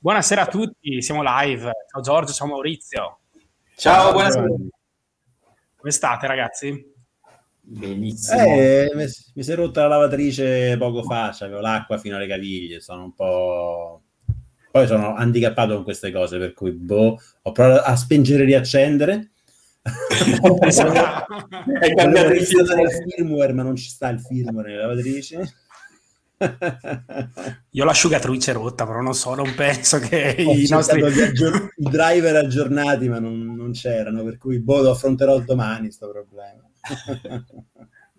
[0.00, 1.72] Buonasera a tutti, siamo live.
[1.90, 3.18] Ciao Giorgio, ciao Maurizio.
[3.74, 4.44] Ciao, buonasera.
[4.44, 6.92] Come state ragazzi?
[7.60, 8.40] Benissimo.
[8.40, 13.02] Eh, mi, si è rotta la lavatrice poco fa, avevo l'acqua fino alle caviglie, sono
[13.02, 14.02] un po'...
[14.70, 19.32] Poi sono handicappato con queste cose, per cui boh, ho provato a spengere e riaccendere.
[19.82, 19.90] È
[21.94, 25.54] cambiato il firmware, ma non ci sta il firmware nella lavatrice.
[27.70, 31.02] Io l'asciugatrice rotta, però non so, non penso che Ho i nostri...
[31.02, 36.10] aggior- i driver aggiornati, ma non, non, c'erano, per cui boh, lo affronterò domani sto
[36.10, 36.62] problema.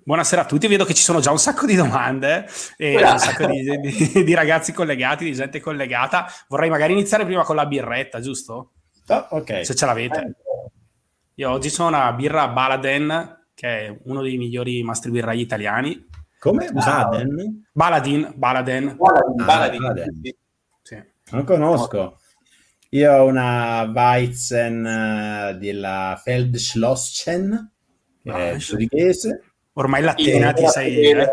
[0.03, 2.47] Buonasera a tutti, vedo che ci sono già un sacco di domande
[2.77, 3.11] e Buona.
[3.11, 6.27] un sacco di, di, di, ragazzi collegati, di gente collegata.
[6.47, 8.71] Vorrei magari iniziare prima con la birretta, giusto?
[9.07, 9.65] Oh, ok.
[9.65, 10.35] Se ce l'avete.
[11.35, 16.08] Io oggi sono una birra Baladen, che è uno dei migliori mastri birrai italiani
[16.39, 16.71] come?
[16.71, 17.65] Baden?
[17.71, 18.95] Baladin, Baladen.
[18.97, 19.81] Baladin, ah, Baladin.
[19.81, 20.33] Baladin.
[20.81, 21.03] Sì.
[21.31, 22.17] Non conosco.
[22.91, 27.71] Io ho una Weizen uh, della Feldschlossen,
[28.23, 28.57] che ah, è.
[29.73, 31.11] Ormai latina ti sei...
[31.11, 31.29] Eh?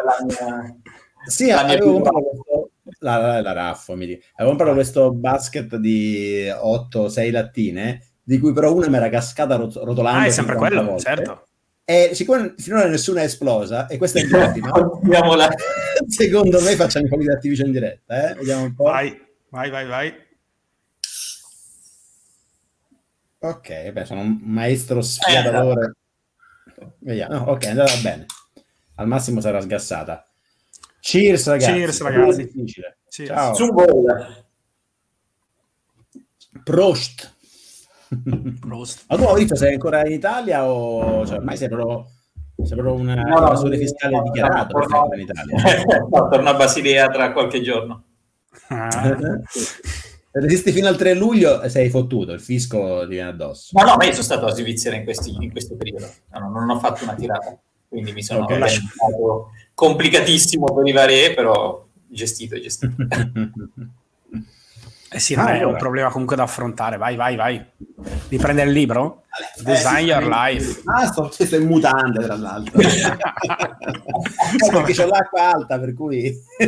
[1.27, 2.70] Sì, la avevo comprato questo...
[2.98, 4.25] La, la, la raffo, mi dico.
[4.35, 9.83] Avevo comprato questo basket di 8-6 lattine, di cui però una mi era cascata rot-
[9.83, 10.20] rotolando.
[10.20, 11.01] Ah, è sempre quello, volte.
[11.01, 11.47] certo.
[11.89, 14.73] E siccome finora nessuna è esplosa, e questa è l'ultima,
[16.09, 18.31] secondo me facciamo un po' di Activision in diretta.
[18.31, 18.34] Eh?
[18.34, 18.84] Vediamo un po'.
[18.84, 19.17] Vai,
[19.51, 20.14] vai, vai, vai.
[23.39, 25.95] Ok, beh, sono un maestro sfiatatore.
[26.77, 28.27] Eh, Vediamo, ok, è andata bene.
[28.97, 30.27] Al massimo sarà sgassata.
[30.98, 31.73] Cheers, ragazzi.
[31.73, 32.53] Cheers, ragazzi.
[33.08, 33.29] Cheers.
[33.29, 33.55] Ciao.
[36.64, 37.36] Prost.
[38.08, 42.06] Ma tu Maurizio sei ancora in Italia o cioè, ormai sei proprio,
[42.62, 45.84] sei proprio una no, no, evasore fiscale dichiarato no, in Italia?
[46.08, 48.05] no, torno a Basilea tra qualche giorno.
[48.68, 49.17] Ah.
[50.30, 53.70] Resisti fino al 3 luglio e sei fottuto, il fisco ti viene addosso.
[53.72, 56.68] No, no, ma io sono stato a Svizzera in, questi, in questo periodo, no, non
[56.68, 58.58] ho fatto una tirata, quindi mi sono okay.
[58.58, 62.94] lasciato complicatissimo per arrivare, però gestito, gestito.
[65.08, 66.96] Eh sì, ah, è un problema comunque da affrontare.
[66.96, 67.64] Vai, vai, vai.
[68.28, 69.22] Di prendere il libro?
[69.56, 70.27] Eh, Design sì, Your.
[70.27, 70.83] Life.
[70.84, 72.80] Ah, sto, sto in mutande, tra l'altro.
[72.80, 72.89] eh,
[74.70, 76.34] perché c'ho l'acqua alta, per cui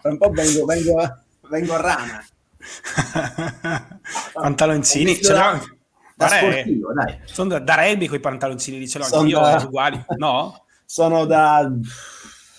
[0.00, 2.24] fra un po' vengo, vengo, vengo a rana.
[4.34, 5.74] Pantaloncini, ce l'ho.
[6.14, 7.18] Da sportivo, dai.
[7.24, 9.62] Sono da, da rugby quei pantaloncini, dice l'ho anch'io, da...
[9.66, 10.04] uguali.
[10.16, 10.64] No?
[10.84, 11.60] Sono da...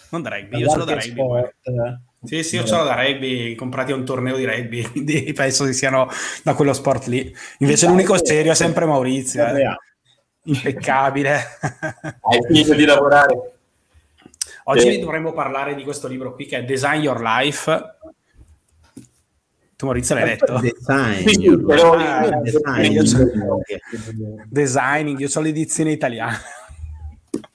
[0.09, 1.11] Non da rugby, io sono da rugby.
[1.11, 1.55] Sport.
[2.27, 5.63] Sì, sì, io ce l'ho da rugby, comprati a un torneo di rugby, quindi penso
[5.63, 6.09] che siano
[6.43, 7.33] da quello sport lì.
[7.59, 9.77] Invece l'unico serio è sempre Maurizio, eh.
[10.43, 11.39] impeccabile.
[12.19, 13.53] Hai finito di lavorare.
[14.65, 14.99] Oggi sì.
[14.99, 17.95] dovremmo parlare di questo libro qui che è Design Your Life.
[19.77, 20.59] Tu Maurizio l'hai letto?
[20.59, 22.91] Design, sì, però, ah, design.
[22.91, 23.03] Io
[24.49, 26.37] Designing, io ho l'edizione italiana.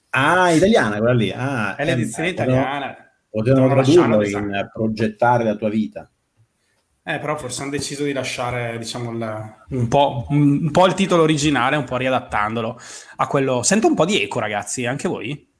[0.09, 1.31] Ah, italiana quella lì.
[1.31, 3.02] Ah, è l'edizione eh, italiana.
[3.35, 6.11] No Potevano tradurlo in progettare la tua vita.
[7.05, 11.23] Eh, però forse hanno deciso di lasciare, diciamo, il, un, po', un, po', il titolo
[11.23, 12.79] originale, un po' riadattandolo
[13.17, 13.63] a quello...
[13.63, 15.51] Sento un po' di eco, ragazzi, anche voi?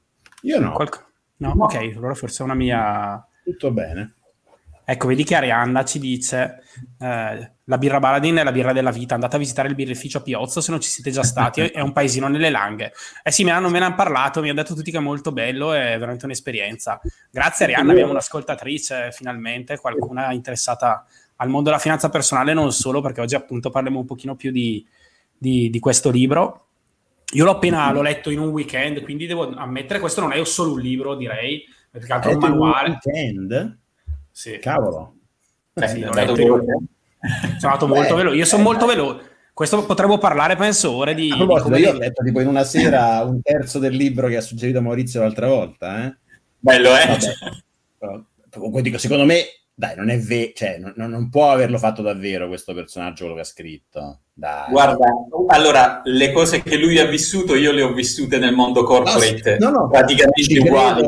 [0.43, 0.71] Io no.
[0.71, 1.05] Qualc...
[1.37, 1.63] No, no.
[1.65, 3.27] ok, allora forse è una mia...
[3.43, 4.15] Tutto bene.
[4.85, 6.61] Ecco, vedi che Arianna ci dice
[6.99, 10.21] eh, la birra Baladin è la birra della vita, andate a visitare il birrificio a
[10.21, 12.91] Piozzo se non ci siete già stati, è un paesino nelle Langhe.
[13.23, 15.31] Eh sì, me, hanno, me ne hanno parlato, mi hanno detto tutti che è molto
[15.31, 16.99] bello, è veramente un'esperienza.
[17.31, 21.05] Grazie Arianna, abbiamo un'ascoltatrice finalmente, qualcuna interessata
[21.37, 24.85] al mondo della finanza personale, non solo, perché oggi appunto parliamo un pochino più di,
[25.37, 26.67] di, di questo libro.
[27.33, 30.73] Io l'ho appena l'ho letto in un weekend, quindi devo ammettere, questo non è solo
[30.73, 32.89] un libro, direi, perché altro è un manuale.
[32.89, 33.81] Un weekend?
[34.33, 34.57] Sì.
[34.57, 35.13] Cavolo.
[35.75, 38.35] Eh, sì, sono andato molto veloce.
[38.35, 39.31] Io sono molto veloce.
[39.53, 41.31] Questo potremmo parlare, penso, ore di...
[41.31, 41.79] di come...
[41.79, 45.21] Io ho letto tipo in una sera un terzo del libro che ha suggerito Maurizio
[45.21, 46.05] l'altra volta.
[46.05, 46.17] Eh?
[46.57, 47.17] Bello, eh?
[47.99, 48.23] Vabbè.
[48.49, 49.43] Comunque dico, secondo me,
[49.75, 53.41] dai, non è vero, cioè, non, non, può averlo fatto davvero questo personaggio, quello che
[53.41, 54.19] ha scritto.
[54.33, 54.71] Dai.
[54.71, 55.07] Guarda,
[55.47, 59.69] allora, le cose che lui ha vissuto, io le ho vissute nel mondo corporate, no,
[59.69, 61.05] no, praticamente uguali.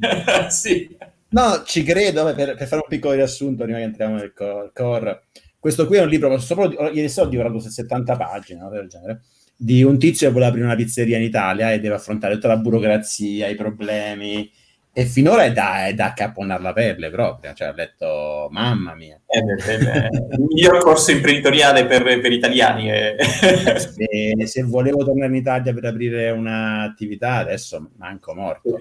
[0.48, 0.96] sì.
[1.36, 4.32] No, ci credo, per, per, fare un piccolo riassunto prima che entriamo nel
[4.72, 5.24] core.
[5.58, 9.20] questo qui è un libro, sopra, ieri sera ho divorato 70 pagine, no, del genere,
[9.54, 12.56] di un tizio che vuole aprire una pizzeria in Italia e deve affrontare tutta la
[12.56, 14.50] burocrazia, i problemi,
[14.98, 19.20] e finora è da, è da accapponare la pelle proprio, cioè ho detto, mamma mia.
[19.26, 22.90] È, è, è il miglior corso imprenditoriale per, per italiani.
[22.90, 23.16] Eh.
[23.20, 28.80] se, se, volevo tornare in Italia per aprire un'attività, adesso manco morto.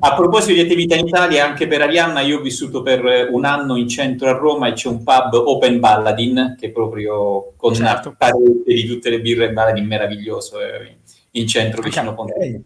[0.00, 3.76] A proposito di attività in Italia, anche per Arianna, io ho vissuto per un anno
[3.76, 8.14] in centro a Roma e c'è un pub Open Balladin, che proprio con certo.
[8.16, 10.96] parete di tutte le birre Balladin meraviglioso eh,
[11.32, 12.32] in centro vicino a Ponte.
[12.32, 12.64] Okay.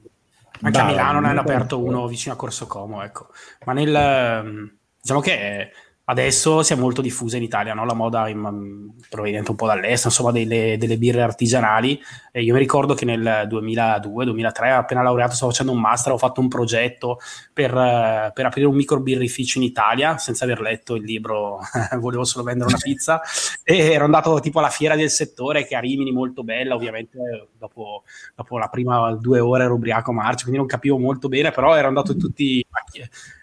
[0.62, 3.28] Anche Beh, a Milano ne hanno aperto uno vicino a Corso Como, ecco.
[3.64, 5.70] Ma nel, ehm, diciamo che
[6.08, 7.84] Adesso si è molto diffusa in Italia no?
[7.84, 12.00] la moda in, mm, proveniente un po' dall'est, insomma delle, delle birre artigianali.
[12.30, 16.40] E io mi ricordo che nel 2002-2003, appena laureato, stavo facendo un master, ho fatto
[16.40, 17.18] un progetto
[17.52, 21.58] per, uh, per aprire un micro birrificio in Italia, senza aver letto il libro,
[21.98, 23.20] volevo solo vendere una pizza.
[23.64, 28.04] e ero andato tipo alla fiera del settore, che a Rimini molto bella, ovviamente dopo,
[28.36, 31.74] dopo la prima due ore ero ubriaco a marcia, quindi non capivo molto bene, però
[31.74, 32.64] ero andato in tutti...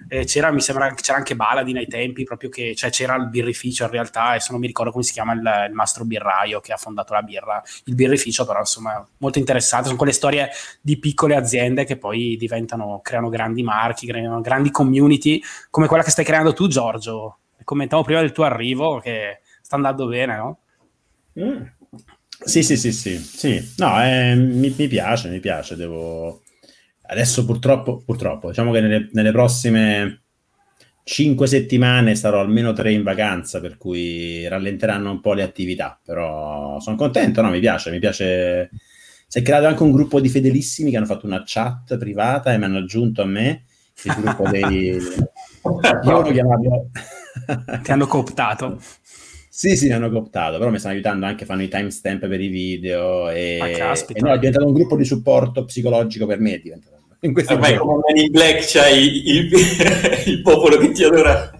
[0.07, 3.83] Eh, c'era, mi sembra, c'era anche Baladin ai tempi, proprio che cioè, c'era il birrificio
[3.83, 6.77] in realtà, adesso non mi ricordo come si chiama il, il mastro birraio che ha
[6.77, 11.83] fondato la birra, il birrificio, però insomma molto interessante, sono quelle storie di piccole aziende
[11.83, 16.67] che poi diventano, creano grandi marchi, creano grandi community, come quella che stai creando tu
[16.67, 20.59] Giorgio, commentavo prima del tuo arrivo che sta andando bene, no?
[21.39, 21.63] Mm.
[22.45, 23.73] Sì, sì, sì, sì, sì.
[23.77, 26.41] No, eh, mi, mi, piace, mi piace, devo...
[27.05, 30.22] Adesso purtroppo, purtroppo, diciamo che nelle, nelle prossime
[31.03, 36.79] cinque settimane sarò almeno tre in vacanza, per cui rallenteranno un po' le attività, però
[36.79, 37.49] sono contento, no?
[37.49, 38.69] Mi piace, mi piace.
[39.27, 42.57] Si è creato anche un gruppo di fedelissimi che hanno fatto una chat privata e
[42.57, 43.63] mi hanno aggiunto a me
[44.03, 44.97] il gruppo dei...
[46.03, 46.89] Io lo chiamavo...
[47.81, 48.79] Ti hanno cooptato.
[49.49, 52.47] Sì, sì, mi hanno cooptato, però mi stanno aiutando anche, fanno i timestamp per i
[52.47, 56.59] video e, ah, e no, è diventato un gruppo di supporto psicologico per me, è
[56.59, 59.49] diventato in questo Ormai come in Black c'hai il,
[60.27, 61.51] il, popolo che ti adora.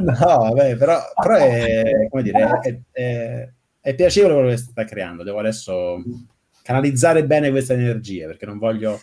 [0.00, 3.48] no, vabbè, però, però è, come dire, è, è,
[3.80, 5.22] è, piacevole quello che sta creando.
[5.22, 6.02] Devo adesso
[6.62, 9.00] canalizzare bene questa energia perché non voglio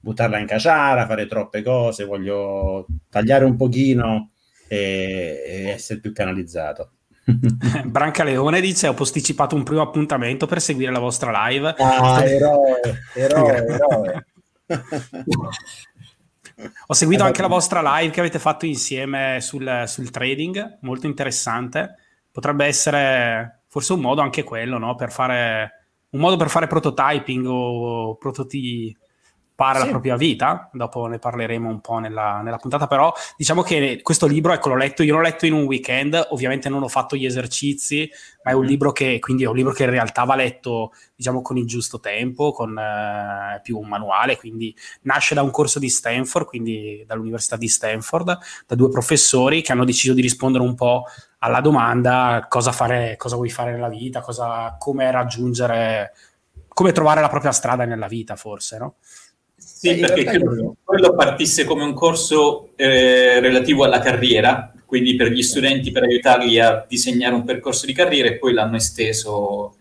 [0.00, 4.30] buttarla in caciara, fare troppe cose, voglio tagliare un pochino
[4.68, 6.92] e, e essere più canalizzato.
[7.84, 12.80] Branca Leone dice ho posticipato un primo appuntamento per seguire la vostra live ah eroe
[13.14, 14.26] eroe eroe
[16.86, 21.96] Ho seguito anche la vostra live che avete fatto insieme sul, sul, trading, molto interessante.
[22.30, 24.94] Potrebbe essere forse un modo anche quello, no?
[24.94, 28.96] Per fare un modo per fare prototyping o prototipi
[29.62, 29.84] fare sì.
[29.84, 34.26] la propria vita, dopo ne parleremo un po' nella, nella, puntata, però diciamo che questo
[34.26, 37.24] libro, ecco l'ho letto, io l'ho letto in un weekend, ovviamente non ho fatto gli
[37.24, 38.10] esercizi,
[38.42, 38.66] ma è un mm.
[38.66, 42.00] libro che, quindi è un libro che in realtà va letto, diciamo, con il giusto
[42.00, 47.56] tempo, con eh, più un manuale, quindi nasce da un corso di Stanford, quindi dall'Università
[47.56, 51.04] di Stanford, da due professori che hanno deciso di rispondere un po'
[51.38, 56.14] alla domanda cosa fare, cosa vuoi fare nella vita, cosa, come raggiungere,
[56.66, 58.96] come trovare la propria strada nella vita, forse, no?
[59.82, 65.32] Sì, eh, perché credo quello partisse come un corso eh, relativo alla carriera, quindi per
[65.32, 69.74] gli studenti per aiutarli a disegnare un percorso di carriera e poi l'hanno esteso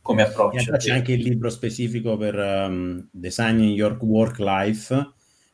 [0.00, 0.74] come approccio.
[0.78, 4.94] c'è anche il libro specifico per um, Designing Your Work Life,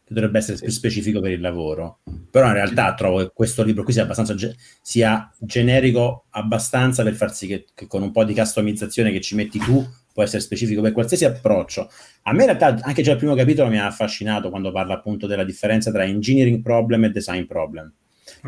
[0.04, 1.99] che dovrebbe essere più specifico per il lavoro.
[2.30, 7.14] Però in realtà trovo che questo libro qui sia abbastanza ge- sia generico abbastanza per
[7.14, 9.84] far sì che, che, con un po' di customizzazione che ci metti tu
[10.18, 11.88] può essere specifico per qualsiasi approccio.
[12.22, 15.28] A me in realtà anche già il primo capitolo mi ha affascinato quando parla appunto
[15.28, 17.92] della differenza tra engineering problem e design problem.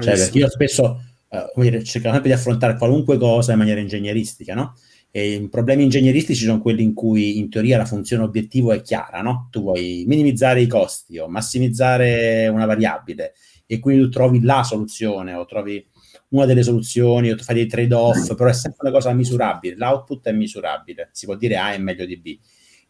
[0.00, 4.54] Cioè, perché io spesso uh, dire, cerco sempre di affrontare qualunque cosa in maniera ingegneristica,
[4.54, 4.74] no?
[5.12, 9.22] E i problemi ingegneristici sono quelli in cui in teoria la funzione obiettivo è chiara,
[9.22, 9.46] no?
[9.52, 13.34] Tu vuoi minimizzare i costi o massimizzare una variabile
[13.64, 15.86] e quindi tu trovi la soluzione o trovi
[16.30, 20.32] una delle soluzioni o fai dei trade-off, però è sempre una cosa misurabile, l'output è
[20.32, 22.38] misurabile, si può dire A è meglio di B.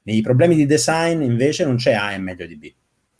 [0.03, 2.73] Nei problemi di design invece non c'è A è meglio di B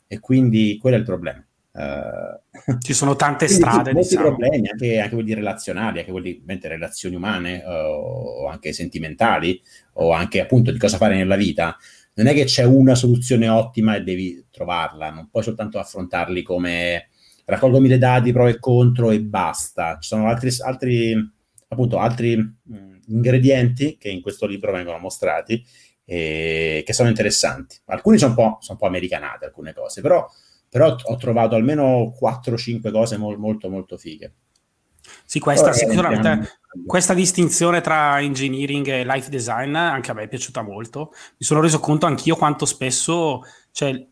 [0.07, 1.45] e quindi quello è il problema.
[1.73, 4.27] Uh, Ci sono tante strade, molti diciamo.
[4.27, 9.61] problemi, anche, anche, quelli relazionali, anche quelli di relazioni umane uh, o anche sentimentali
[9.93, 11.77] o anche appunto di cosa fare nella vita.
[12.13, 17.07] Non è che c'è una soluzione ottima e devi trovarla, non puoi soltanto affrontarli come
[17.45, 19.97] raccolgo mille dati, pro e contro e basta.
[19.99, 21.31] Ci sono altri, altri,
[21.67, 25.63] appunto, altri mh, ingredienti che in questo libro vengono mostrati
[26.05, 27.77] e che sono interessanti.
[27.85, 30.27] Alcuni sono un po', sono un po americanate, alcune cose, però,
[30.69, 34.33] però ho trovato almeno 4-5 cose mo- molto, molto fighe.
[35.25, 40.61] Sì, questa, sicuramente, questa distinzione tra engineering e life design anche a me è piaciuta
[40.61, 41.11] molto.
[41.13, 44.07] Mi sono reso conto anch'io quanto spesso cioè,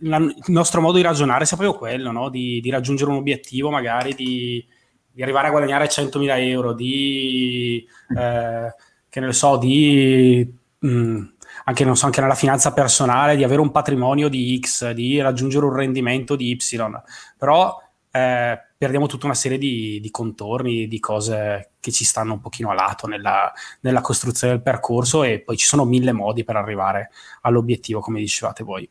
[0.00, 2.28] la, il nostro modo di ragionare sia proprio quello, no?
[2.28, 4.64] di, di, raggiungere un obiettivo, magari di,
[5.10, 8.74] di, arrivare a guadagnare 100.000 euro, di, eh,
[9.08, 10.54] che ne so, di...
[10.80, 11.26] Mh, mm,
[11.64, 15.74] anche, so, anche, nella finanza personale, di avere un patrimonio di X, di raggiungere un
[15.74, 16.76] rendimento di Y.
[17.36, 17.76] Però
[18.10, 22.70] eh, perdiamo tutta una serie di, di, contorni, di cose che ci stanno un pochino
[22.70, 27.10] a lato nella, nella, costruzione del percorso e poi ci sono mille modi per arrivare
[27.42, 28.88] all'obiettivo, come dicevate voi.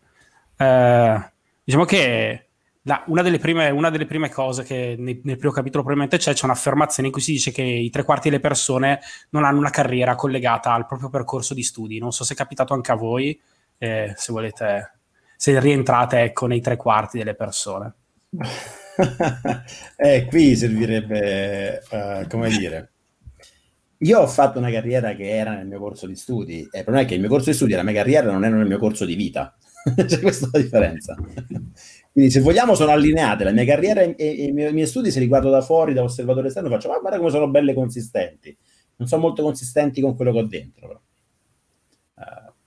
[0.57, 1.31] Eh,
[1.63, 2.47] diciamo che
[2.83, 6.33] la, una, delle prime, una, delle prime, cose che nel, nel primo capitolo probabilmente c'è,
[6.33, 8.99] c'è un'affermazione in cui si dice che i tre quarti delle persone
[9.31, 11.99] non hanno una carriera collegata al proprio percorso di studi.
[11.99, 13.39] Non so se è capitato anche a voi,
[13.77, 14.99] eh, se volete,
[15.35, 17.93] se rientrate ecco, nei tre quarti delle persone.
[19.97, 22.91] eh, qui servirebbe, uh, come dire,
[23.99, 27.05] io ho fatto una carriera che era nel mio corso di studi, il problema è
[27.05, 29.05] che il mio corso di studi e la mia carriera non erano nel mio corso
[29.05, 29.55] di vita,
[30.05, 31.15] c'è questa la differenza.
[32.11, 35.11] Quindi se vogliamo sono allineate, la mia carriera e, e, i, miei, i, miei, studi,
[35.11, 38.55] se li guardo da fuori, da osservatore esterno, faccio, ma guarda come sono belle consistenti.
[38.95, 40.87] Non sono molto consistenti con quello che ho dentro.
[40.87, 41.01] Però.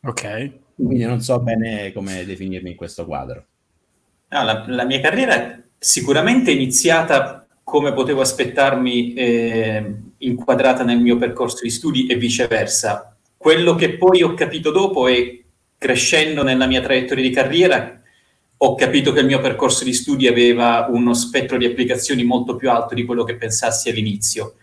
[0.03, 0.53] Uh, ok.
[0.77, 3.47] Quindi non so bene come definirmi in questo quadro.
[4.29, 11.63] No, la, la mia carriera sicuramente iniziata come potevo aspettarmi, eh, inquadrata nel mio percorso
[11.63, 13.17] di studi e viceversa.
[13.37, 15.40] Quello che poi ho capito dopo è
[15.81, 18.03] crescendo nella mia traiettoria di carriera,
[18.59, 22.71] ho capito che il mio percorso di studi aveva uno spettro di applicazioni molto più
[22.71, 24.57] alto di quello che pensassi all'inizio.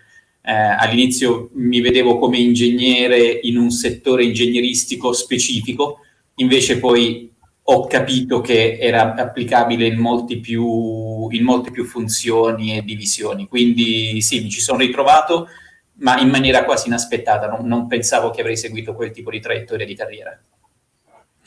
[0.43, 6.01] Eh, all'inizio mi vedevo come ingegnere in un settore ingegneristico specifico,
[6.36, 7.33] invece poi
[7.63, 13.47] ho capito che era applicabile in, più, in molte più funzioni e divisioni.
[13.47, 15.47] Quindi sì, mi ci sono ritrovato,
[15.93, 17.47] ma in maniera quasi inaspettata.
[17.47, 20.39] Non, non pensavo che avrei seguito quel tipo di traiettoria di carriera.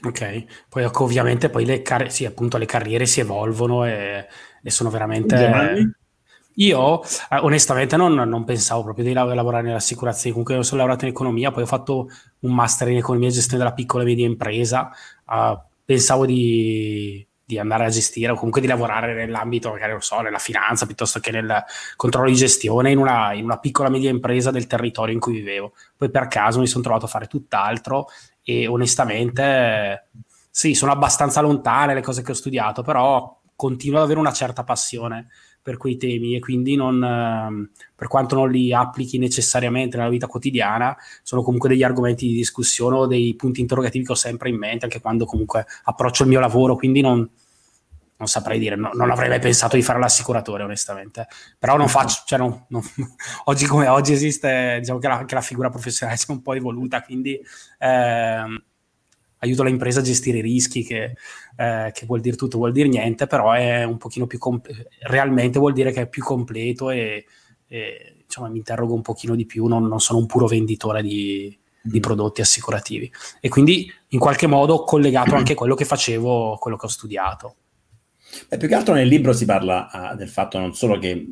[0.03, 4.27] Ok, poi ecco, ovviamente poi le, car- sì, appunto, le carriere si evolvono e,
[4.63, 5.95] e sono veramente...
[6.55, 11.13] Io eh, onestamente non, non, pensavo proprio di lavorare nell'assicurazione, comunque io sono laureato in
[11.13, 12.09] economia, poi ho fatto
[12.41, 14.91] un master in economia e gestione della piccola e media impresa,
[15.27, 20.21] uh, pensavo di, di, andare a gestire o comunque di lavorare nell'ambito, magari non so,
[20.21, 21.65] nella finanza piuttosto che nel
[21.97, 25.35] controllo di gestione in una, in una piccola e media impresa del territorio in cui
[25.35, 25.73] vivevo.
[25.97, 28.09] Poi per caso mi sono trovato a fare tutt'altro
[28.59, 30.09] e onestamente
[30.51, 34.65] sì, sono abbastanza lontane le cose che ho studiato, però continuo ad avere una certa
[34.65, 35.29] passione
[35.63, 40.27] per quei temi e quindi non, ehm, per quanto non li applichi necessariamente nella vita
[40.27, 44.57] quotidiana, sono comunque degli argomenti di discussione o dei punti interrogativi che ho sempre in
[44.57, 47.29] mente anche quando comunque approccio il mio lavoro, quindi non,
[48.21, 51.27] non saprei dire, no, non avrei mai pensato di fare l'assicuratore onestamente,
[51.59, 52.83] però non faccio, cioè non, non,
[53.47, 57.03] oggi come oggi esiste, diciamo che la, che la figura professionale è un po' evoluta,
[57.03, 57.41] quindi...
[57.79, 58.63] Eh,
[59.43, 61.15] aiuto l'impresa a gestire i rischi, che,
[61.57, 65.59] eh, che, vuol dire tutto, vuol dire niente, però è un pochino più completo, realmente
[65.59, 67.25] vuol dire che è più completo e,
[67.67, 71.59] e diciamo, mi interrogo un pochino di più, non, non sono un puro venditore di,
[71.81, 72.03] di, mm.
[72.03, 73.11] prodotti assicurativi.
[73.41, 77.55] E quindi in qualche modo ho collegato anche quello che facevo, quello che ho studiato.
[78.49, 81.27] Beh, più che altro nel libro si parla uh, del fatto non solo che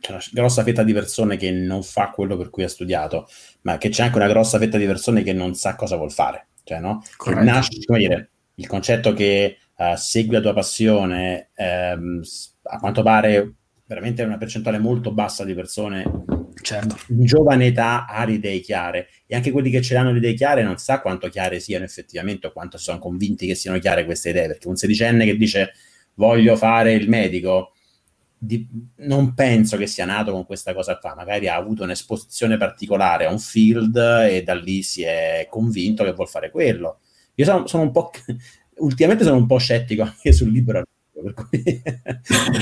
[0.00, 3.28] c'è una grossa fetta di persone che non fa quello per cui ha studiato,
[3.62, 6.48] ma che c'è anche una grossa fetta di persone che non sa cosa vuol fare.
[6.62, 7.02] Cioè, no?
[7.26, 12.20] Nasce, come dire, il concetto che uh, segui la tua passione, ehm,
[12.64, 13.54] a quanto pare
[13.88, 16.04] veramente una percentuale molto bassa di persone
[16.60, 16.98] certo.
[17.08, 20.34] in giovane età ha le idee chiare e anche quelli che ce l'hanno le idee
[20.34, 24.28] chiare non sa quanto chiare siano effettivamente o quanto sono convinti che siano chiare queste
[24.28, 25.72] idee perché un sedicenne che dice
[26.18, 27.72] voglio fare il medico
[28.36, 33.26] di, non penso che sia nato con questa cosa qua, magari ha avuto un'esposizione particolare
[33.26, 37.00] a un field e da lì si è convinto che vuol fare quello.
[37.34, 38.10] Io sono, sono un po',
[38.78, 40.84] ultimamente sono un po' scettico anche sul libero
[41.20, 41.62] per cui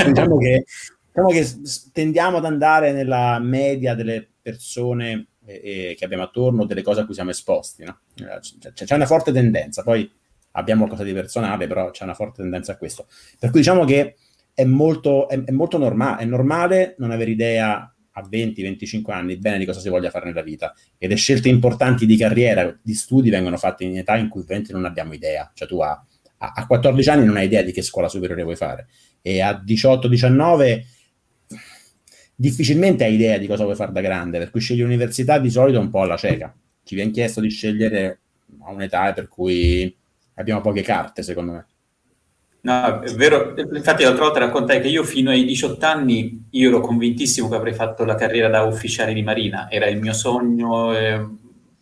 [0.06, 0.64] diciamo, che,
[1.06, 1.46] diciamo che
[1.92, 7.14] tendiamo ad andare nella media delle persone eh, che abbiamo attorno, delle cose a cui
[7.14, 7.84] siamo esposti.
[7.84, 8.00] No?
[8.14, 10.10] C'è, c'è una forte tendenza, poi
[10.56, 13.06] abbiamo qualcosa di personale, però c'è una forte tendenza a questo.
[13.38, 14.16] Per cui diciamo che
[14.52, 19.58] è molto, è, è molto normale, è normale non avere idea a 20-25 anni bene
[19.58, 20.74] di cosa si voglia fare nella vita.
[20.96, 24.72] E le scelte importanti di carriera, di studi vengono fatte in età in cui 20
[24.72, 26.02] non abbiamo idea, cioè tu a,
[26.38, 28.88] a 14 anni non hai idea di che scuola superiore vuoi fare.
[29.20, 30.82] E a 18-19
[32.34, 35.78] difficilmente hai idea di cosa vuoi fare da grande, per cui scegli l'università di solito
[35.78, 38.20] un po' alla cieca, ci viene chiesto di scegliere
[38.60, 39.95] a un'età per cui
[40.36, 41.66] abbiamo poche carte secondo me.
[42.62, 46.80] No, è vero, infatti l'altra volta raccontai che io fino ai 18 anni io ero
[46.80, 51.24] convintissimo che avrei fatto la carriera da ufficiale di marina, era il mio sogno, eh,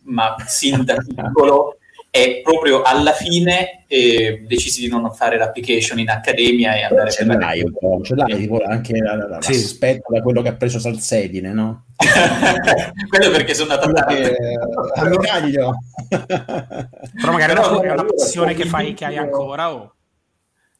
[0.03, 1.77] ma sin da piccolo
[2.15, 7.25] e proprio alla fine eh, decisi di non fare l'application in accademia e andare ce
[7.25, 9.51] per l'hai un po', ce l'hai tipo anche la, la, sì.
[9.51, 11.87] l'aspetto da quello che ha preso Salsedine, no?
[13.09, 19.03] quello perché sono andato a Miraglio però magari Però, è una passione che fai che
[19.03, 19.93] hai ancora o...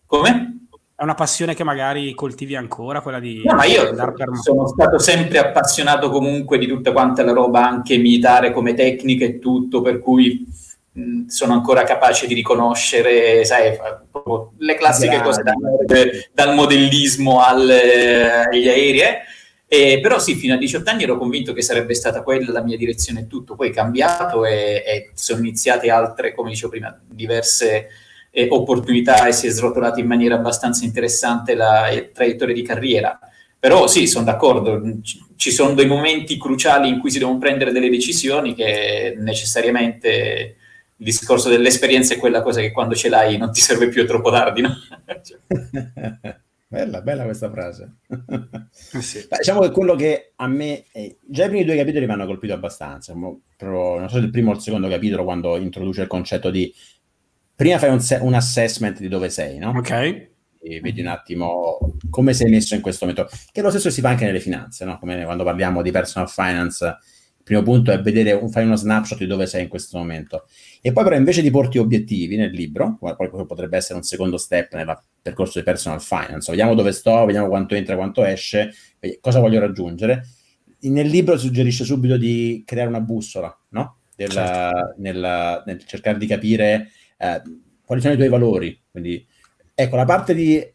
[0.05, 0.67] come?
[0.95, 3.41] È una passione che magari coltivi ancora, quella di...
[3.43, 3.93] No, ma io
[4.41, 9.39] sono stato sempre appassionato comunque di tutta quanta la roba anche militare come tecnica e
[9.39, 10.47] tutto, per cui
[11.27, 13.77] sono ancora capace di riconoscere, sai,
[14.57, 15.53] le classiche cose da,
[16.31, 18.99] dal modellismo al, agli aerei.
[18.99, 19.17] Eh.
[19.67, 22.77] E, però sì, fino a 18 anni ero convinto che sarebbe stata quella la mia
[22.77, 27.87] direzione e tutto, poi è cambiato e, e sono iniziate altre, come dicevo prima, diverse
[28.29, 33.19] eh, opportunità e si è srotolata in maniera abbastanza interessante la eh, traiettoria di carriera.
[33.59, 34.79] Però sì, sono d'accordo,
[35.35, 40.57] ci sono dei momenti cruciali in cui si devono prendere delle decisioni che necessariamente
[40.97, 44.05] il discorso dell'esperienza è quella cosa che quando ce l'hai non ti serve più, è
[44.05, 44.73] troppo tardi, no?
[46.67, 47.95] bella, bella questa frase.
[48.93, 49.27] Eh sì.
[49.37, 52.53] Diciamo che quello che a me, eh, già i primi due capitoli mi hanno colpito
[52.53, 53.13] abbastanza,
[53.57, 56.73] però, non so se il primo o il secondo capitolo quando introduce il concetto di
[57.55, 59.73] prima fai un, un assessment di dove sei, no?
[59.75, 59.91] Ok.
[60.67, 61.77] E vedi un attimo
[62.09, 64.97] come sei messo in questo momento, che lo stesso si fa anche nelle finanze, no?
[64.97, 66.97] Come quando parliamo di personal finance
[67.45, 70.47] primo punto è vedere, fare uno snapshot di dove sei in questo momento.
[70.81, 74.73] E poi però invece di porti obiettivi nel libro, poi potrebbe essere un secondo step
[74.73, 78.73] nel percorso di personal finance, vediamo dove sto, vediamo quanto entra, quanto esce,
[79.21, 80.25] cosa voglio raggiungere.
[80.79, 83.99] Nel libro suggerisce subito di creare una bussola, no?
[84.15, 84.95] Del, certo.
[84.97, 87.41] nel, nel, cercare di capire eh,
[87.85, 88.81] quali sono i tuoi valori.
[88.89, 89.23] Quindi,
[89.73, 90.71] ecco, la parte di eh,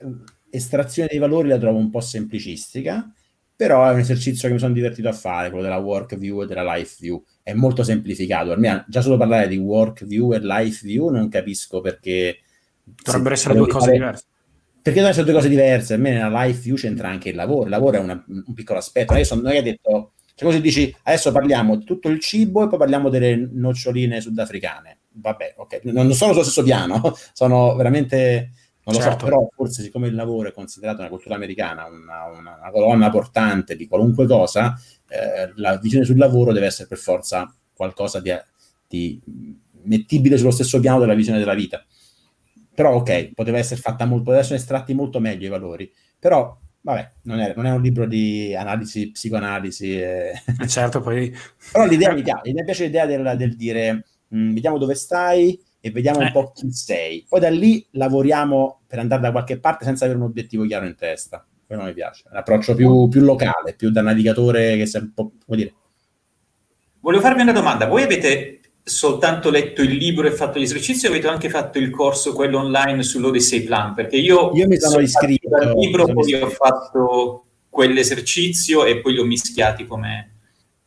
[0.50, 3.12] estrazione dei valori la trovo un po' semplicistica,
[3.60, 6.46] però è un esercizio che mi sono divertito a fare, quello della work view e
[6.46, 7.22] della life view.
[7.42, 8.56] È molto semplificato.
[8.56, 12.38] Me, già solo parlare di work view e life view non capisco perché...
[12.82, 13.98] Dovrebbero essere due cose fare...
[13.98, 14.24] diverse.
[14.80, 15.92] Perché devono essere due cose diverse?
[15.92, 17.64] A me nella life view c'entra anche il lavoro.
[17.64, 19.14] Il lavoro è una, un piccolo aspetto.
[19.14, 20.12] Io sono, non è detto...
[20.34, 25.00] Cioè così dici, adesso parliamo di tutto il cibo e poi parliamo delle noccioline sudafricane.
[25.12, 25.80] Vabbè, ok.
[25.82, 28.52] Non sono sullo stesso piano, sono veramente
[28.84, 29.18] non lo certo.
[29.18, 33.10] so, però forse siccome il lavoro è considerato una cultura americana, una, una, una colonna
[33.10, 34.74] portante di qualunque cosa,
[35.08, 38.32] eh, la visione sul lavoro deve essere per forza qualcosa di,
[38.86, 39.20] di,
[39.82, 41.84] mettibile sullo stesso piano della visione della vita.
[42.74, 47.12] Però ok, poteva essere fatta molto, poteva essere estratti molto meglio i valori, però vabbè,
[47.22, 50.00] non è, non è un libro di analisi, psicoanalisi.
[50.00, 50.32] Eh,
[50.66, 51.30] certo, poi...
[51.72, 55.60] però l'idea mi piace, mi piace l'idea del, del dire, mh, mm, vediamo dove stai,
[55.80, 56.24] e vediamo eh.
[56.24, 57.24] un po' chi sei.
[57.28, 60.94] Poi da lì lavoriamo per andare da qualche parte senza avere un obiettivo chiaro in
[60.94, 61.44] testa.
[61.66, 62.24] Quello mi piace.
[62.30, 65.74] Un approccio più, più locale, più da navigatore che sia un po', come dire.
[67.00, 67.86] Volevo farvi una domanda.
[67.86, 71.90] Voi avete soltanto letto il libro e fatto gli esercizi o avete anche fatto il
[71.90, 73.94] corso, quello online sull'Odyssey Plan?
[73.94, 76.46] Perché io, io mi sono, sono iscritto al libro, poi iscritto.
[76.46, 80.34] ho fatto quell'esercizio e poi li ho mischiati come...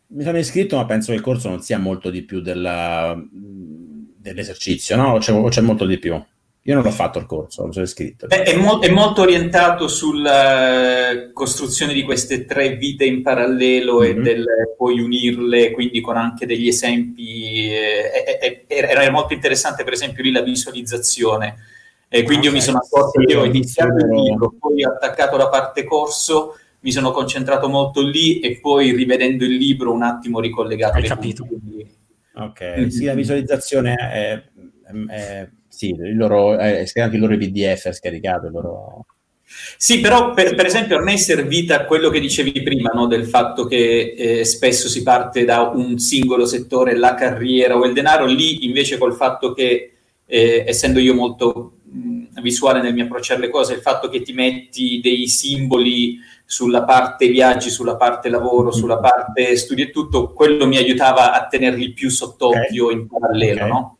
[0.07, 3.17] Mi sono iscritto, ma penso che il corso non sia molto di più della
[4.23, 5.13] dell'esercizio, no?
[5.13, 6.19] O c'è, o c'è, molto di più?
[6.65, 8.27] Io non l'ho fatto il corso, lo sono iscritto.
[8.27, 13.99] Beh, è, mo- è, molto orientato sulla eh, costruzione di queste tre vite in parallelo
[13.99, 14.19] mm-hmm.
[14.19, 14.45] e del
[14.77, 17.69] poi unirle, quindi con anche degli esempi.
[17.69, 21.57] Eh, era molto interessante, per esempio, lì la visualizzazione.
[22.07, 25.49] E quindi io mi sono accorto che ho iniziato il libro, poi ho attaccato la
[25.49, 30.97] parte corso, mi sono concentrato molto lì e poi rivedendo il libro un attimo ricollegato.
[30.97, 31.43] Hai capito.
[31.43, 32.01] Punti,
[32.35, 32.87] Ok, mm-hmm.
[32.87, 34.43] sì, la visualizzazione è,
[34.83, 39.05] è, è sì, il loro, è, anche il loro PDF è scaricato, il loro...
[39.77, 43.07] Sì, però per, per, esempio a me è servita quello che dicevi prima, no?
[43.07, 47.93] del fatto che eh, spesso si parte da un singolo settore, la carriera o il
[47.93, 49.93] denaro, lì invece col fatto che,
[50.25, 54.33] eh, essendo io molto mh, visuale nel mio approcciare le cose, il fatto che ti
[54.33, 58.79] metti dei simboli sulla parte viaggi, sulla parte lavoro, mm-hmm.
[58.79, 62.97] sulla parte studio e tutto, quello mi aiutava a tenerli più sott'occhio okay.
[62.97, 63.69] in parallelo, okay.
[63.69, 63.97] no?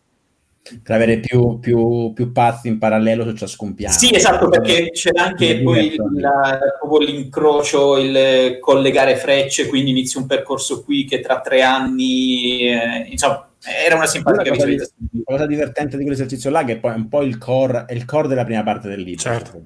[0.81, 3.97] Per avere più, più, più passi in parallelo su ciascun piano.
[3.97, 6.57] Sì, esatto, perché c'è anche poi la,
[6.99, 13.49] l'incrocio, il collegare frecce, quindi inizi un percorso qui che tra tre anni, eh, insomma,
[13.85, 17.09] era una simpatica la cosa, la cosa divertente di quell'esercizio là, che poi è un
[17.09, 19.21] po' il core, è il core della prima parte del libro.
[19.21, 19.61] Certo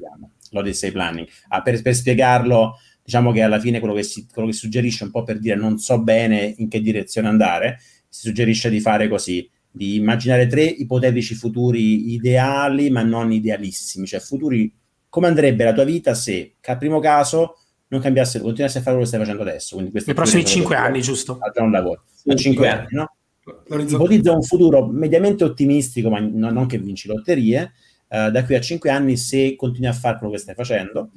[0.51, 1.27] l'Odyssey Planning.
[1.49, 5.11] Ah, per, per, spiegarlo, diciamo che alla fine quello che, si, quello che suggerisce un
[5.11, 9.49] po' per dire non so bene in che direzione andare, si suggerisce di fare così.
[9.69, 14.73] di immaginare tre ipotetici futuri ideali, ma non idealissimi, cioè futuri
[15.09, 17.57] come andrebbe la tua vita se, al primo caso,
[17.89, 19.75] non cambiasse, continuassi a fare quello che stai facendo adesso.
[19.75, 21.39] Quindi Nei prossimi cinque anni, giusto?
[21.53, 22.03] Già un lavoro.
[22.25, 23.11] A cinque anni, no?
[23.69, 27.73] Ipotizza un futuro mediamente ottimistico, ma non, non che vinci lotterie,
[28.09, 31.11] uh, da qui a cinque anni se continui a fare quello che stai facendo.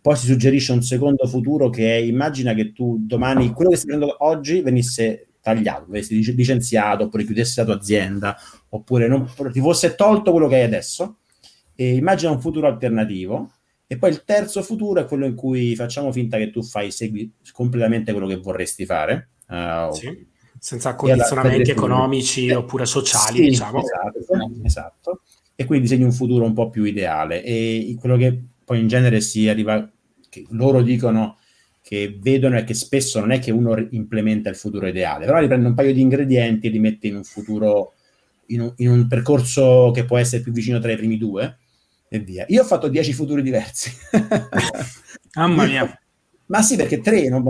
[0.00, 3.94] Poi si suggerisce un secondo futuro che è, immagina che tu domani, quello che stai
[3.94, 8.36] facendo oggi venisse tagliato, avessi licenziato, oppure chiudesse la tua azienda,
[8.70, 11.18] oppure non, ti fosse tolto quello che hai adesso,
[11.74, 13.50] e immagina un futuro alternativo.
[13.88, 17.32] E poi il terzo futuro è quello in cui facciamo finta che tu fai, segui
[17.52, 19.30] completamente quello che vorresti fare.
[19.48, 20.26] Uh, sì,
[20.58, 23.80] senza condizionamenti economici eh, oppure sociali, sì, diciamo.
[23.80, 25.20] Esatto, esatto.
[25.56, 27.42] E quindi disegni un futuro un po' più ideale.
[27.42, 29.90] E quello che poi in genere si arriva,
[30.28, 31.38] che loro dicono
[31.86, 35.68] che vedono è che spesso non è che uno implementa il futuro ideale, però riprende
[35.68, 37.92] un paio di ingredienti e li mette in un futuro,
[38.46, 41.58] in un, in un percorso che può essere più vicino tra i primi due
[42.08, 42.44] e via.
[42.48, 43.92] Io ho fatto dieci futuri diversi.
[45.36, 46.00] Mamma mia.
[46.46, 47.44] Ma sì, perché tre, non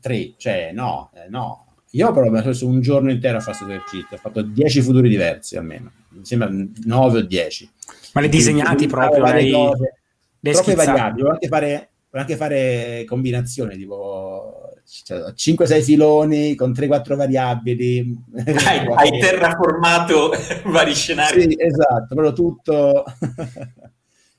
[0.00, 1.66] tre, cioè no, eh, no.
[1.90, 4.80] Io però mi ho messo un giorno intero a fare questo esercizio, ho fatto dieci
[4.80, 6.50] futuri diversi almeno, mi sembra
[6.84, 7.68] nove o dieci.
[8.12, 9.22] Ma le disegnati proprio?
[9.22, 9.94] Varie cose,
[10.40, 18.14] troppe variabili, anche fare anche fare combinazioni tipo cioè, 5-6 filoni con 3-4 variabili.
[18.66, 20.32] Hai, hai terraformato
[20.66, 21.42] vari scenari.
[21.42, 23.04] Sì, esatto, però tutto.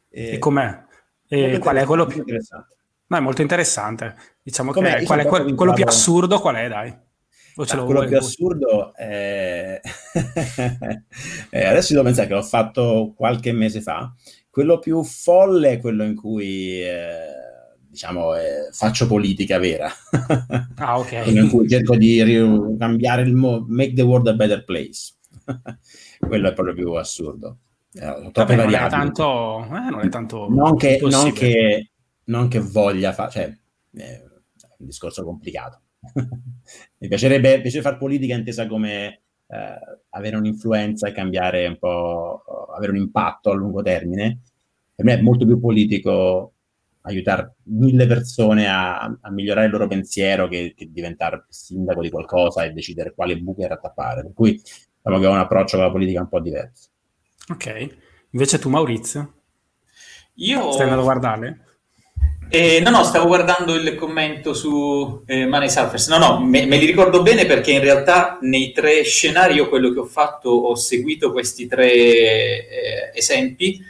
[0.10, 0.82] e, e com'è?
[1.28, 2.76] E qual è quello più interessante?
[3.08, 4.16] No, è molto interessante.
[4.44, 4.98] Diciamo com'è?
[4.98, 6.96] che qual è quello, quello più assurdo qual è, dai?
[7.56, 9.80] O ce ah, quello più assurdo è...
[11.50, 14.12] eh, adesso devo pensare che l'ho fatto qualche mese fa.
[14.50, 17.44] Quello più folle è quello in cui eh,
[17.94, 19.88] diciamo, eh, faccio politica vera.
[20.76, 21.24] Ah, ok.
[21.28, 22.18] in cui cerco di
[22.80, 25.14] cambiare il mondo, make the world a better place.
[26.20, 27.60] Quello è proprio più assurdo.
[27.94, 30.48] Eh, Vabbè, non, è tanto, eh, non è tanto...
[30.50, 31.92] Non che, non che,
[32.26, 33.32] non che voglia fare...
[33.32, 33.58] Cioè,
[33.96, 34.24] è
[34.80, 35.82] un discorso complicato.
[37.04, 39.80] Mi piacerebbe, piacerebbe fare politica intesa come eh,
[40.12, 44.40] avere un'influenza e cambiare un po', avere un impatto a lungo termine.
[44.96, 46.54] Per me è molto più politico
[47.02, 52.64] aiutare mille persone a, a, migliorare il loro pensiero che, che, diventare sindaco di qualcosa
[52.64, 54.22] e decidere quale buche rattappare.
[54.22, 56.88] Per cui diciamo che ho un approccio con la politica un po' diverso.
[57.50, 57.98] Ok,
[58.30, 59.34] invece tu Maurizio?
[60.36, 60.72] Io...
[60.72, 61.66] Stai andando a guardarle?
[62.56, 66.08] Eh, no, no, stavo guardando il commento su eh, Money Surfers.
[66.08, 69.92] No, no, me, me, li ricordo bene perché in realtà nei tre scenari io quello
[69.92, 73.84] che ho fatto ho seguito questi tre eh, esempi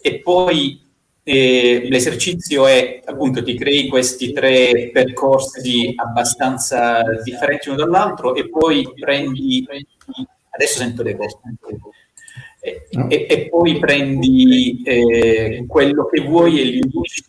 [0.00, 0.80] e poi
[1.24, 8.86] e l'esercizio è appunto ti crei questi tre percorsi abbastanza differenti uno dall'altro e poi
[8.94, 9.66] prendi
[10.50, 11.38] adesso sento le cose
[12.64, 17.22] e, e, poi prendi eh, quello che vuoi e li usi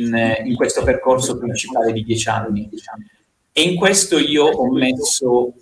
[0.00, 2.68] in, in, questo percorso principale di dieci anni
[3.52, 5.54] e in questo io ho messo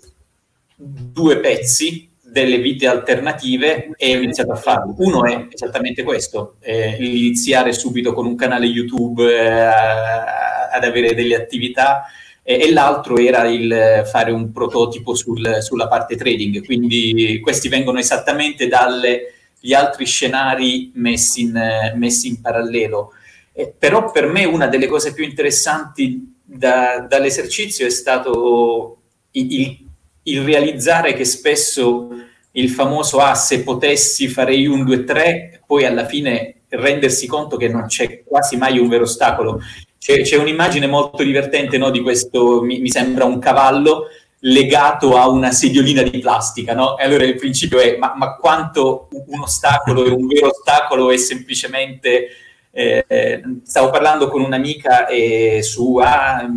[0.75, 4.95] due pezzi delle vite alternative e ho iniziato a farlo.
[4.97, 11.35] Uno è esattamente questo, eh, iniziare subito con un canale YouTube eh, ad avere delle
[11.35, 12.03] attività
[12.43, 16.63] eh, e l'altro era il fare un prototipo sul, sulla parte trading.
[16.65, 23.11] Quindi questi vengono esattamente dagli altri scenari messi in, messi in parallelo.
[23.53, 28.97] Eh, però per me una delle cose più interessanti da, dall'esercizio è stato
[29.31, 29.89] il, il
[30.23, 32.09] il realizzare che spesso
[32.51, 37.85] il famoso ah se potessi farei un 2-3 poi alla fine rendersi conto che non
[37.87, 39.61] c'è quasi mai un vero ostacolo
[40.01, 44.07] c'è, c'è un'immagine molto divertente no, di questo mi, mi, sembra un cavallo
[44.39, 46.97] legato a una sediolina di plastica no?
[46.97, 51.17] e allora il principio è ma, ma quanto un ostacolo è un vero ostacolo è
[51.17, 52.29] semplicemente
[52.71, 56.49] eh, eh stavo parlando con un'amica eh, su ah,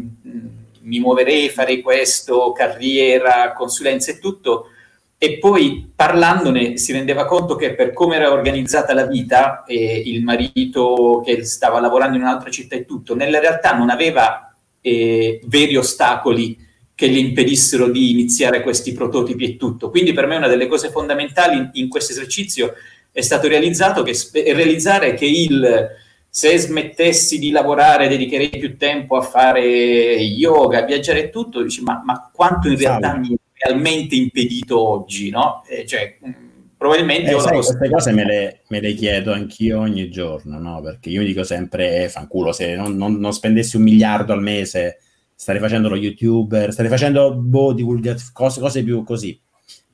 [0.85, 4.68] mi muoverei, farei questo, carriera, consulenza e tutto,
[5.16, 10.22] e poi parlandone si rendeva conto che per come era organizzata la vita, eh, il
[10.22, 15.77] marito che stava lavorando in un'altra città e tutto, nella realtà non aveva eh, veri
[15.77, 16.59] ostacoli
[16.94, 19.90] che gli impedissero di iniziare questi prototipi e tutto.
[19.90, 22.74] Quindi per me una delle cose fondamentali in, in questo esercizio
[23.11, 25.88] è stato realizzato che, realizzare che il
[26.29, 31.81] se smettessi di lavorare dedicherei più tempo a fare yoga, a viaggiare e tutto, dici
[31.81, 35.62] ma, ma quanto in realtà mi è realmente impedito oggi, no?
[35.66, 36.33] Eh, cioè, mm,
[36.77, 37.31] probabilmente...
[37.31, 40.81] Eh, sai, queste cose me le, me le, chiedo anch'io ogni giorno, no?
[40.83, 44.42] Perché io mi dico sempre, eh, fanculo, se non, non, non, spendessi un miliardo al
[44.42, 44.98] mese
[45.35, 49.38] starei facendo lo youtuber, starei facendo boh, divulgaz- cose, cose più così.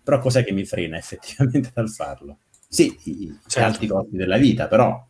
[0.02, 2.38] Però cos'è che mi frena effettivamente dal farlo?
[2.68, 2.96] Sì,
[3.46, 3.68] certo.
[3.68, 5.04] alti costi della vita, però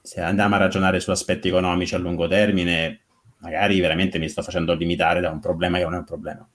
[0.00, 3.00] se andiamo a ragionare su aspetti economici a lungo termine,
[3.38, 6.48] magari veramente mi sto facendo limitare da un problema che non è un problema.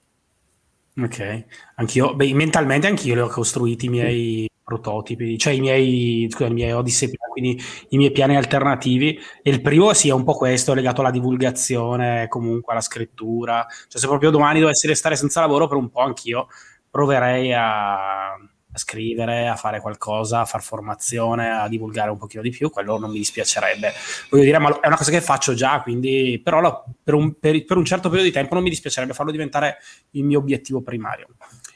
[0.97, 6.49] Ok, anch'io, beh, mentalmente anch'io li ho costruiti i miei prototipi, cioè i miei, scusa,
[6.49, 7.57] i miei Odyssey, quindi
[7.89, 9.17] i miei piani alternativi.
[9.41, 13.65] E il primo sì, è un po' questo, legato alla divulgazione, comunque alla scrittura.
[13.87, 16.47] Cioè, se proprio domani dovessi restare senza lavoro per un po', anch'io
[16.89, 18.33] proverei a,
[18.73, 22.97] a scrivere, a fare qualcosa, a far formazione, a divulgare un pochino di più, quello
[22.97, 23.91] non mi dispiacerebbe.
[24.29, 27.65] Voglio dire, ma è una cosa che faccio già, quindi però la, per, un, per,
[27.65, 29.77] per, un, certo periodo di tempo non mi dispiacerebbe farlo diventare
[30.11, 31.27] il mio obiettivo primario.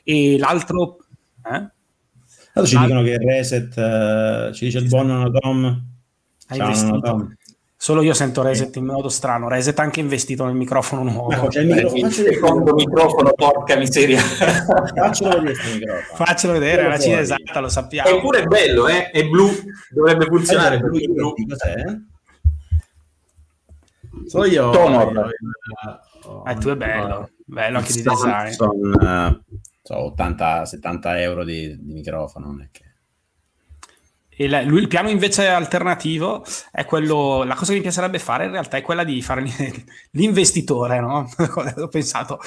[0.04, 1.00] E l'altro...
[1.46, 1.70] Eh?
[2.54, 5.84] Allora ci dicono che Reset, uh, ci dice il buon Tom.
[6.48, 7.36] Ciao Tom.
[7.86, 9.48] Solo io sento Reset in modo strano.
[9.48, 11.30] Reset anche investito nel microfono nuovo.
[11.30, 14.18] Ecco, c'è il, microfono, il secondo microfono, porca miseria.
[14.26, 16.26] Faccelo vedere questo microfono.
[16.26, 18.10] Faccelo vedere, è una cina esatta, lo sappiamo.
[18.10, 19.12] Eppure è bello, eh?
[19.12, 19.52] È blu,
[19.92, 20.78] dovrebbe funzionare.
[20.78, 21.34] Allora, blu, blu.
[21.48, 21.84] Cos'è?
[24.26, 24.70] Sono io.
[24.72, 25.30] Tonor.
[26.48, 28.50] Eh, tu è bello, bello anche di design.
[28.50, 29.44] Sono, uh,
[29.84, 32.95] so, 80-70 euro di, di microfono, non è che...
[34.38, 38.52] Il, lui, il, piano invece alternativo è quello, la cosa che mi piacerebbe fare in
[38.52, 39.44] realtà è quella di fare
[40.12, 41.30] l'investitore, no?
[41.78, 42.40] Ho pensato,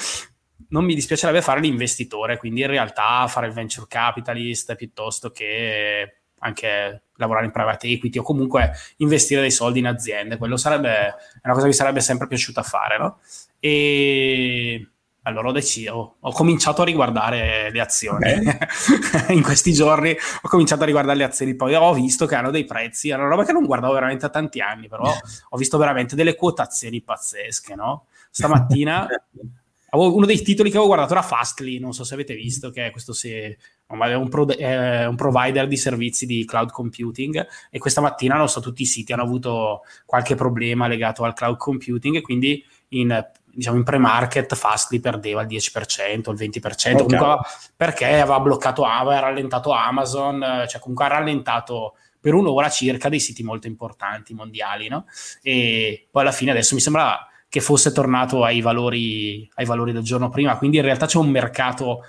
[0.69, 7.03] non mi dispiacerebbe fare l'investitore, quindi in realtà fare il venture capitalist piuttosto che anche
[7.15, 11.61] lavorare in private equity o comunque investire dei soldi in aziende, quello sarebbe una cosa
[11.61, 13.19] che mi sarebbe sempre piaciuta fare, no?
[13.59, 14.87] E
[15.23, 18.33] allora ho deciso, ho cominciato a riguardare le azioni.
[19.29, 22.65] In questi giorni, ho cominciato a riguardare le azioni, poi ho visto che hanno dei
[22.65, 25.11] prezzi, era una roba che non guardavo veramente da tanti anni, però
[25.49, 28.05] ho visto veramente delle quotazioni pazzesche, no?
[28.31, 29.07] Stamattina
[29.91, 32.91] uno dei titoli che avevo guardato era Fastly, non so se avete visto, che è
[32.91, 38.35] questo se, un, pro, è un, provider di servizi di cloud computing e questa mattina,
[38.35, 42.63] non so, tutti i siti hanno avuto qualche problema legato al cloud computing e quindi
[42.89, 46.93] in diciamo in pre-market Fastly perdeva il 10%, il 20%, okay.
[46.95, 47.37] comunque
[47.75, 53.43] perché aveva bloccato, aveva rallentato Amazon, cioè comunque ha rallentato per un'ora circa dei siti
[53.43, 55.05] molto importanti mondiali, no?
[55.41, 60.03] E poi alla fine adesso mi sembra che fosse tornato ai valori, ai valori del
[60.03, 62.03] giorno prima, quindi in realtà c'è un mercato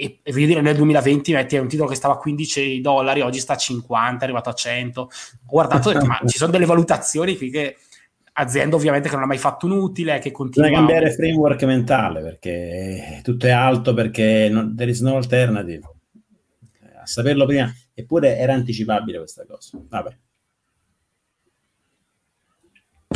[0.00, 3.40] e, e voglio dire nel 2020 metti un titolo che stava a 15 dollari, oggi
[3.40, 5.00] sta a 50, è arrivato a 100.
[5.00, 5.10] Ho
[5.44, 7.78] guardato e ho detto, ma ci sono delle valutazioni qui che
[8.38, 10.68] azienda ovviamente che non ha mai fatto un utile, che continua...
[10.68, 15.86] Bisogna cambiare framework mentale perché tutto è alto perché non, there is no alternative.
[17.00, 19.78] A saperlo prima, eppure era anticipabile questa cosa.
[19.88, 20.16] Vabbè.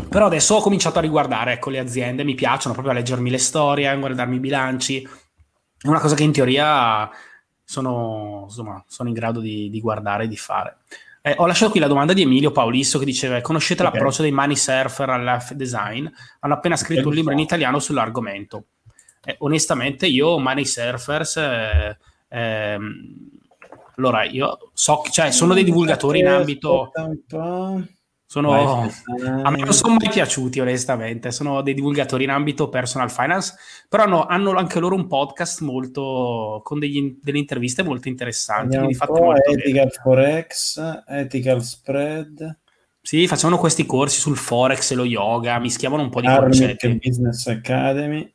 [0.09, 3.39] Però adesso ho cominciato a riguardare ecco, le aziende, mi piacciono proprio a leggermi le
[3.39, 5.03] storie, a guardarmi i bilanci.
[5.03, 7.09] È una cosa che in teoria
[7.65, 10.79] sono, insomma, sono in grado di, di guardare e di fare.
[11.25, 13.95] Eh, ho lasciato qui la domanda di Emilio Paulisso che diceva: Conoscete okay.
[13.95, 16.07] l'approccio dei money surfer all'F design?
[16.41, 18.65] Hanno appena scritto un libro in italiano sull'argomento.
[19.25, 21.97] Eh, onestamente, io, money surfers, eh,
[22.29, 23.31] ehm,
[23.97, 26.91] allora io so che cioè, sono dei divulgatori in ambito.
[28.33, 31.31] Sono, a me non sono mai piaciuti, onestamente.
[31.33, 33.57] Sono dei divulgatori in ambito personal finance,
[33.91, 38.79] però hanno, hanno anche loro un podcast molto con degli, delle interviste molto interessanti.
[38.79, 39.91] Quindi fatte molto ethical bene.
[40.03, 42.59] Forex, Ethical Spread.
[43.03, 47.01] Sì, facevano questi corsi sul Forex e lo yoga, mischiavano un po' di Armic concetti.
[47.05, 48.33] Business Academy.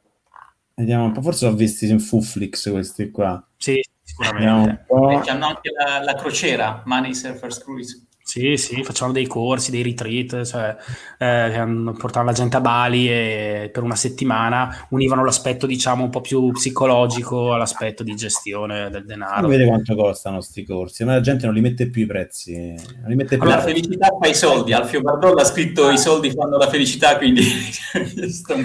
[0.76, 3.44] Vediamo un po', forse l'ho visti in Fuflix questi qua.
[3.58, 4.86] Sì, sicuramente.
[5.28, 8.07] Hanno anche la, la crociera, Money Surfers Cruise.
[8.28, 10.76] Sì, sì, facevano dei corsi, dei retreat, cioè,
[11.18, 11.64] eh,
[11.98, 16.52] portavano la gente a Bali e per una settimana univano l'aspetto, diciamo, un po' più
[16.52, 19.40] psicologico all'aspetto di gestione del denaro.
[19.40, 22.54] Non vede quanto costano questi corsi, ma la gente non li mette più i prezzi.
[23.00, 26.30] Non li mette più la felicità fa i soldi, Alfio Bardol ha scritto i soldi
[26.30, 27.44] fanno la felicità, quindi...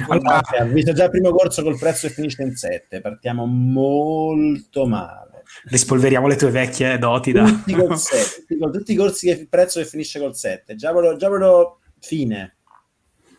[0.09, 4.87] allora, ha visto già il primo corso col prezzo che finisce in 7, partiamo molto
[4.87, 5.32] male
[5.65, 7.45] rispolveriamo le tue vecchie doti da...
[7.45, 11.17] tutti, col 7, tutti, i corsi che il prezzo che finisce col 7 già proprio,
[11.17, 12.57] già proprio fine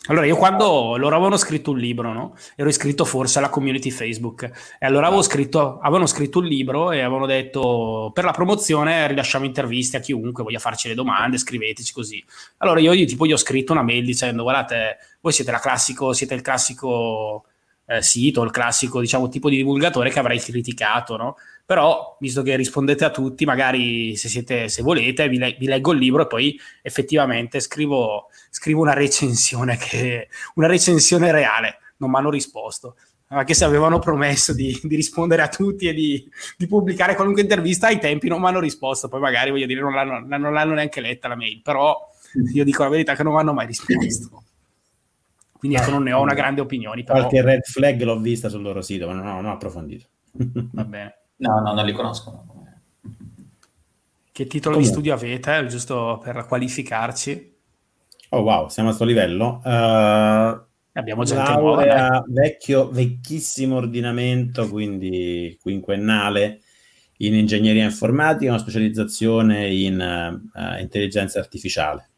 [0.08, 2.36] allora, io quando loro avevano scritto un libro, no?
[2.58, 4.43] Ero iscritto forse alla community Facebook
[4.78, 9.45] e allora avevo scritto, avevano scritto un libro e avevano detto per la promozione rilasciamo
[9.45, 12.21] interviste a chiunque voglia farci le domande, scriveteci così.
[12.58, 16.12] Allora io, io tipo gli ho scritto una mail dicendo guardate, voi siete, la classico,
[16.12, 17.45] siete il classico
[17.86, 21.38] eh, sito, il classico diciamo tipo di divulgatore che avrei criticato, no?
[21.65, 25.93] Però visto che rispondete a tutti, magari se, siete, se volete vi, le, vi leggo
[25.93, 32.17] il libro e poi effettivamente scrivo, scrivo una recensione, che, una recensione reale, non mi
[32.17, 32.97] hanno risposto.
[33.28, 37.88] anche se avevano promesso di, di rispondere a tutti e di, di, pubblicare qualunque intervista,
[37.88, 40.99] ai tempi non mi hanno risposto, poi magari voglio dire non l'hanno, non l'hanno neanche
[40.99, 41.97] letta la mail, però
[42.54, 44.43] io dico la verità che non mi hanno mai risposto.
[45.54, 47.04] Quindi ecco, non ne ho una grande opinione.
[47.04, 47.19] Però...
[47.19, 50.08] Qualche red flag l'ho vista sul loro sito, ma non ho, non ho approfondito.
[50.34, 51.22] Va bene.
[51.43, 52.45] No, no, non li conosco.
[54.32, 54.79] Che titolo Comunque.
[54.79, 57.56] di studio avete, giusto per qualificarci?
[58.29, 59.62] Oh wow, siamo a questo livello.
[59.63, 60.60] Uh,
[60.93, 62.25] Abbiamo gente laurea, nuova.
[62.27, 66.62] Vecchio, vecchissimo ordinamento, quindi quinquennale
[67.17, 69.99] in ingegneria informatica, una specializzazione in
[70.53, 72.10] uh, intelligenza artificiale.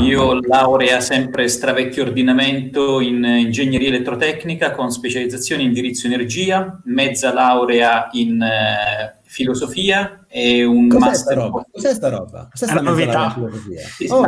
[0.00, 8.08] Io laurea sempre stravecchio ordinamento in ingegneria elettrotecnica con specializzazione in indirizzo energia, mezza laurea
[8.12, 11.32] in uh, filosofia e un Cos'è master.
[11.32, 11.66] Sta roba?
[11.70, 12.48] Cos'è sta roba?
[12.50, 13.36] Cos'è sta novità?
[13.96, 14.24] Sì, oh.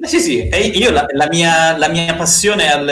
[0.00, 0.48] sì, sì.
[0.74, 2.88] io la, la, mia, la, mia, passione al,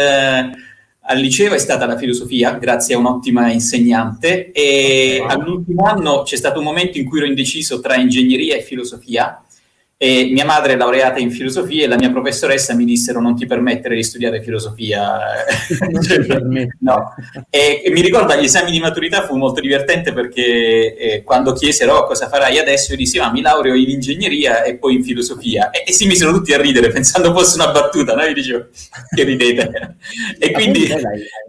[1.00, 5.28] al, liceo è stata la filosofia, grazie a un'ottima insegnante, e wow.
[5.30, 9.42] all'ultimo anno c'è stato un momento in cui ero indeciso tra ingegneria e filosofia
[10.02, 13.44] e mia madre è laureata in filosofia e la mia professoressa mi dissero non ti
[13.44, 15.18] permettere di studiare filosofia.
[16.80, 17.14] no.
[17.50, 21.96] e, e, mi ricordo agli esami di maturità fu molto divertente perché eh, quando chiesero
[21.96, 25.68] oh, cosa farai adesso io dissi ma mi laureo in ingegneria e poi in filosofia
[25.68, 28.22] e, e si misero tutti a ridere pensando fosse una battuta, no?
[28.22, 28.68] io dicevo
[29.14, 29.96] che ridete.
[30.38, 30.88] e quindi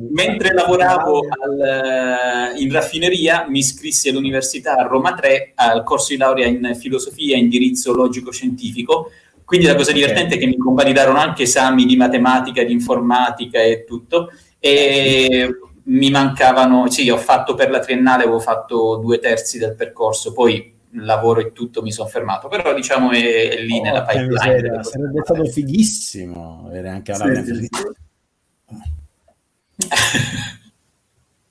[0.10, 6.48] mentre lavoravo al, in raffineria mi iscrissi all'università a Roma 3 al corso di laurea
[6.48, 9.12] in filosofia indirizzo logico scientifico.
[9.46, 10.38] Quindi la cosa divertente okay.
[10.38, 14.32] è che mi convalidarono anche esami di matematica, di informatica e tutto.
[14.60, 15.50] E
[15.84, 20.80] mi mancavano, sì, ho fatto per la triennale, avevo fatto due terzi del percorso, poi
[20.94, 24.84] lavoro e tutto mi sono fermato, però diciamo è, è lì oh, nella pipeline.
[24.84, 27.70] Sarebbe stato fighissimo avere anche la sì, sì.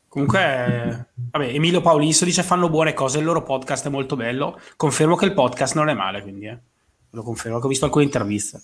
[0.08, 4.58] Comunque, vabbè, Emilio Paulisso dice fanno buone cose, il loro podcast è molto bello.
[4.76, 6.58] Confermo che il podcast non è male, quindi eh.
[7.10, 8.60] Lo confermo, ho visto alcune interviste.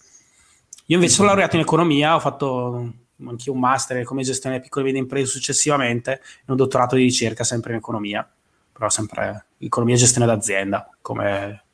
[0.86, 2.92] Io invece sono laureato in economia, ho fatto
[3.24, 7.44] anche un master come gestione piccole e medie imprese successivamente e un dottorato di ricerca
[7.44, 8.28] sempre in economia,
[8.72, 11.64] però sempre economia e gestione d'azienda, come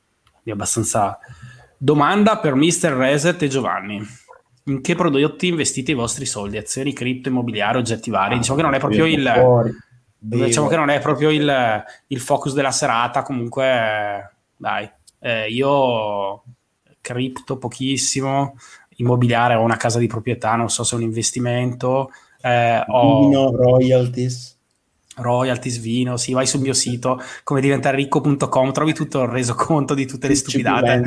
[0.42, 1.18] è abbastanza...
[1.76, 2.92] Domanda per Mr.
[2.92, 4.06] Reset e Giovanni
[4.64, 6.56] in che prodotti investite i vostri soldi?
[6.56, 8.36] Azioni, cripto, immobiliare, oggetti vari?
[8.36, 9.74] Diciamo che non è proprio il...
[10.24, 16.44] Diciamo che non è proprio il, il, focus della serata, comunque dai, eh, io
[17.02, 18.56] cripto pochissimo,
[18.96, 22.10] immobiliare ho una casa di proprietà, non so se è un investimento,
[22.40, 23.54] eh, ho...
[23.54, 24.52] royalties
[25.16, 30.06] royalties, vino, sì, vai sul mio sito come diventare ricco.com, trovi tutto il resoconto di
[30.06, 31.02] tutte le stupidate.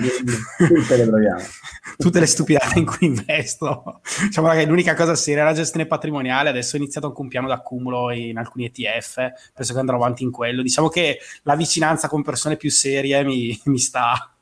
[0.58, 1.10] tutte le
[1.97, 4.01] tutte le stupidate in cui investo.
[4.25, 7.47] Diciamo che l'unica cosa seria è la gestione patrimoniale, adesso ho iniziato anche un piano
[7.47, 10.62] d'accumulo in alcuni ETF, penso che andrò avanti in quello.
[10.62, 14.35] Diciamo che la vicinanza con persone più serie mi, mi sta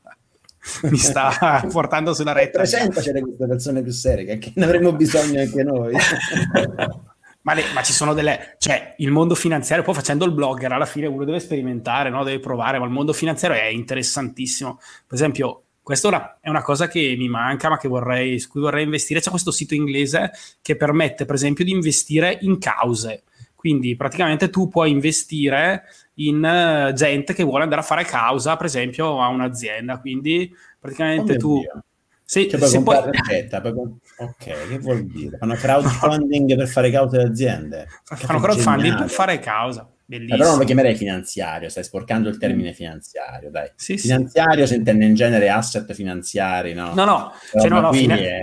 [0.90, 2.58] mi sta portando sulla retta.
[2.58, 5.94] Presentaci queste persone più serie, che ne avremmo bisogno anche noi.
[7.44, 8.54] Ma, le, ma, ci sono delle...
[8.56, 12.24] Cioè, il mondo finanziario, poi facendo il blogger, alla fine uno deve sperimentare, no?
[12.24, 14.78] deve provare, ma il mondo finanziario è interessantissimo.
[15.06, 18.84] Per esempio, questa è una cosa che mi manca, ma che vorrei, su cui vorrei
[18.84, 19.20] investire.
[19.20, 20.30] C'è questo sito inglese
[20.62, 23.24] che permette, per esempio, di investire in cause.
[23.54, 25.82] Quindi, praticamente, tu puoi investire
[26.14, 29.98] in uh, gente che vuole andare a fare causa, per esempio, a un'azienda.
[29.98, 31.58] Quindi, praticamente, oh tu...
[31.60, 31.84] Dio
[32.26, 32.98] sì, cioè, se poi...
[33.10, 33.72] ricetta, poi...
[33.72, 35.36] ok, che vuol dire?
[35.36, 37.86] Fanno crowdfunding per fare causa alle aziende.
[38.02, 39.88] Fanno crowdfunding per fare causa.
[40.06, 40.38] Bellissimo.
[40.38, 42.74] Però non lo chiamerei finanziario, stai sporcando il termine mm.
[42.74, 43.70] finanziario, dai.
[43.76, 44.72] Sì, finanziario sì.
[44.72, 46.94] si intende in genere asset finanziari, no?
[46.94, 48.18] No, no, cioè, no, no fine...
[48.18, 48.42] è...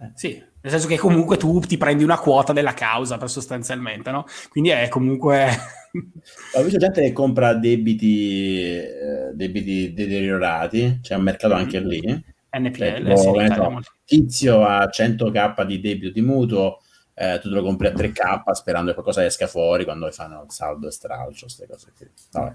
[0.00, 0.10] Eh.
[0.14, 4.24] Sì, nel senso che comunque tu ti prendi una quota della causa per sostanzialmente, no?
[4.48, 5.48] Quindi è comunque...
[6.54, 11.58] Ho visto gente che compra debiti, eh, debiti deteriorati, c'è un mercato mm.
[11.58, 16.80] anche lì NPL, tipo, sì, so, tizio a 100k di debito di mutuo,
[17.14, 20.50] eh, tu te lo compri a 3k sperando che qualcosa esca fuori quando fanno il
[20.50, 22.10] saldo e stralcio, queste cose qui.
[22.32, 22.54] Vabbè.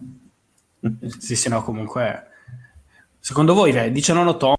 [1.19, 2.27] sì, sì, no, comunque...
[3.19, 4.55] Secondo voi, eh, dice nono Tom...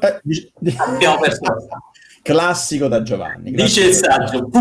[0.00, 1.40] Eh, dice, Abbiamo perso.
[2.24, 3.50] Classico da Giovanni.
[3.50, 4.48] Dice il saggio.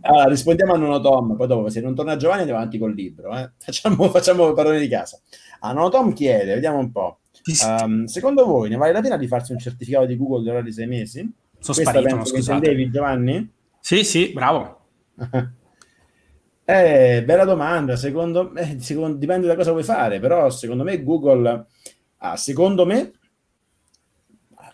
[0.00, 3.32] allora, rispondiamo a nono Tom, poi dopo se non torna Giovanni andiamo avanti col libro.
[3.36, 3.52] Eh.
[3.58, 5.20] Facciamo, facciamo parole di casa.
[5.60, 7.20] Ah, no, Tom chiede, vediamo un po'.
[7.64, 10.72] Um, secondo voi ne vale la pena di farsi un certificato di Google di orari
[10.72, 11.20] sei mesi?
[11.20, 12.90] Sono Questa sparito, no, scusate.
[12.90, 13.50] Giovanni?
[13.80, 14.80] Sì, sì, bravo.
[16.64, 21.02] eh, bella domanda, secondo me, eh, secondo, dipende da cosa vuoi fare, però secondo me
[21.02, 21.66] Google,
[22.18, 23.12] ah, secondo me,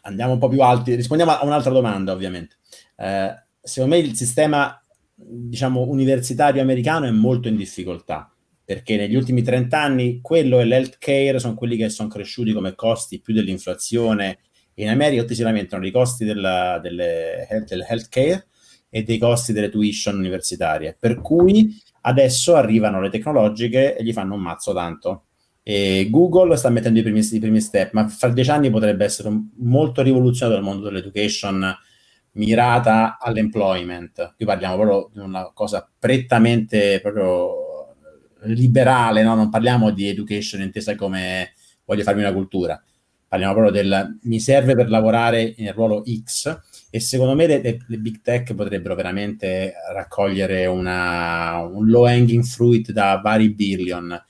[0.05, 2.57] andiamo un po' più alti, rispondiamo a un'altra domanda ovviamente.
[2.97, 4.79] Eh, secondo me il sistema
[5.15, 8.29] diciamo universitario americano è molto in difficoltà
[8.65, 13.21] perché negli ultimi 30 anni quello e l'healthcare sono quelli che sono cresciuti come costi
[13.21, 14.39] più dell'inflazione.
[14.75, 18.47] In America tutti si lamentano dei costi della, delle, del healthcare
[18.89, 24.35] e dei costi delle tuition universitarie, per cui adesso arrivano le tecnologiche e gli fanno
[24.35, 25.25] un mazzo tanto.
[25.67, 29.31] E Google sta mettendo i primi, i primi step, ma fra dieci anni potrebbe essere
[29.57, 31.75] molto rivoluzionato il mondo dell'education
[32.33, 34.35] mirata all'employment.
[34.37, 37.63] Qui parliamo proprio di una cosa prettamente proprio
[38.43, 39.35] liberale, no?
[39.35, 41.53] non parliamo di education intesa come
[41.85, 42.83] voglio farmi una cultura,
[43.27, 46.61] parliamo proprio del mi serve per lavorare nel ruolo X
[46.91, 52.93] e secondo me le, le big tech potrebbero veramente raccogliere una, un low hanging fruit
[52.93, 54.23] da vari billion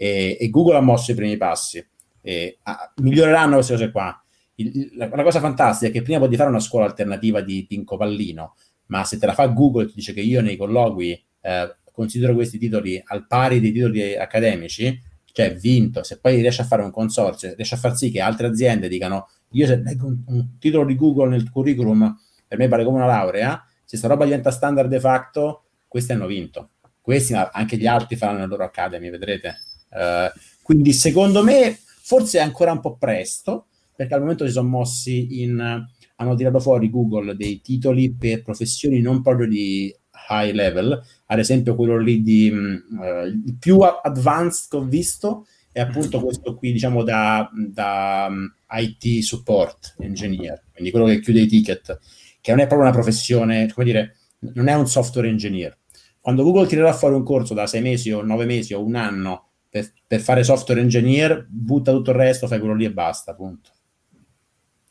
[0.00, 1.84] e, e Google ha mosso i primi passi.
[2.22, 4.22] E, ah, miglioreranno queste cose qua
[4.60, 7.96] il, la, la, cosa fantastica è che prima puoi fare una scuola alternativa di Pinco
[7.96, 12.34] Pallino, ma se te la fa Google ti dice che io nei colloqui eh, considero
[12.34, 15.00] questi titoli al pari dei titoli accademici,
[15.32, 18.48] cioè vinto, se poi riesci a fare un consorzio, riesci a far sì che altre
[18.48, 22.84] aziende dicano io se leggo un, un titolo di Google nel curriculum, per me vale
[22.84, 26.70] come una laurea, se sta roba diventa standard de facto, questi hanno vinto.
[27.00, 29.56] Questi, ma anche gli altri faranno la loro academy, vedrete.
[29.90, 30.30] Uh,
[30.62, 31.78] quindi secondo me
[32.10, 35.86] forse è ancora un po' presto, perché al momento si sono mossi in...
[36.16, 39.94] hanno tirato fuori Google dei titoli per professioni non proprio di
[40.28, 45.80] high level, ad esempio quello lì di uh, il più advanced che ho visto è
[45.80, 46.22] appunto mm.
[46.22, 51.98] questo qui, diciamo, da, da um, IT support engineer, quindi quello che chiude i ticket,
[52.40, 54.16] che non è proprio una professione, come dire,
[54.54, 55.76] non è un software engineer.
[56.20, 59.49] Quando Google tirerà fuori un corso da sei mesi o nove mesi o un anno
[59.70, 63.70] per, per fare software engineer, butta tutto il resto, fai quello lì e basta, punto.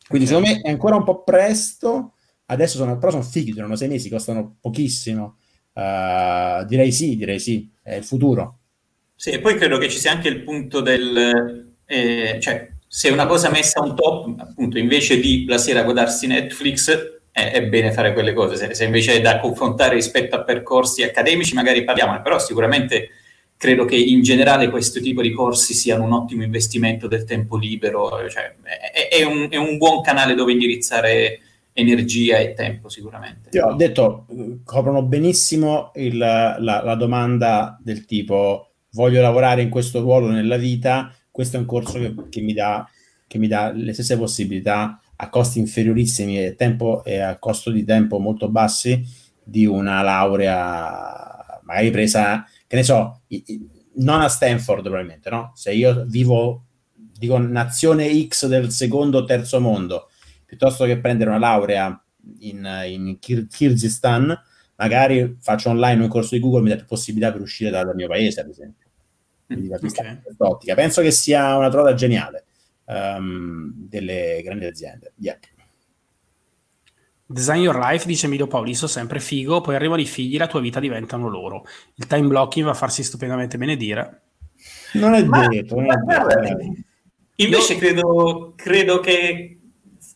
[0.08, 0.42] Quindi okay.
[0.42, 2.14] secondo me è ancora un po' presto,
[2.46, 5.38] adesso sono, però sono fighi, durano sei mesi, costano pochissimo.
[5.74, 8.60] Uh, direi sì, direi sì, è il futuro.
[9.16, 11.76] Sì, e poi credo che ci sia anche il punto del...
[11.86, 17.20] Eh, cioè, se una cosa messa un top, appunto, invece di la sera guardarsi Netflix,
[17.32, 18.56] è, bene fare quelle cose.
[18.56, 23.10] Se, se, invece è da confrontare rispetto a percorsi accademici, magari parliamo, però sicuramente
[23.60, 28.10] credo che in generale questo tipo di corsi siano un ottimo investimento del tempo libero,
[28.30, 31.42] cioè è, è, un, è, un, buon canale dove indirizzare
[31.74, 33.50] energia e tempo sicuramente.
[33.52, 34.28] Io ho detto,
[34.64, 41.14] coprono benissimo il, la, la, domanda del tipo voglio lavorare in questo ruolo nella vita,
[41.30, 42.90] questo è un corso che, che, mi, dà,
[43.28, 47.84] che mi dà le stesse possibilità a costi inferiorissimi e, tempo, e a costo di
[47.84, 49.04] tempo molto bassi
[49.44, 53.22] di una laurea magari presa che ne so,
[53.96, 55.54] non a Stanford probabilmente, no?
[55.56, 60.12] Se io vivo, dico, nazione X del secondo o terzo mondo,
[60.46, 62.00] piuttosto che prendere una laurea
[62.42, 64.40] in, in Kir- Kyrgyzstan,
[64.76, 67.96] magari faccio online un corso di Google, mi dà più possibilità per uscire dal, dal
[67.96, 68.88] mio paese, ad esempio.
[69.48, 70.22] Quindi da okay.
[70.38, 70.76] ottica.
[70.76, 72.46] Penso che sia una trovata geniale
[72.86, 75.14] um, delle grandi aziende.
[75.18, 75.40] Yep.
[77.32, 80.80] Design Your Life, dice Emilio Pauliso, sempre figo, poi arrivano i figli, la tua vita
[80.80, 81.64] diventano loro.
[81.94, 84.22] Il time blocking va a farsi stupendamente benedire.
[84.94, 86.74] Non è detto, non è detto.
[87.36, 89.60] Invece credo, credo che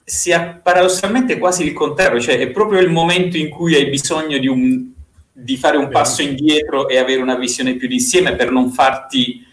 [0.03, 4.47] sia paradossalmente quasi il contrario, cioè è proprio il momento in cui hai bisogno di,
[4.47, 4.91] un,
[5.32, 9.45] di fare un passo indietro e avere una visione più d'insieme per non farti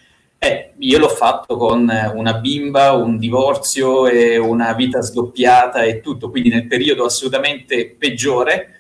[0.43, 6.31] eh, io l'ho fatto con una bimba, un divorzio e una vita sdoppiata e tutto,
[6.31, 8.77] quindi nel periodo assolutamente peggiore.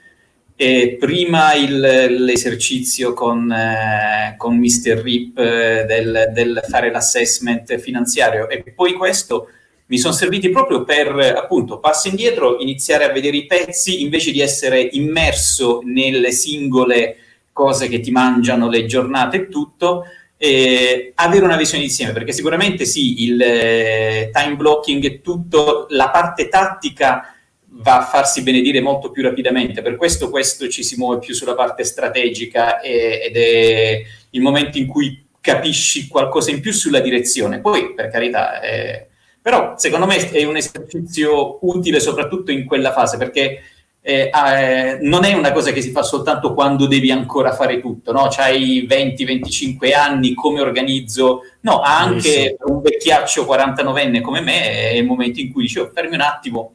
[0.56, 5.02] E prima il, l'esercizio con, eh, con Mr.
[5.02, 9.48] Rip eh, del, del, fare l'assessment finanziario e poi questo
[9.86, 14.40] mi sono serviti proprio per appunto passo indietro, iniziare a vedere i pezzi invece di
[14.40, 17.16] essere immerso nelle singole
[17.52, 20.04] cose che ti mangiano le giornate e tutto
[20.42, 26.08] eh, avere una visione insieme, perché sicuramente sì, il eh, time blocking e tutto, la
[26.08, 27.34] parte tattica
[27.72, 31.54] va a farsi benedire molto più rapidamente, per questo questo ci si muove più sulla
[31.54, 37.60] parte strategica e, ed è il momento in cui capisci qualcosa in più sulla direzione.
[37.60, 39.08] Poi, per carità, eh,
[39.42, 43.60] però secondo me è un esercizio utile soprattutto in quella fase, perché
[44.02, 48.12] eh, eh, non è una cosa che si fa soltanto quando devi ancora fare tutto,
[48.12, 48.28] no?
[48.30, 51.40] C'hai 20-25 anni, come organizzo?
[51.60, 56.14] No, anche un vecchiaccio 49enne come me è il momento in cui dicevo, oh, fermi
[56.14, 56.72] un attimo,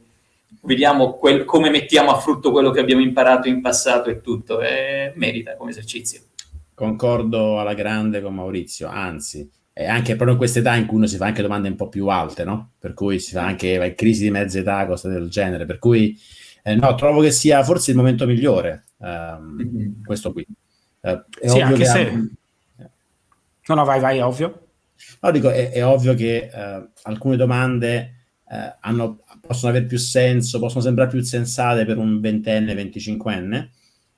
[0.62, 5.12] vediamo quel, come mettiamo a frutto quello che abbiamo imparato in passato e tutto, eh,
[5.16, 6.20] merita come esercizio.
[6.74, 11.06] Concordo alla grande con Maurizio, anzi, è anche proprio in questa età in cui uno
[11.06, 12.72] si fa anche domande un po' più alte, no?
[12.78, 15.66] Per cui si fa anche in crisi di mezza età, cose del genere.
[15.66, 16.18] Per cui
[16.66, 20.02] eh, no, trovo che sia forse il momento migliore, mm-hmm.
[20.04, 20.44] questo qui.
[21.00, 22.00] Uh, è sì, anche se...
[22.00, 22.90] Ha...
[23.68, 24.66] No, no, vai, vai, è ovvio.
[25.20, 28.14] No, dico, è, è ovvio che uh, alcune domande
[28.48, 33.70] uh, hanno, possono avere più senso, possono sembrare più sensate per un ventenne, venticinquenne,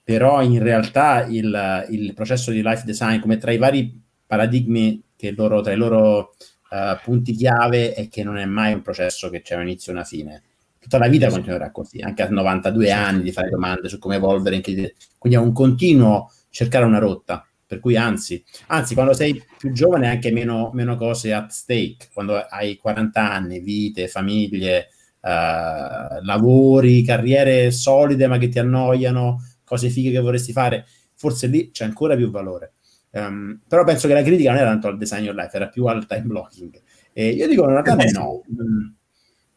[0.02, 5.32] però in realtà il, il processo di life design, come tra i vari paradigmi che
[5.32, 6.34] loro, tra i loro
[6.70, 9.96] uh, punti chiave è che non è mai un processo che c'è un inizio e
[9.96, 10.42] una fine.
[10.78, 14.60] Tutta la vita continuerà così, anche a 92 anni di fare domande su come evolvere.
[14.60, 14.92] Quindi
[15.36, 17.42] è un continuo cercare una rotta.
[17.66, 22.08] Per cui anzi, anzi, quando sei più giovane anche meno, meno cose at stake.
[22.14, 24.88] Quando hai 40 anni, vite, famiglie,
[25.20, 31.70] uh, lavori, carriere solide ma che ti annoiano, cose fighe che vorresti fare, forse lì
[31.70, 32.72] c'è ancora più valore.
[33.10, 36.06] Um, però penso che la critica non era tanto al design life, era più al
[36.06, 36.80] time blocking.
[37.12, 38.42] E io dico, in realtà no.
[38.46, 38.94] Um,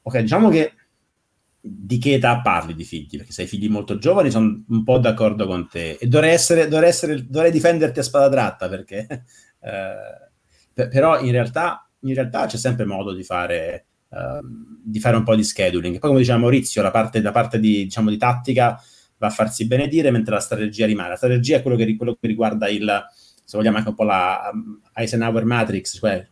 [0.01, 0.73] ok, diciamo che
[1.61, 3.17] di che età parli di figli?
[3.17, 5.97] Perché se hai figli molto giovani sono un po' d'accordo con te.
[5.99, 9.05] E dovrei, essere, dovrei, essere, dovrei difenderti a spada tratta perché...
[9.61, 10.29] eh,
[10.73, 14.39] per, però in realtà, in realtà, c'è sempre modo di fare, uh,
[14.83, 15.99] di fare un po' di scheduling.
[15.99, 18.81] Poi come diceva Maurizio, la parte, la parte di, diciamo, di tattica
[19.17, 21.09] va a farsi benedire mentre la strategia rimane.
[21.09, 23.05] La strategia è quello che, quello che riguarda il
[23.51, 26.25] se vogliamo anche un po' la um, Eisenhower Matrix, cioè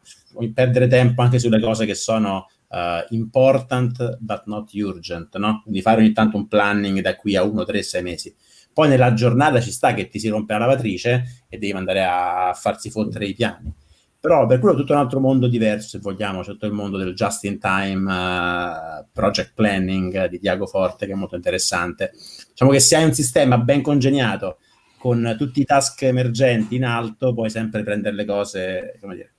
[0.54, 5.62] perdere tempo anche sulle cose che sono uh, important but not urgent, no?
[5.62, 8.36] Quindi fare ogni tanto un planning da qui a uno, tre, sei mesi.
[8.74, 12.54] Poi nella giornata ci sta che ti si rompe la lavatrice e devi andare a
[12.54, 13.74] farsi fottere i piani.
[14.20, 16.98] Però per quello è tutto un altro mondo diverso, se vogliamo, c'è tutto il mondo
[16.98, 22.12] del just in time uh, project planning di Diago Forte, che è molto interessante.
[22.50, 24.58] Diciamo che se hai un sistema ben congegnato,
[24.98, 29.34] con tutti i task emergenti in alto puoi sempre prendere le cose, come dire,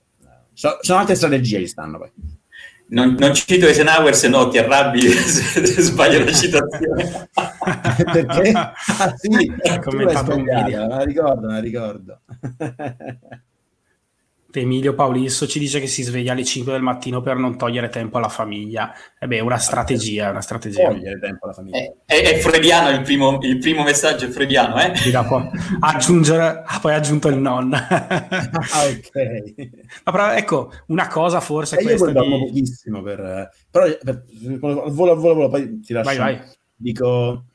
[0.53, 2.11] so, sono altre strategie che stanno poi.
[2.91, 7.29] Non, non cito Eisenhower se no ti arrabbi se, se sbaglio la citazione.
[8.11, 8.51] Perché?
[8.51, 9.29] Ah sì,
[9.81, 12.19] come la ricordo, la ricordo.
[14.59, 18.17] Emilio Paulisso ci dice che si sveglia alle 5 del mattino per non togliere tempo
[18.17, 18.93] alla famiglia.
[19.19, 20.89] E beh, una strategia, una strategia.
[20.89, 21.77] Togliere tempo alla famiglia.
[21.77, 24.93] È, è, è freudiano il primo, il primo, messaggio, è freudiano, eh?
[25.79, 27.73] aggiungere, ah, poi ha aggiunto il non.
[27.73, 27.85] ah,
[28.89, 29.69] ok.
[30.03, 32.29] Ma però, ecco, una cosa forse è questa io di...
[32.29, 33.49] pochissimo per...
[33.69, 34.25] Però, per,
[34.59, 36.17] volo, volo, volo, poi ti lascio.
[36.17, 36.41] Vai, vai.
[36.75, 37.45] Dico,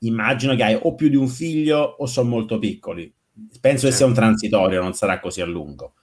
[0.00, 3.12] immagino che hai o più di un figlio o sono molto piccoli.
[3.60, 3.86] Penso certo.
[3.86, 5.94] che sia un transitorio, non sarà così a lungo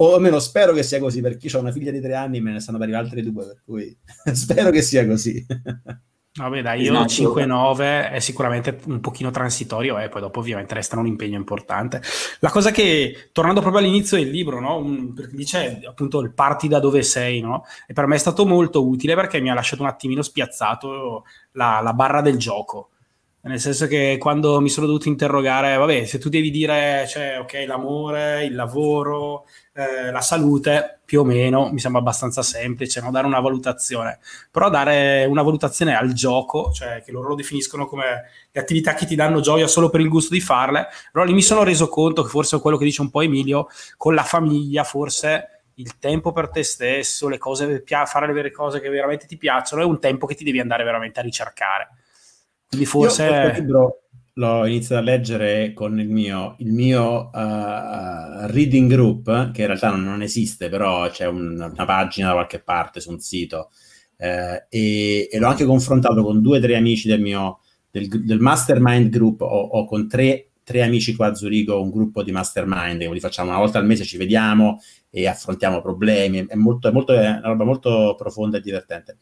[0.00, 2.52] o almeno spero che sia così, perché ho una figlia di tre anni e me
[2.52, 3.96] ne stanno per arrivare altre due, per cui
[4.32, 5.44] spero che sia così.
[6.38, 11.00] Vabbè, dai, io 5-9 è sicuramente un pochino transitorio e eh, poi dopo ovviamente restano
[11.00, 12.00] un impegno importante.
[12.38, 14.76] La cosa che, tornando proprio all'inizio del libro, no?
[14.76, 17.64] un, perché dice appunto il parti da dove sei, no?
[17.88, 21.80] e per me è stato molto utile perché mi ha lasciato un attimino spiazzato la,
[21.82, 22.90] la barra del gioco
[23.42, 27.64] nel senso che quando mi sono dovuto interrogare, vabbè, se tu devi dire, cioè, ok,
[27.66, 33.10] l'amore, il lavoro, eh, la salute, più o meno, mi sembra abbastanza semplice, no?
[33.10, 34.18] dare una valutazione.
[34.50, 39.06] Però dare una valutazione al gioco, cioè che loro lo definiscono come le attività che
[39.06, 42.22] ti danno gioia solo per il gusto di farle, però lì mi sono reso conto
[42.22, 46.50] che forse quello che dice un po' Emilio, con la famiglia forse il tempo per
[46.50, 50.26] te stesso, le cose, fare le vere cose che veramente ti piacciono, è un tempo
[50.26, 51.88] che ti devi andare veramente a ricercare.
[52.68, 53.24] Quindi forse...
[53.24, 54.02] Io libro
[54.38, 59.90] l'ho iniziato a leggere con il mio, il mio uh, reading group, che in realtà
[59.90, 63.70] non, esiste, però c'è un, una pagina da qualche parte su un sito,
[64.16, 67.60] eh, e, e, l'ho anche confrontato con due o tre amici del mio
[67.90, 72.22] del, del mastermind group o, o con tre, tre, amici qua a Zurigo, un gruppo
[72.22, 76.88] di mastermind, quindi facciamo una volta al mese, ci vediamo e affrontiamo problemi, è, molto,
[76.88, 79.18] è, molto, è una roba molto profonda e divertente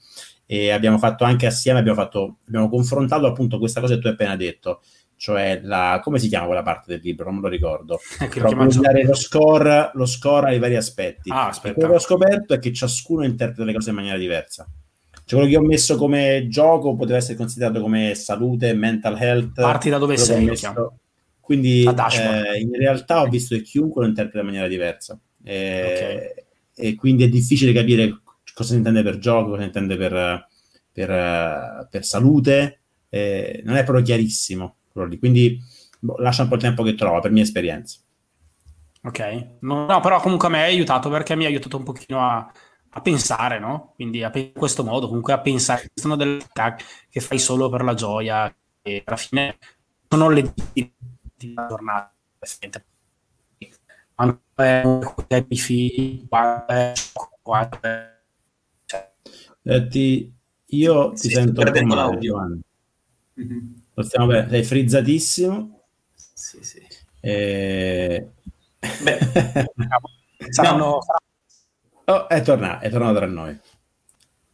[0.46, 4.12] e abbiamo fatto anche assieme, abbiamo, fatto, abbiamo confrontato appunto questa cosa che tu hai
[4.12, 4.80] appena detto,
[5.16, 7.24] cioè la, come si chiama quella parte del libro?
[7.24, 7.98] Non me lo ricordo.
[8.20, 11.30] Eh, Però dare lo score, lo score ai vari aspetti.
[11.32, 14.66] Ah, quello che ho scoperto è che ciascuno interpreta le cose in maniera diversa.
[15.24, 19.60] Cioè, quello che ho messo come gioco poteva essere considerato come salute, mental health.
[19.60, 20.44] Parti da dove sei.
[20.44, 20.98] Messo...
[21.40, 25.18] Quindi eh, in realtà ho visto che chiunque lo interpreta in maniera diversa.
[25.42, 26.34] E,
[26.74, 26.88] okay.
[26.90, 28.20] e quindi è difficile capire
[28.56, 30.48] cosa si intende per gioco, cosa si intende per,
[30.90, 32.80] per, per salute,
[33.10, 34.76] eh, non è proprio chiarissimo.
[34.94, 35.60] Quindi
[36.00, 37.98] boh, lascia un po' il tempo che trova, per mia esperienza.
[39.02, 42.26] Ok, no, no, però comunque a me ha aiutato perché mi ha aiutato un pochino
[42.26, 42.50] a,
[42.88, 43.92] a pensare, no?
[43.94, 46.76] Quindi a, in questo modo, comunque a pensare, sono delle attività
[47.10, 48.50] che fai solo per la gioia
[48.80, 49.58] e alla fine
[50.08, 50.54] sono le
[51.36, 52.14] giornate
[55.48, 56.26] i figli,
[59.66, 60.32] eh, ti,
[60.66, 62.60] io ti sì, sento perdendo l'audio.
[63.38, 63.72] Mm-hmm.
[63.94, 65.80] Lo stiamo bene, sei frizzatissimo.
[66.14, 66.86] Sì, sì.
[67.20, 68.28] E...
[69.02, 69.18] Beh,
[70.50, 70.84] saranno...
[70.84, 71.00] no.
[72.04, 73.58] oh, è, tornato, è tornato tra noi.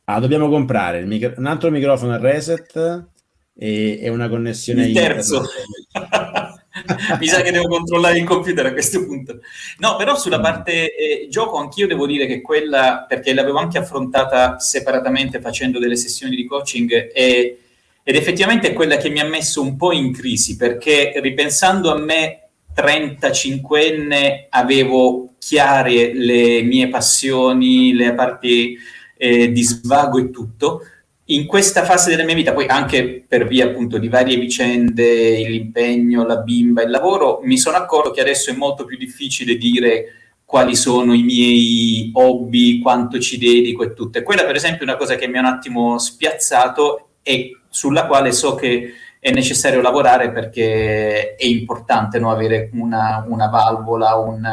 [0.05, 1.35] Ah, dobbiamo comprare micro...
[1.37, 3.07] un altro microfono a reset
[3.55, 5.45] e, e una connessione il terzo.
[7.21, 9.41] Mi sa che devo controllare il computer a questo punto.
[9.79, 10.43] No, però sulla mm.
[10.43, 15.97] parte eh, gioco anch'io devo dire che quella, perché l'avevo anche affrontata separatamente facendo delle
[15.97, 17.59] sessioni di coaching e,
[18.03, 21.99] ed effettivamente è quella che mi ha messo un po' in crisi perché ripensando a
[21.99, 28.77] me 35enne avevo chiare le mie passioni, le parti
[29.17, 30.87] eh, di svago e tutto
[31.35, 36.27] in questa fase della mia vita, poi anche per via appunto di varie vicende, l'impegno,
[36.27, 40.05] la bimba, il lavoro, mi sono accorto che adesso è molto più difficile dire
[40.45, 44.19] quali sono i miei hobby, quanto ci dedico e tutto.
[44.19, 48.07] E quella per esempio è una cosa che mi ha un attimo spiazzato e sulla
[48.07, 48.93] quale so che
[49.25, 52.33] è necessario lavorare perché è importante no?
[52.33, 54.45] avere una, una valvola, un,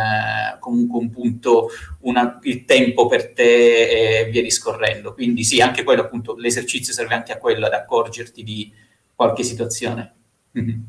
[0.59, 1.69] comunque un punto,
[2.01, 5.15] una, il tempo per te e via discorrendo.
[5.15, 8.71] Quindi sì, anche quello appunto, l'esercizio serve anche a quello, ad accorgerti di
[9.15, 10.13] qualche situazione.
[10.59, 10.79] Mm-hmm.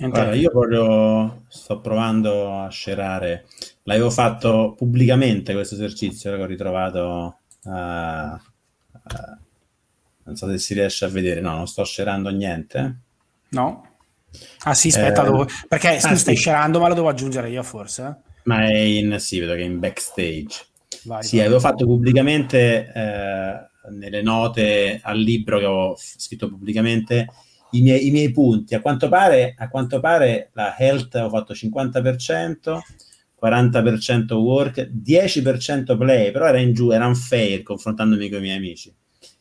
[0.00, 3.46] Allora, io proprio sto provando a scerare.
[3.84, 9.43] L'avevo fatto pubblicamente questo esercizio che ho ritrovato uh, uh,
[10.24, 13.00] non so se si riesce a vedere, no, non sto scerando niente.
[13.50, 13.88] No.
[14.64, 15.46] Ah sì, aspetta, eh, devo...
[15.68, 16.40] perché tu ah, stai sì.
[16.40, 18.02] scerando, ma lo devo aggiungere io forse?
[18.02, 18.32] Eh?
[18.44, 20.66] Ma è in, sì, vedo che è in backstage.
[21.04, 27.28] Vai, sì, avevo fatto pubblicamente eh, nelle note al libro che ho scritto pubblicamente
[27.72, 28.74] i miei, i miei punti.
[28.74, 32.78] A quanto, pare, a quanto pare la health ho fatto 50%,
[33.40, 38.94] 40% work, 10% play, però era in giù, era unfair confrontandomi con i miei amici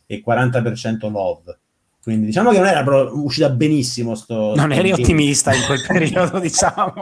[0.06, 1.58] e 40% love.
[2.04, 4.16] Quindi diciamo che non era uscita benissimo.
[4.16, 6.94] Sto, non eri ottimista in quel periodo, diciamo.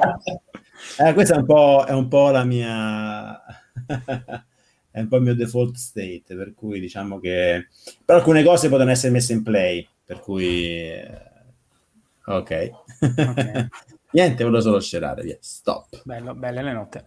[0.99, 3.41] Eh, questa è un, po', è un po' la mia...
[4.91, 7.67] è un po' il mio default state, per cui diciamo che...
[8.05, 10.75] Però alcune cose potevano essere messe in play, per cui...
[10.75, 11.21] Eh,
[12.25, 12.35] ok.
[12.35, 12.71] okay.
[14.11, 15.37] Niente, volevo solo scerare, via.
[15.39, 16.01] Stop.
[16.03, 17.05] Bello, belle le note.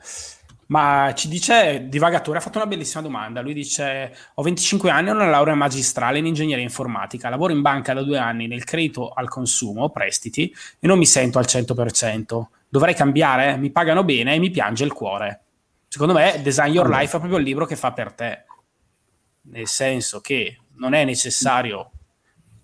[0.67, 3.41] Ma ci dice, divagatore, ha fatto una bellissima domanda.
[3.41, 7.93] Lui dice: Ho 25 anni, ho una laurea magistrale in ingegneria informatica, lavoro in banca
[7.93, 12.43] da due anni nel credito al consumo, prestiti, e non mi sento al 100%.
[12.69, 13.57] Dovrei cambiare?
[13.57, 15.43] Mi pagano bene e mi piange il cuore.
[15.89, 18.45] Secondo me, Design Your Life è proprio il libro che fa per te.
[19.43, 21.91] Nel senso che non è necessario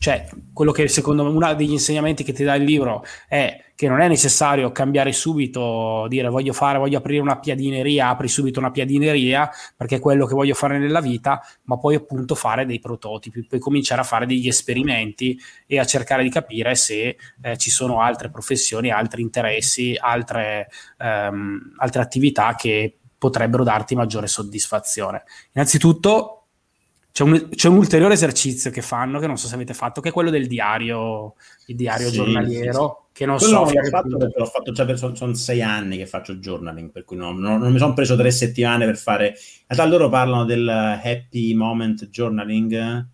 [0.02, 3.86] cioè, quello che secondo me uno degli insegnamenti che ti dà il libro è che
[3.86, 8.70] non è necessario cambiare subito, dire voglio fare, voglio aprire una piadineria, apri subito una
[8.70, 13.44] piadineria perché è quello che voglio fare nella vita, ma poi appunto fare dei prototipi,
[13.44, 18.00] poi cominciare a fare degli esperimenti e a cercare di capire se eh, ci sono
[18.00, 25.24] altre professioni, altri interessi, altre, ehm, altre attività che potrebbero darti maggiore soddisfazione.
[25.52, 26.39] Innanzitutto
[27.12, 30.10] c'è un, c'è un, ulteriore esercizio che fanno, che non so se avete fatto, che
[30.10, 31.34] è quello del diario,
[31.66, 32.72] il diario sì, giornaliero.
[32.72, 33.08] Sì, sì.
[33.12, 33.72] Che non quello so.
[33.72, 37.04] L'ho fatto perché l'ho fatto già per sono, sono sei anni che faccio journaling, per
[37.04, 39.26] cui non, non, non mi sono preso tre settimane per fare.
[39.26, 39.34] In
[39.66, 43.08] realtà loro parlano del happy moment journaling,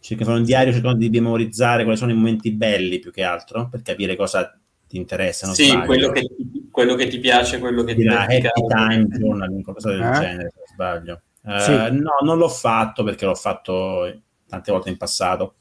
[0.00, 3.22] cioè che fanno un diario cercando di memorizzare quali sono i momenti belli più che
[3.22, 4.54] altro, per capire cosa
[4.86, 5.52] ti interessa.
[5.54, 6.28] sì, quello che,
[6.70, 8.36] quello che, ti piace, quello che ti piace.
[8.36, 10.12] Happy time journaling, qualcosa del eh?
[10.12, 11.22] genere, se non sbaglio.
[11.42, 11.72] Sì.
[11.72, 15.54] Uh, no, non l'ho fatto perché l'ho fatto tante volte in passato.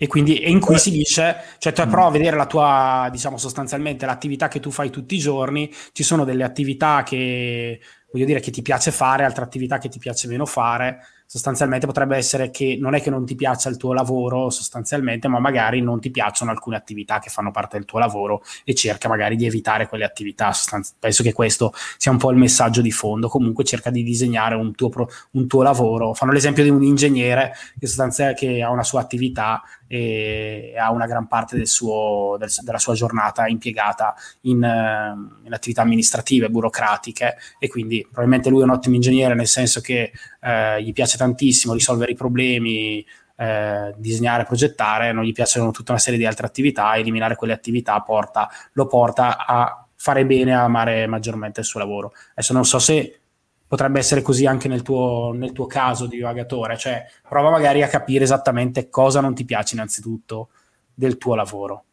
[0.00, 3.36] E quindi e in cui si dice, cioè tu prova a vedere la tua, diciamo
[3.36, 7.80] sostanzialmente l'attività che tu fai tutti i giorni, ci sono delle attività che,
[8.12, 11.00] voglio dire, che ti piace fare, altre attività che ti piace meno fare,
[11.30, 15.38] sostanzialmente potrebbe essere che non è che non ti piaccia il tuo lavoro sostanzialmente, ma
[15.38, 19.36] magari non ti piacciono alcune attività che fanno parte del tuo lavoro e cerca magari
[19.36, 20.54] di evitare quelle attività.
[20.54, 23.28] Sostanz- penso che questo sia un po' il messaggio di fondo.
[23.28, 26.14] Comunque cerca di disegnare un tuo, pro- un tuo lavoro.
[26.14, 31.06] Fanno l'esempio di un ingegnere che sostanzialmente che ha una sua attività e ha una
[31.06, 37.36] gran parte del suo, del, della sua giornata impiegata in, uh, in, attività amministrative, burocratiche
[37.58, 41.72] e quindi probabilmente lui è un ottimo ingegnere nel senso che uh, gli piace tantissimo
[41.72, 43.04] risolvere i problemi,
[43.36, 47.98] uh, disegnare, progettare, non gli piacciono tutta una serie di altre attività, eliminare quelle attività
[48.00, 52.12] porta, lo porta a fare bene, a amare maggiormente il suo lavoro.
[52.32, 53.20] Adesso non so se
[53.68, 57.88] potrebbe essere così anche nel tuo, nel tuo caso di vagatore, cioè prova magari a
[57.88, 60.48] capire esattamente cosa non ti piace innanzitutto
[60.92, 61.84] del tuo lavoro.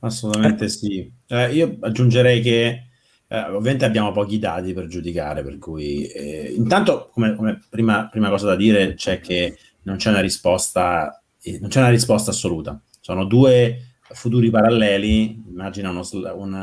[0.00, 0.68] Assolutamente eh.
[0.68, 1.12] sì.
[1.28, 2.82] Eh, io aggiungerei che
[3.30, 8.30] Eh, ovviamente abbiamo pochi dati per giudicare, per cui eh, intanto, come, come prima, prima,
[8.30, 12.80] cosa da dire, c'è che non c'è una risposta, eh, non c'è una risposta assoluta.
[13.02, 16.06] Sono due futuri paralleli, immagina uno,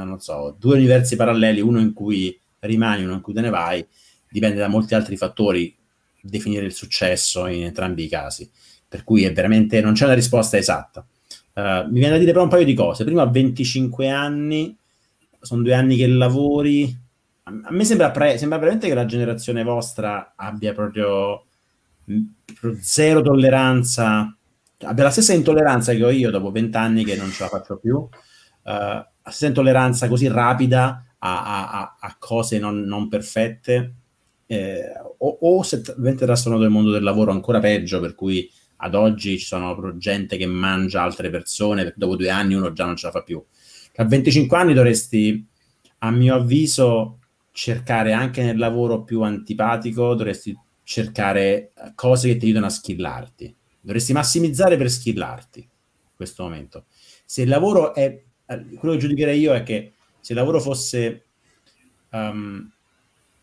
[0.03, 2.36] non so, due universi paralleli, uno in cui
[2.66, 3.86] rimani, in cui te ne vai,
[4.30, 5.76] dipende da molti altri fattori
[6.22, 8.49] definire il successo in entrambi i casi.
[8.88, 11.05] Per cui è veramente non c'è una risposta esatta.
[11.53, 13.03] Uh, mi viene da dire però un paio di cose.
[13.03, 14.76] Prima a 25 anni
[15.39, 17.03] sono due anni che lavori.
[17.43, 21.45] A me sembra, pre- sembra veramente che la generazione vostra abbia proprio
[22.82, 24.36] zero tolleranza,
[24.80, 27.95] abbia la stessa intolleranza che ho io dopo vent'anni che non ce la faccio più,
[27.97, 28.09] uh,
[28.63, 33.95] la stessa intolleranza così rapida a, a, a cose non, non perfette,
[34.45, 38.93] eh, o, o se veramente trasformato nel mondo del lavoro ancora peggio, per cui ad
[38.95, 43.07] oggi ci sono gente che mangia altre persone, dopo due anni uno già non ce
[43.07, 43.43] la fa più
[43.97, 45.45] a 25 anni dovresti,
[45.99, 47.19] a mio avviso,
[47.51, 53.55] cercare anche nel lavoro più antipatico, dovresti cercare cose che ti aiutano a skillarti.
[53.80, 56.86] Dovresti massimizzare per skillarti in questo momento.
[57.23, 59.93] Se il lavoro è, quello che giudicherei io è che
[60.26, 61.26] se il lavoro fosse
[62.09, 62.67] um,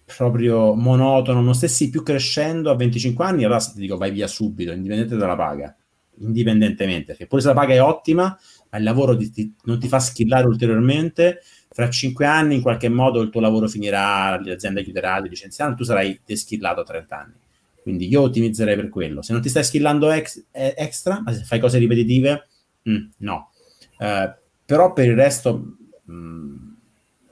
[0.04, 4.72] proprio monotono, non stessi più crescendo a 25 anni, allora ti dico vai via subito,
[4.72, 5.76] indipendentemente dalla paga,
[6.18, 8.36] indipendentemente, perché pure se la paga è ottima,
[8.72, 13.20] il lavoro ti, ti, non ti fa skillare ulteriormente, fra cinque anni in qualche modo
[13.20, 17.34] il tuo lavoro finirà, l'azienda chiuderà, ti licenzieranno, tu sarai deskillato a 30 anni.
[17.80, 19.22] Quindi io ottimizzerei per quello.
[19.22, 22.48] Se non ti stai skillando ex, eh, extra, ma se fai cose ripetitive,
[22.90, 23.50] mm, no.
[23.98, 26.61] Uh, però per il resto mh, mm,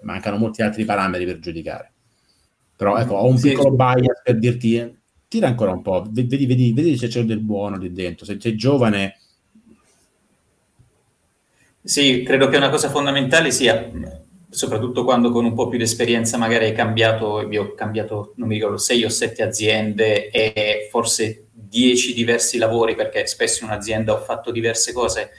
[0.03, 1.93] mancano molti altri parametri per giudicare.
[2.77, 3.77] Però ecco, ho un sì, piccolo sì.
[3.77, 4.99] bias per dirti,
[5.29, 8.25] tira ancora un po', vedi, vedi, vedi se c'è del buono lì dentro.
[8.25, 9.17] Se sei giovane
[11.83, 13.91] sì, credo che una cosa fondamentale sia,
[14.51, 18.49] soprattutto quando con un po' più di esperienza magari hai cambiato, io ho cambiato, non
[18.49, 24.13] mi ricordo, sei o sette aziende e forse dieci diversi lavori, perché spesso in un'azienda
[24.13, 25.31] ho fatto diverse cose.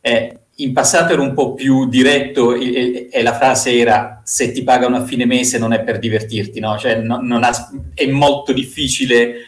[0.00, 4.62] Eh, in passato ero un po' più diretto e, e, la frase era se ti
[4.62, 6.76] pagano a fine mese non è per divertirti, no?
[6.78, 9.46] Cioè no, ha, è molto difficile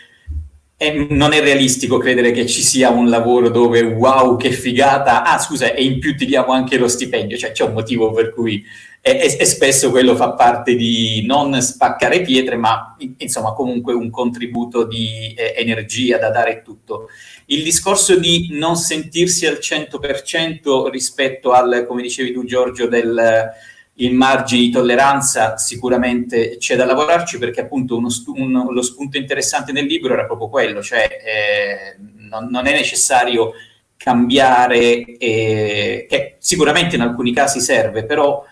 [0.77, 5.39] è, non è realistico credere che ci sia un lavoro dove wow, che figata, ah
[5.39, 8.65] scusa, e in più ti diamo anche lo stipendio, cioè c'è un motivo per cui
[9.07, 14.85] e, e, spesso quello fa parte di non spaccare pietre, ma insomma comunque un contributo
[14.85, 17.09] di eh, energia da dare tutto.
[17.47, 23.53] Il discorso di non sentirsi al 100% rispetto al, come dicevi tu Giorgio, del
[23.99, 29.19] il margine di tolleranza sicuramente c'è da lavorarci perché appunto uno stu- un, lo spunto
[29.19, 31.97] interessante nel libro era proprio quello, cioè eh,
[32.29, 33.53] non, non, è necessario
[33.99, 38.45] cambiare, eh, che sicuramente in alcuni casi serve, però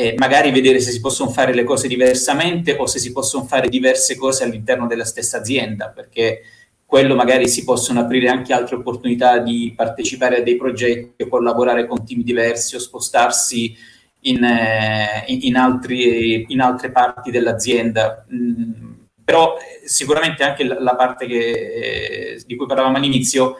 [0.00, 3.68] eh, magari vedere se si possono fare le cose diversamente o se si possono fare
[3.68, 6.40] diverse cose all'interno della stessa azienda, perché
[6.86, 11.86] quello magari si possono aprire anche altre opportunità di partecipare a dei progetti o collaborare
[11.86, 13.76] con team diversi o spostarsi
[14.20, 18.24] in, eh, in, altri, in altre parti dell'azienda.
[18.32, 18.92] Mm,
[19.22, 23.56] però eh, sicuramente anche la, la parte che, eh, di cui parlavamo all'inizio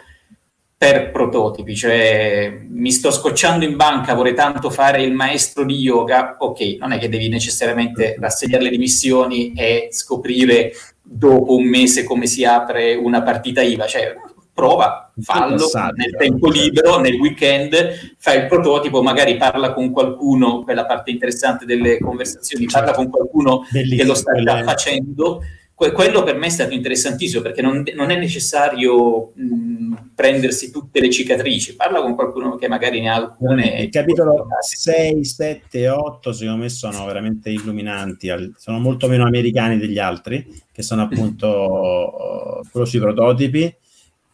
[0.80, 6.36] per prototipi, cioè mi sto scocciando in banca, vorrei tanto fare il maestro di yoga,
[6.38, 10.72] ok, non è che devi necessariamente rassegnare le dimissioni e scoprire
[11.02, 14.14] dopo un mese come si apre una partita IVA, cioè
[14.54, 16.64] prova, fallo nel tempo certo.
[16.64, 22.66] libero, nel weekend, fai il prototipo, magari parla con qualcuno, quella parte interessante delle conversazioni,
[22.66, 22.86] certo.
[22.86, 25.42] parla con qualcuno Bellissimo, che lo sta già facendo.
[25.80, 31.00] Que- quello per me è stato interessantissimo perché non, non è necessario mh, prendersi tutte
[31.00, 33.80] le cicatrici, parla con qualcuno che magari ne ha alcune.
[33.80, 38.28] Il capitolo 6, 7, 8 secondo me sono veramente illuminanti,
[38.58, 43.74] sono molto meno americani degli altri, che sono appunto quello sui prototipi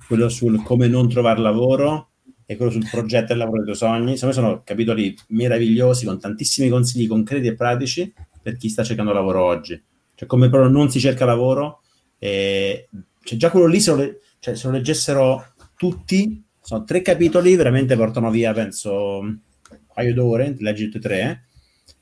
[0.08, 2.10] quello sul come non trovare lavoro
[2.44, 4.16] e quello sul progetto del lavoro dei tuoi sogni.
[4.16, 9.12] Secondo me sono capitoli meravigliosi con tantissimi consigli concreti e pratici per chi sta cercando
[9.12, 9.80] lavoro oggi.
[10.16, 11.82] Cioè come proprio non si cerca lavoro.
[12.18, 12.88] E...
[13.22, 14.20] Cioè, già quello lì, se lo, le...
[14.40, 19.38] cioè, se lo leggessero tutti, sono tre capitoli, veramente portano via, penso, un
[19.94, 21.44] paio d'ore, leggi tutti e tre,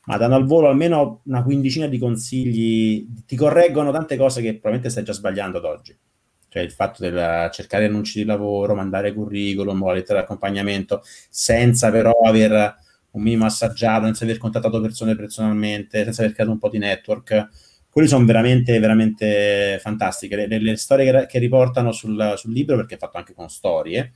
[0.06, 4.88] ma danno al volo almeno una quindicina di consigli, ti correggono tante cose che probabilmente
[4.88, 5.96] stai già sbagliando ad oggi
[6.54, 7.10] cioè il fatto di
[7.50, 12.76] cercare annunci di lavoro, mandare curriculum o lettera di accompagnamento, senza però aver
[13.10, 17.48] un minimo assaggiato, senza aver contattato persone personalmente, senza aver creato un po' di network.
[17.94, 20.34] Quelli sono veramente, veramente fantastiche.
[20.34, 23.48] Le, le, le storie che, che riportano sul, sul, libro, perché è fatto anche con
[23.48, 24.14] storie,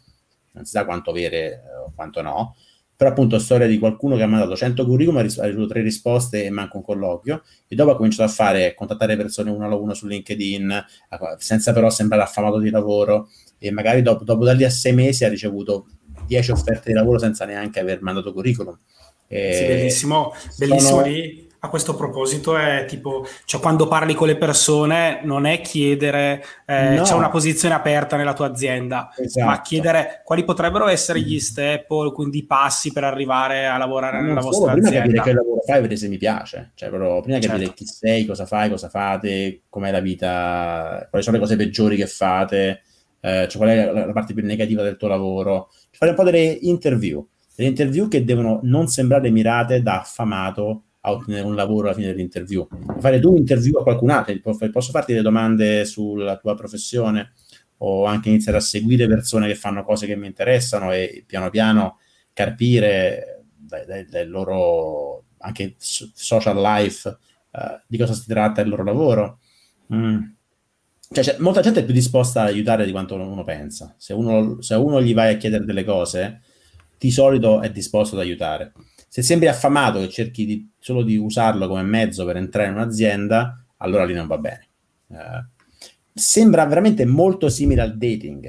[0.55, 2.57] non si sa quanto vere o quanto no,
[2.97, 6.51] però appunto storia di qualcuno che ha mandato 100 curriculum, ha ricevuto tre risposte e
[6.51, 10.09] manca un colloquio, e dopo ha cominciato a fare, contattare persone uno alla uno su
[10.09, 10.85] LinkedIn,
[11.37, 15.25] senza però sembrare affamato di lavoro, e magari dopo, dopo da lì a sei mesi
[15.25, 15.87] ha ricevuto
[16.27, 18.77] 10 offerte di lavoro senza neanche aver mandato curriculum.
[19.29, 21.03] E sì, bellissimo, bellissimo sono...
[21.07, 26.45] lì a questo proposito è tipo, cioè quando parli con le persone non è chiedere
[26.65, 27.03] eh, no.
[27.03, 29.47] c'è una posizione aperta nella tua azienda, esatto.
[29.47, 34.19] ma chiedere quali potrebbero essere gli step o quindi i passi per arrivare a lavorare
[34.19, 35.09] non nella vostra prima azienda.
[35.09, 37.57] Prima capire che lavoro fai, vedere se mi piace, cioè però prima certo.
[37.57, 41.97] capire chi sei, cosa fai, cosa fate, com'è la vita, quali sono le cose peggiori
[41.97, 42.83] che fate,
[43.21, 46.25] eh, cioè qual è la, la parte più negativa del tuo lavoro, fare un po'
[46.25, 51.87] delle interview, delle interview che devono non sembrare mirate da affamato a ottenere un lavoro
[51.87, 52.67] alla fine dell'interview.
[52.99, 57.33] Fare tu interview a qualcun altro, posso farti delle domande sulla tua professione
[57.79, 61.99] o anche iniziare a seguire persone che fanno cose che mi interessano e piano piano
[62.33, 68.83] capire dai, dai, dai loro anche social life uh, di cosa si tratta il loro
[68.83, 69.39] lavoro.
[69.95, 70.23] Mm.
[71.11, 73.95] Cioè, molta gente è più disposta ad aiutare di quanto uno pensa.
[73.97, 76.43] Se uno, se uno gli vai a chiedere delle cose,
[76.99, 78.73] di solito è disposto ad aiutare
[79.09, 83.65] se sembri affamato e cerchi di, solo di usarlo come mezzo per entrare in un'azienda,
[83.79, 84.69] allora lì non va bene.
[85.07, 85.59] Uh,
[86.13, 88.49] sembra veramente molto simile al dating.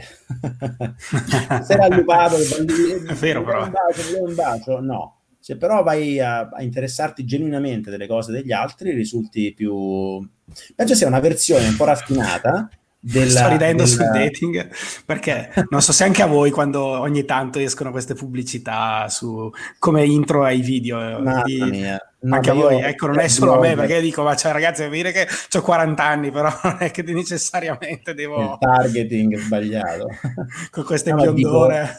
[1.63, 3.63] se era allupato, è vero però.
[3.63, 5.13] Un bacio, un bacio, no.
[5.39, 10.27] Se però vai a, a, interessarti genuinamente delle cose degli altri, risulti più...
[10.75, 12.69] Penso sia una versione un po' raffinata
[13.01, 13.95] della, Sto ridendo della...
[13.95, 14.69] sul dating
[15.05, 20.03] perché non so se anche a voi quando ogni tanto escono queste pubblicità su come
[20.03, 21.81] intro ai video di...
[22.21, 24.81] no, anche a voi, ecco non è solo a me perché dico ma cioè ragazzi
[24.81, 25.27] devo dire che
[25.57, 30.07] ho 40 anni però non è che necessariamente devo il targeting sbagliato.
[30.69, 31.93] Con queste no, biondore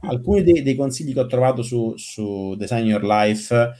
[0.00, 3.70] dico, alcuni dei, dei, consigli che ho trovato su, su Design Your Life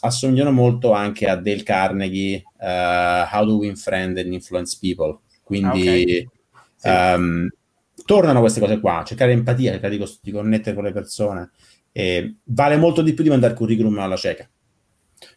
[0.00, 6.26] assomigliano molto anche a Dale Carnegie uh, How to Win Friends and Influence People quindi
[6.76, 7.14] okay.
[7.14, 7.48] um,
[8.04, 11.50] tornano queste cose qua, cercare empatia, cercare di, di connettere con le persone.
[11.92, 14.50] E vale molto di più di mandare curriculum alla cieca.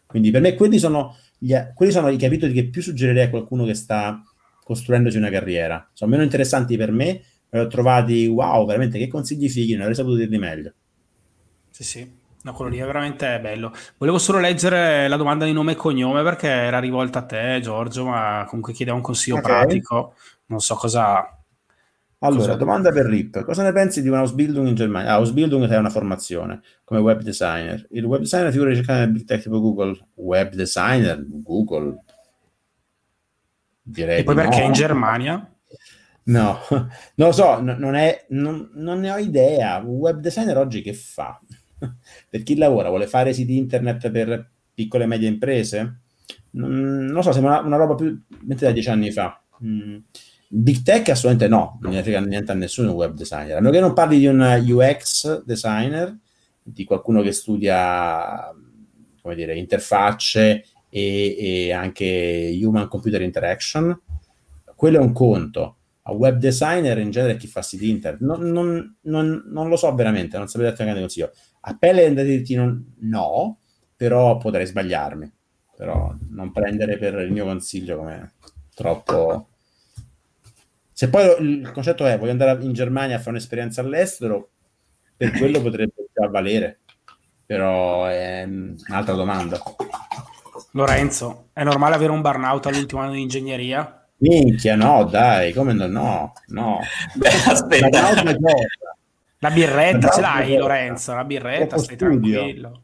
[0.07, 3.66] Quindi per me quelli sono, gli, quelli sono i capitoli che più suggerirei a qualcuno
[3.66, 4.20] che sta
[4.64, 5.88] costruendosi una carriera.
[5.93, 9.82] Sono meno interessanti per me, ma li ho trovati, wow, veramente che consigli fighi, non
[9.82, 10.74] avrei saputo dirli meglio.
[11.70, 12.12] Sì, sì.
[12.50, 13.72] No, quello lì è veramente bello.
[13.97, 18.06] Volevo solo leggere la domanda di nome e cognome perché era rivolta a te, Giorgio,
[18.06, 19.52] ma comunque chiedeva un consiglio okay.
[19.52, 20.16] pratico.
[20.47, 21.38] Non so cosa.
[22.22, 22.56] Allora, cosa...
[22.56, 23.43] domanda per Rip.
[23.43, 25.12] Cosa ne pensi di un Ausbildung in Germania?
[25.12, 27.86] Ah, Ausbildung è una formazione come web designer.
[27.91, 30.08] Il web designer figura ricercare nel Big Tech tipo Google.
[30.16, 32.04] Web designer, Google.
[33.82, 34.66] Direi e poi perché no.
[34.66, 35.54] in Germania?
[36.24, 39.78] No, non lo so, no, non, è, non, non ne ho idea.
[39.78, 41.39] Un web designer oggi che fa?
[42.30, 46.02] per chi lavora, vuole fare siti internet per piccole e medie imprese?
[46.52, 49.42] Non, lo so, sembra una, una roba più mentre da dieci anni fa.
[49.64, 49.98] Mm.
[50.52, 53.58] Big tech assolutamente no, non ne frega niente a nessuno un web designer.
[53.58, 56.18] A meno che non parli di un UX designer,
[56.64, 58.52] di qualcuno che studia
[59.22, 64.00] come dire, interfacce e, e anche human computer interaction,
[64.76, 68.22] quello è un conto a web designer in genere chi fa siti internet.
[68.22, 71.32] Non, non, non, non, lo so veramente, non saprei darti un consiglio.
[71.70, 73.60] A pelle da dirti no,
[73.96, 75.32] però potrei sbagliarmi.
[75.78, 78.34] Però non prendere per il mio consiglio come
[78.74, 79.48] troppo...
[80.92, 84.50] Se poi il concetto è voglio andare in Germania a fare un'esperienza all'estero,
[85.16, 86.80] per quello potrebbe già valere.
[87.46, 89.62] Però è un'altra domanda.
[90.72, 94.08] Lorenzo, è normale avere un burnout all'ultimo anno di ingegneria?
[94.18, 96.80] Minchia, no, dai, come no, no, no.
[97.16, 98.12] Beh, aspetta.
[99.40, 102.40] La birretta ce l'hai, Lorenzo, la birretta, stai studio.
[102.40, 102.82] tranquillo.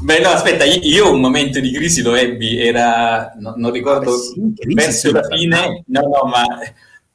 [0.00, 4.16] Beh, no, aspetta, io un momento di crisi lo ebbi, era, no, non ricordo, ah,
[4.16, 6.44] sì, verso la fine, no, no, ma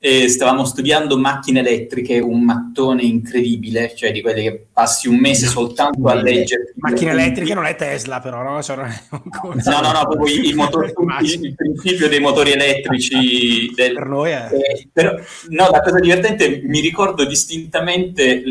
[0.07, 5.47] e stavamo studiando macchine elettriche, un mattone incredibile, cioè di quelle che passi un mese
[5.47, 6.73] soltanto a leggere.
[6.75, 8.61] Macchine elettriche non è Tesla, però, no?
[8.61, 10.93] Cioè, no, no, no, proprio il, motor,
[11.23, 13.71] il, principio dei motori elettrici.
[13.73, 14.47] Del, per noi è...
[14.51, 15.15] Eh, però,
[15.49, 18.43] no, la cosa divertente, mi ricordo distintamente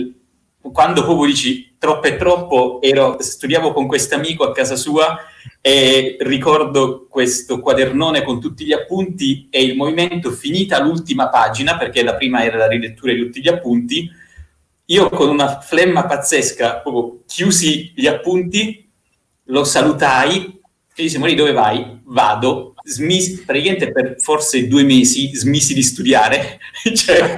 [0.73, 5.19] quando proprio dici troppo e troppo, ero, studiavo con questo amico a casa sua
[5.61, 12.03] e ricordo questo quadernone con tutti gli appunti e il movimento finita l'ultima pagina, perché
[12.03, 14.11] la prima era la rilettura di tutti gli appunti,
[14.87, 18.91] io con una flemma pazzesca proprio chiusi gli appunti,
[19.45, 20.61] lo salutai
[20.97, 22.01] e dissi, Mori, dove vai?
[22.05, 22.74] Vado.
[22.87, 26.61] Smis- praticamente per forse due mesi smisi di studiare,
[26.95, 27.35] cioè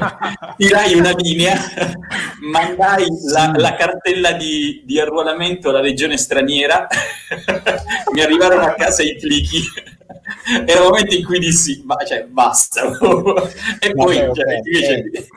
[0.56, 1.54] tirai una linea,
[2.42, 6.86] mandai la, la cartella di, di, arruolamento alla legione straniera,
[8.12, 9.62] mi arrivarono a casa i plichi.
[10.66, 12.82] Era il momento in cui dissi, ma, cioè, basta.
[13.80, 15.28] e poi, okay, cioè, invece...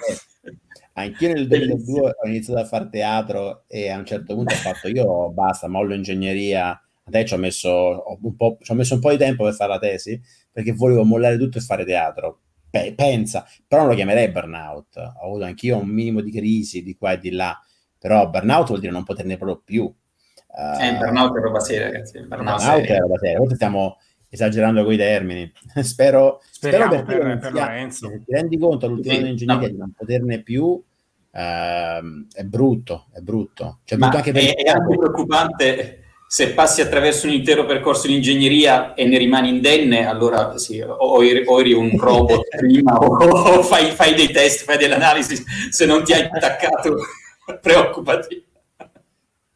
[0.93, 4.89] Anch'io nel 2002 ho iniziato a fare teatro e a un certo punto ho fatto
[4.89, 6.77] io basta, mollo ingegneria
[7.09, 9.71] te ci ho messo un po', ci ho messo un po' di tempo per fare
[9.71, 10.19] la tesi
[10.51, 12.39] perché volevo mollare tutto e fare teatro.
[12.69, 14.97] Pe- pensa, però non lo chiamerei burnout.
[14.97, 17.59] Ho avuto anch'io un minimo di crisi di qua e di là,
[17.97, 19.83] però burnout vuol dire non poterne proprio più.
[19.83, 22.19] Uh, eh, burnout è roba seria, ragazzi.
[22.19, 23.37] Burnout, burnout è roba seria.
[23.37, 23.97] Forse stiamo
[24.29, 25.51] esagerando con i termini.
[25.81, 28.09] spero, spero per, per, per Lorenzo.
[28.09, 29.73] Se ti rendi conto all'ultimo sì, anno di ingegneria no.
[29.73, 30.83] di non poterne più, uh,
[31.31, 33.79] è brutto, è brutto.
[33.83, 35.98] Cioè, Ma anche è, è anche preoccupante
[36.31, 41.23] se passi attraverso un intero percorso di ingegneria e ne rimani indenne, allora sì, o,
[41.23, 46.03] eri un robot prima o, o fai, fai, dei test, fai delle analisi, se non
[46.03, 46.97] ti hai attaccato
[47.59, 48.45] preoccupati.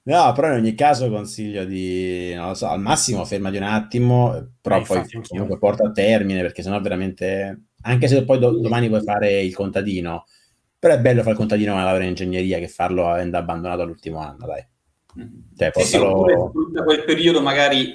[0.06, 4.54] No, però in ogni caso consiglio di, non lo so, al massimo fermati un attimo,
[4.60, 8.88] però eh, poi comunque porta a termine, perché sennò veramente, anche se poi do, domani
[8.88, 10.26] puoi fare il contadino,
[10.80, 13.86] però è bello fare il contadino con una laurea in ingegneria che farlo avendo abbandonato
[13.86, 14.72] l'ultimo anno, dai.
[15.58, 15.98] Cioè, sì, sì,
[16.72, 17.94] da quel periodo magari,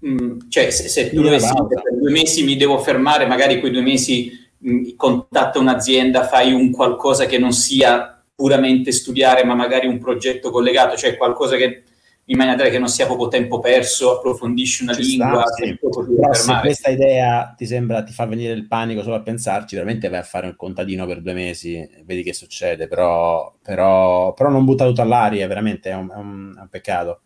[0.00, 3.82] mh, cioè se, se tu dovessi per due mesi mi devo fermare, magari quei due
[3.82, 9.98] mesi mh, contatta un'azienda, fai un qualcosa che non sia puramente studiare, ma magari un
[9.98, 11.84] progetto collegato, cioè qualcosa che
[12.28, 15.44] in maniera tale che non sia proprio tempo perso, approfondisci una Ci lingua.
[15.46, 15.78] Sta, sì.
[15.78, 20.08] Però se questa idea ti sembra, ti fa venire il panico solo a pensarci, veramente
[20.08, 24.64] vai a fare un contadino per due mesi, vedi che succede, però, però, però non
[24.64, 27.20] butta tutto all'aria, veramente è un, è un, è un peccato.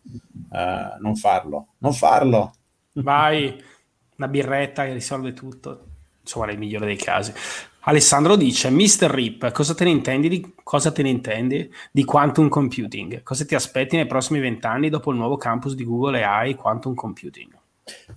[0.51, 2.53] Uh, non farlo, non farlo.
[2.93, 3.59] Vai,
[4.17, 5.85] una birretta che risolve tutto,
[6.21, 7.33] insomma nel migliore dei casi.
[7.83, 9.09] Alessandro dice, Mr.
[9.09, 13.23] Rip, cosa te ne intendi di, cosa te ne intendi di quantum computing?
[13.23, 17.49] Cosa ti aspetti nei prossimi vent'anni dopo il nuovo campus di Google AI Quantum Computing?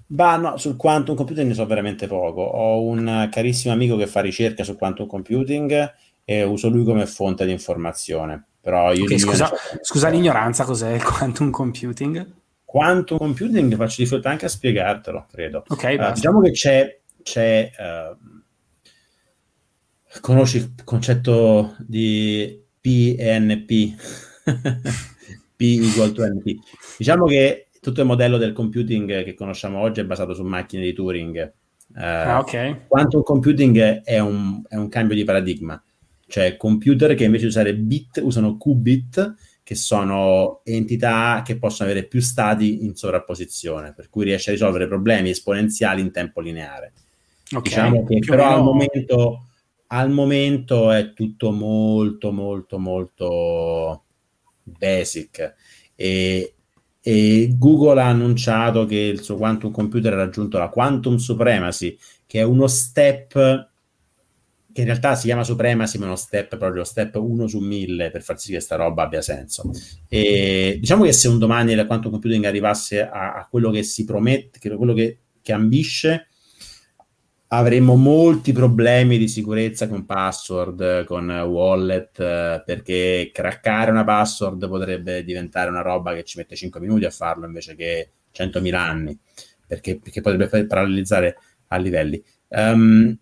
[0.07, 2.43] Bah, no, sul quantum computing ne so veramente poco.
[2.43, 5.95] Ho un carissimo amico che fa ricerca su quantum computing
[6.25, 8.45] e uso lui come fonte di informazione.
[8.61, 9.51] Però io okay, scusa,
[9.81, 12.33] scusa l'ignoranza, cos'è il quantum computing?
[12.65, 15.65] Quantum computing faccio difficoltà anche a spiegartelo, credo.
[15.69, 18.34] Ok, uh, diciamo che c'è, c'è uh,
[20.21, 23.95] Conosci il concetto di P e NP?
[25.57, 26.59] P ugual to NP.
[26.99, 30.93] Diciamo che tutto il modello del computing che conosciamo oggi è basato su macchine di
[30.93, 31.53] Turing.
[31.95, 32.87] Uh, ah, ok.
[32.89, 35.83] Quantum computing è un, è un cambio di paradigma,
[36.27, 42.07] cioè computer che invece di usare bit usano qubit, che sono entità che possono avere
[42.07, 46.93] più stati in sovrapposizione, per cui riesce a risolvere problemi esponenziali in tempo lineare.
[47.45, 47.63] Okay.
[47.63, 48.57] Diciamo che più però meno...
[48.57, 49.44] al momento
[49.95, 54.05] al momento è tutto molto molto molto
[54.63, 55.55] basic.
[55.95, 56.55] E,
[57.01, 62.41] e, Google ha annunciato che il suo quantum computer ha raggiunto la quantum supremacy che
[62.41, 63.71] è uno step
[64.73, 68.23] che in realtà si chiama supremacy ma uno step proprio step 1 su 1000 per
[68.23, 69.71] far sì che questa roba abbia senso.
[70.09, 74.05] E diciamo che se un domani il quantum computing arrivasse a, a quello che si
[74.05, 76.27] promette che quello che, che ambisce
[77.57, 85.25] avremo molti problemi di sicurezza con password, con wallet, eh, perché craccare una password potrebbe
[85.25, 89.19] diventare una roba che ci mette 5 minuti a farlo invece che 100.000 anni,
[89.67, 91.37] perché, perché potrebbe parallelizzare
[91.69, 92.23] a livelli.
[92.49, 93.17] Um,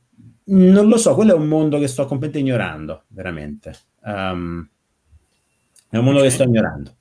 [0.44, 3.74] non lo so, quello è un mondo che sto completamente ignorando, veramente.
[4.04, 4.68] Um,
[5.88, 6.30] è un mondo okay.
[6.30, 6.96] che sto ignorando.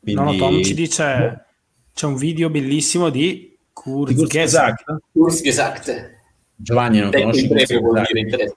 [0.00, 0.20] Quindi...
[0.20, 1.44] No, no, Tom ci dice,
[1.92, 4.84] c'è un video bellissimo di Kurzgesagt.
[5.12, 6.16] Kurzgesagt
[6.60, 8.52] Giovanni non conosce in breve vuol dire in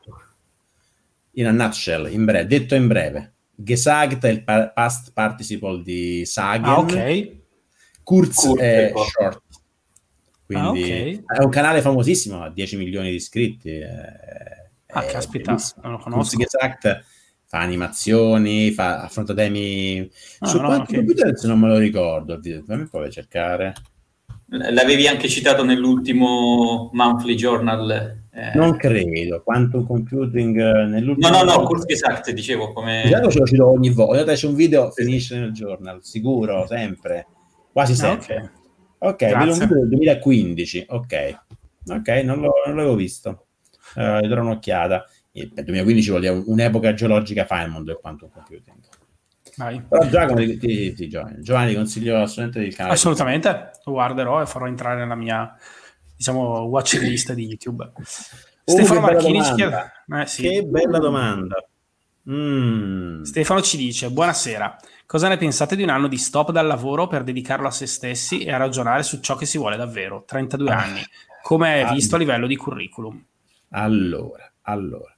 [1.34, 3.34] In a nutshell, in breve, detto in breve.
[3.54, 6.66] Gesagt è il past participle di Sagen.
[6.66, 7.39] Ah, ok.
[8.04, 9.41] Kurz, Kurz è short.
[10.47, 11.24] Quindi ah, okay.
[11.38, 13.78] è un canale famosissimo, ha 10 milioni di iscritti.
[13.78, 13.88] È,
[14.88, 16.36] ah, caspita, non lo conosco.
[16.36, 17.06] Kurz Gesagt
[17.45, 20.10] fa animazioni, fa, affronta temi...
[20.39, 20.95] Ah, Su no, quanto okay.
[20.95, 23.74] computer non me lo ricordo, fammi poi cercare.
[24.54, 28.20] L'avevi anche citato nell'ultimo monthly journal.
[28.34, 28.52] Eh.
[28.54, 31.30] Non credo, quanto computing eh, nell'ultimo...
[31.30, 33.04] No, no, no, Kurzgesagt, dicevo come...
[33.04, 37.28] Esatto, ce lo cito ogni volta, c'è un video, finisce nel journal, sicuro, sempre,
[37.72, 38.52] quasi ah, sempre.
[38.97, 41.39] ok, ok, vedo un video del 2015, ok,
[41.88, 43.45] ok, non, lo, non l'avevo visto,
[43.95, 45.06] uh, darò un'occhiata.
[45.34, 48.80] Il 2015 vuol dire un'epoca geologica fa il mondo del quantum computing.
[49.62, 49.82] Vai.
[49.88, 51.41] Però Giacomo ti, ti, ti Giovanni.
[51.41, 52.95] Giovanni consiglio assolutamente il canale.
[52.95, 55.55] Assolutamente, lo guarderò e farò entrare nella mia
[56.16, 57.91] diciamo, watch list di YouTube.
[57.95, 58.03] Uh,
[58.72, 59.91] Stefano Marchini ci chiede...
[60.20, 60.41] Eh, sì.
[60.41, 61.64] Che bella domanda.
[62.30, 63.24] Mm.
[63.24, 67.24] Stefano ci dice, buonasera, cosa ne pensate di un anno di stop dal lavoro per
[67.24, 70.24] dedicarlo a se stessi e a ragionare su ciò che si vuole davvero?
[70.26, 70.78] 32 ah.
[70.78, 71.01] anni,
[71.41, 73.24] come è visto a livello di curriculum?
[73.70, 75.11] Allora, allora,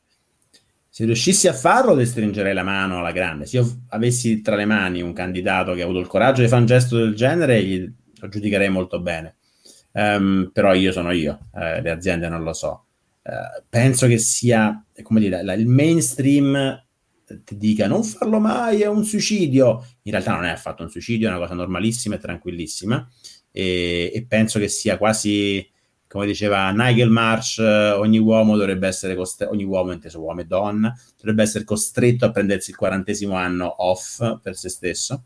[0.96, 3.48] se riuscissi a farlo, le stringerei la mano alla grande.
[3.48, 6.62] Se io avessi tra le mani un candidato che ha avuto il coraggio di fare
[6.62, 9.38] un gesto del genere, gli, lo giudicherei molto bene.
[9.94, 12.86] Um, però io sono io, eh, le aziende non lo so.
[13.24, 16.80] Uh, penso che sia, come dire, la, il mainstream
[17.44, 19.84] ti dica non farlo mai, è un suicidio.
[20.04, 23.10] In realtà non è affatto un suicidio, è una cosa normalissima e tranquillissima.
[23.52, 25.68] E, e penso che sia quasi,
[26.14, 30.96] come diceva Nigel Marsh, ogni uomo dovrebbe essere costretto, ogni uomo, inteso uomo e donna,
[31.18, 35.24] dovrebbe essere costretto a prendersi il quarantesimo anno off per se stesso.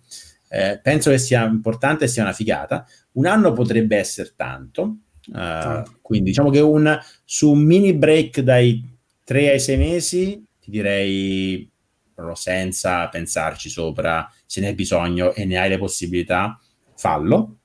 [0.47, 2.87] Eh, penso che sia importante e sia una figata.
[3.13, 4.99] Un anno potrebbe essere tanto,
[5.33, 8.81] uh, quindi diciamo che un, su un mini break dai
[9.25, 11.69] 3 ai 6 mesi ti direi
[12.13, 16.57] proprio senza pensarci sopra, se ne hai bisogno e ne hai le possibilità,
[16.95, 17.57] fallo.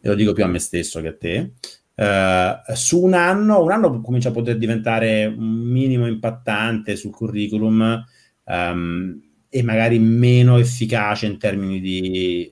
[0.00, 1.52] E lo dico più a me stesso che a te.
[1.96, 8.04] Uh, su un anno, un anno comincia a poter diventare un minimo impattante sul curriculum
[8.44, 12.50] um, e magari meno efficace in termini di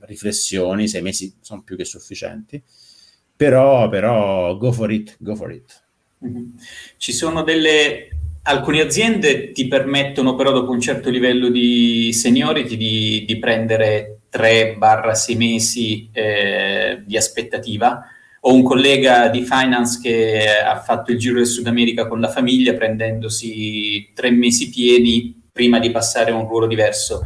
[0.00, 2.62] riflessioni, sei mesi sono più che sufficienti.
[3.36, 5.82] Però, però, go for it, go for it.
[6.24, 6.50] Mm-hmm.
[6.96, 8.08] Ci sono delle
[8.46, 15.36] Alcune aziende ti permettono però dopo un certo livello di seniority di, di prendere 3-6
[15.38, 18.04] mesi eh, di aspettativa.
[18.46, 22.28] Ho un collega di finance che ha fatto il giro del Sud America con la
[22.28, 27.22] famiglia prendendosi tre mesi pieni prima di passare a un ruolo diverso.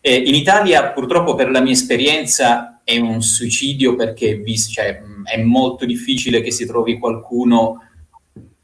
[0.00, 5.84] Eh, in Italia purtroppo per la mia esperienza è un suicidio perché cioè, è molto
[5.84, 7.82] difficile che si trovi qualcuno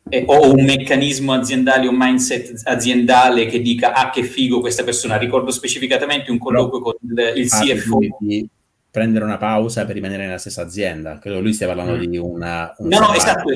[0.08, 5.18] eh, o un meccanismo aziendale, un mindset aziendale che dica ah che figo questa persona.
[5.18, 7.98] Ricordo specificatamente un colloquio con il, il CFO.
[8.18, 8.48] Di
[8.92, 11.18] prendere una pausa per rimanere nella stessa azienda.
[11.18, 12.00] Credo lui stia parlando mm.
[12.04, 12.74] di una...
[12.76, 13.50] Un no, no, esatto.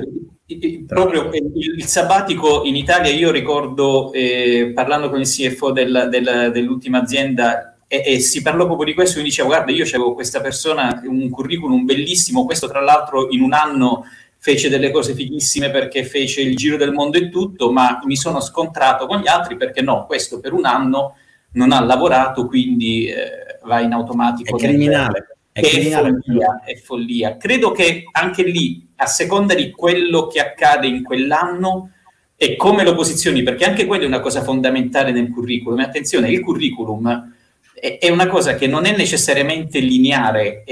[0.86, 6.50] Proprio il, il, sabbatico in Italia, io ricordo eh, parlando con il CFO del, del,
[6.54, 10.40] dell'ultima azienda e, e, si parlò proprio di questo, mi diceva guarda io avevo questa
[10.40, 14.04] persona, un curriculum bellissimo, questo tra l'altro in un anno
[14.38, 18.40] fece delle cose fighissime perché fece il giro del mondo e tutto, ma mi sono
[18.40, 21.16] scontrato con gli altri perché no, questo per un anno
[21.56, 24.56] non ha lavorato, quindi eh, va in automatico.
[24.56, 25.36] È criminale.
[25.50, 26.18] È, criminale.
[26.22, 27.36] Follia, è follia.
[27.36, 31.90] Credo che anche lì, a seconda di quello che accade in quell'anno
[32.36, 35.80] e come lo posizioni, perché anche quella è una cosa fondamentale nel curriculum.
[35.80, 37.32] Attenzione, il curriculum
[37.78, 40.64] è una cosa che non è necessariamente lineare.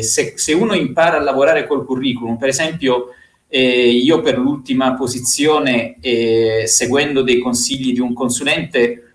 [0.00, 3.08] Se, se, uno impara a lavorare col curriculum, per esempio,
[3.48, 9.07] eh, io per l'ultima posizione, eh, seguendo dei consigli di un consulente,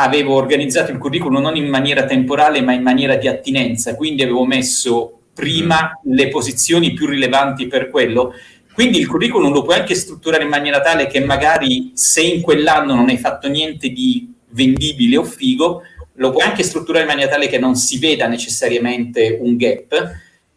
[0.00, 4.44] avevo organizzato il curriculum non in maniera temporale, ma in maniera di attinenza, quindi avevo
[4.44, 6.12] messo prima mm.
[6.12, 8.34] le posizioni più rilevanti per quello.
[8.72, 12.94] Quindi il curriculum lo puoi anche strutturare in maniera tale che magari se in quell'anno
[12.94, 15.82] non hai fatto niente di vendibile o figo,
[16.14, 20.12] lo puoi anche strutturare in maniera tale che non si veda necessariamente un gap,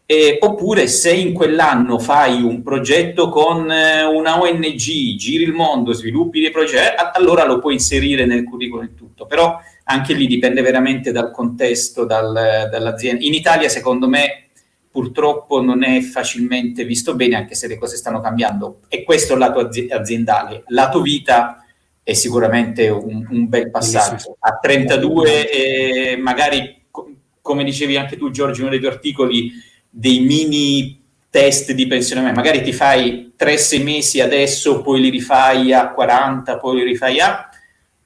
[0.06, 5.92] eh, oppure se in quell'anno fai un progetto con eh, una ONG, giri il mondo,
[5.92, 10.60] sviluppi dei progetti, allora lo puoi inserire nel curriculum e tutto, però anche lì dipende
[10.60, 13.24] veramente dal contesto, dal, dall'azienda.
[13.24, 14.48] In Italia secondo me
[14.90, 19.34] purtroppo non è facilmente visto bene, anche se le cose stanno cambiando, e questo è
[19.34, 20.64] il lato aziendale.
[20.68, 21.64] Lato vita
[22.02, 24.36] è sicuramente un, un bel passaggio.
[24.38, 29.50] A 32, eh, magari, co- come dicevi anche tu, Giorgio, in uno dei tuoi articoli,
[29.96, 32.40] dei mini test di pensionamento.
[32.40, 37.48] Magari ti fai 3-6 mesi adesso, poi li rifai a 40, poi li rifai a...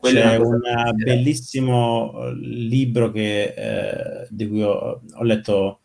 [0.01, 0.61] C'è un
[0.95, 5.81] bellissimo eh, libro che, eh, di cui ho, ho letto,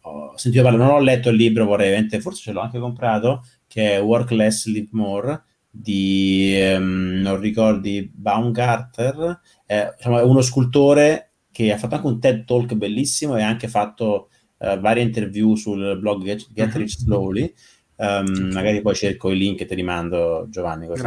[0.00, 3.96] ho sentito parlare, non ho letto il libro, vorrei, forse ce l'ho anche comprato, che
[3.96, 11.32] è Work Less, Live More, di, um, non ricordi, Baumgartner, è, diciamo, è, uno scultore
[11.52, 14.29] che ha fatto anche un TED Talk bellissimo e ha anche fatto
[14.60, 17.04] uh, varie interview sul blog Get, Get Rich mhm.
[17.04, 17.54] Slowly.
[17.96, 21.02] Um, magari poi cerco i link e ti rimando Giovanni così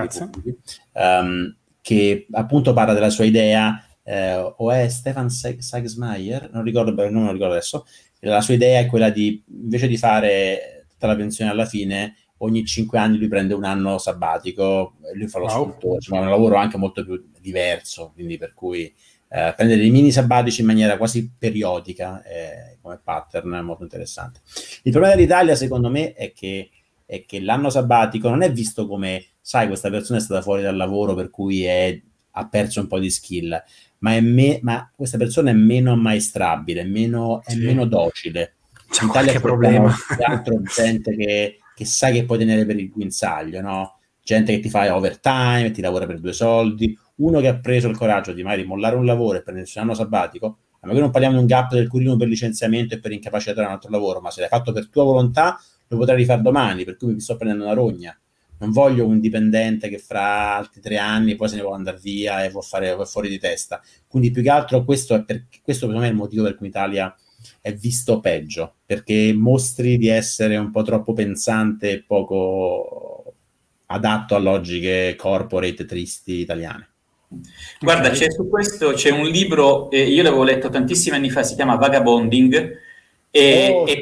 [0.91, 7.09] um, che appunto parla della sua idea eh, o è Stefan Sagsmeyer non ricordo bene,
[7.09, 7.88] non lo ricordo adesso
[8.19, 12.13] la sua idea è quella di invece di fare tutta la pensione alla fine
[12.43, 15.53] ogni cinque anni lui prende un anno sabbatico, lui fa lo wow.
[15.53, 18.93] scultore, insomma, è un lavoro anche molto più diverso, quindi per cui
[19.30, 24.41] eh, prendere dei mini sabbatici in maniera quasi periodica eh, come pattern è molto interessante.
[24.84, 26.69] Il problema dell'Italia, secondo me, è che
[27.05, 30.76] è che l'anno sabbatico non è visto come, sai, questa persona è stata fuori dal
[30.76, 32.01] lavoro per cui è,
[32.31, 33.61] ha perso un po' di skill,
[33.99, 38.55] ma, me, ma questa persona è meno ammaestrabile, meno, è meno docile.
[38.89, 39.93] C'è qualche problema.
[40.26, 43.99] Altro gente che, che sai che puoi tenere per il guinzaglio, no?
[44.22, 47.97] Gente che ti fa overtime, ti lavora per due soldi, uno che ha preso il
[47.97, 51.35] coraggio di magari mollare un lavoro e prendersi un anno sabbatico, a me non parliamo
[51.35, 54.31] di un gap del curriculum per licenziamento e per incapacità trovare un altro lavoro, ma
[54.31, 55.57] se l'hai fatto per tua volontà,
[55.88, 58.18] lo potrai rifare domani, per cui mi sto prendendo una rogna.
[58.60, 62.43] Non voglio un dipendente che fra altri tre anni poi se ne vuole andare via
[62.43, 63.81] e vuole fare fuori di testa.
[64.07, 66.68] Quindi più che altro questo è, per, questo per me è il motivo per cui
[66.68, 67.15] l'Italia
[67.61, 73.34] è visto peggio, perché mostri di essere un po' troppo pensante e poco
[73.85, 76.92] adatto a logiche corporate tristi italiane.
[77.80, 81.55] Guarda, c'è su questo c'è un libro, eh, io l'avevo letto tantissimi anni fa, si
[81.55, 82.80] chiama Vagabonding,
[83.30, 84.01] e, oh, è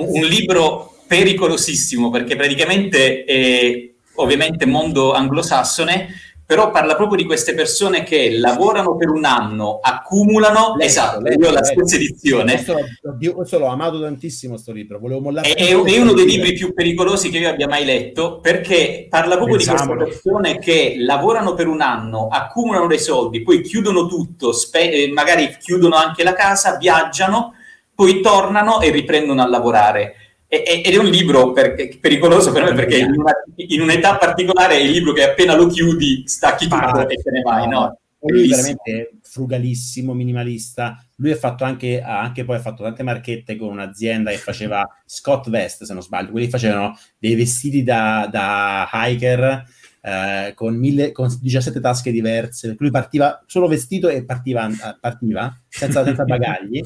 [0.00, 6.08] un libro pericolosissimo perché praticamente è ovviamente mondo anglosassone,
[6.46, 11.40] però parla proprio di queste persone che lavorano per un anno, accumulano, letto, esatto, letto,
[11.40, 12.52] io ho la stessa edizione.
[12.52, 15.52] Questo, questo, l'ho amato tantissimo questo libro, volevo mollare.
[15.52, 19.56] È, è, uno dei libri più pericolosi che io abbia mai letto, perché parla proprio
[19.56, 20.04] Pensamolo.
[20.04, 24.92] di queste persone che lavorano per un anno, accumulano dei soldi, poi chiudono tutto, spe-
[24.92, 27.54] eh, magari chiudono anche la casa, viaggiano,
[27.92, 32.98] poi tornano e riprendono a lavorare ed è un libro per, pericoloso per me perché
[32.98, 37.02] in, una, in, un'età particolare è il libro che appena lo chiudi stacchi tutto ah,
[37.02, 37.98] e te ne vai, no?
[38.20, 41.04] Lui è veramente frugalissimo, minimalista.
[41.16, 45.48] Lui ha fatto anche, anche poi ha fatto tante marchette con un'azienda che faceva Scott
[45.48, 46.30] Vest, se non sbaglio.
[46.30, 49.64] Quelli facevano dei vestiti da, da hiker
[50.00, 52.74] eh, con, mille, con 17 tasche diverse.
[52.78, 54.68] Lui partiva solo vestito e partiva,
[55.00, 56.80] partiva senza, senza bagagli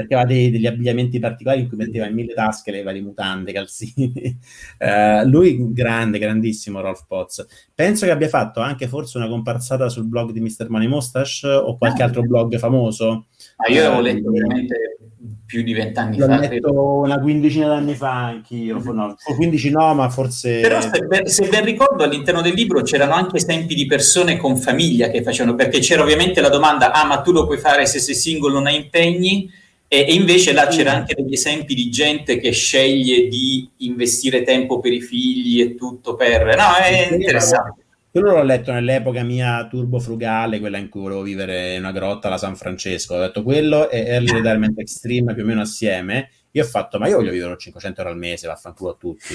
[0.00, 3.52] perché aveva dei, degli abbigliamenti particolari in cui metteva in mille tasche le varie mutande,
[3.52, 4.38] calzini.
[4.78, 7.46] Uh, lui grande, grandissimo Rolf Potts.
[7.74, 10.68] Penso che abbia fatto anche forse una comparsata sul blog di Mr.
[10.68, 13.26] Money Mustache o qualche ah, altro blog famoso.
[13.56, 14.98] Ah, io l'avevo letto veramente
[15.44, 16.26] più di vent'anni fa.
[16.26, 20.60] L'ho letto una quindicina d'anni fa anch'io, no, 15 no, ma forse...
[20.60, 24.56] Però se ben, se ben, ricordo all'interno del libro c'erano anche esempi di persone con
[24.56, 27.98] famiglia che facevano, perché c'era ovviamente la domanda, ah ma tu lo puoi fare se
[27.98, 29.50] sei single, non hai impegni,
[29.92, 34.78] e, e invece là c'era anche degli esempi di gente che sceglie di investire tempo
[34.78, 36.44] per i figli e tutto per...
[36.44, 37.82] No, è interessante.
[38.08, 42.28] Quello l'ho letto nell'epoca mia turbo frugale, quella in cui volevo vivere in una grotta
[42.28, 43.16] alla San Francesco.
[43.16, 46.30] Ho detto quello e Early Retirement Extreme più o meno assieme.
[46.52, 49.34] Io ho fatto, ma io voglio vivere 500 euro al mese, vaffanculo a tutti.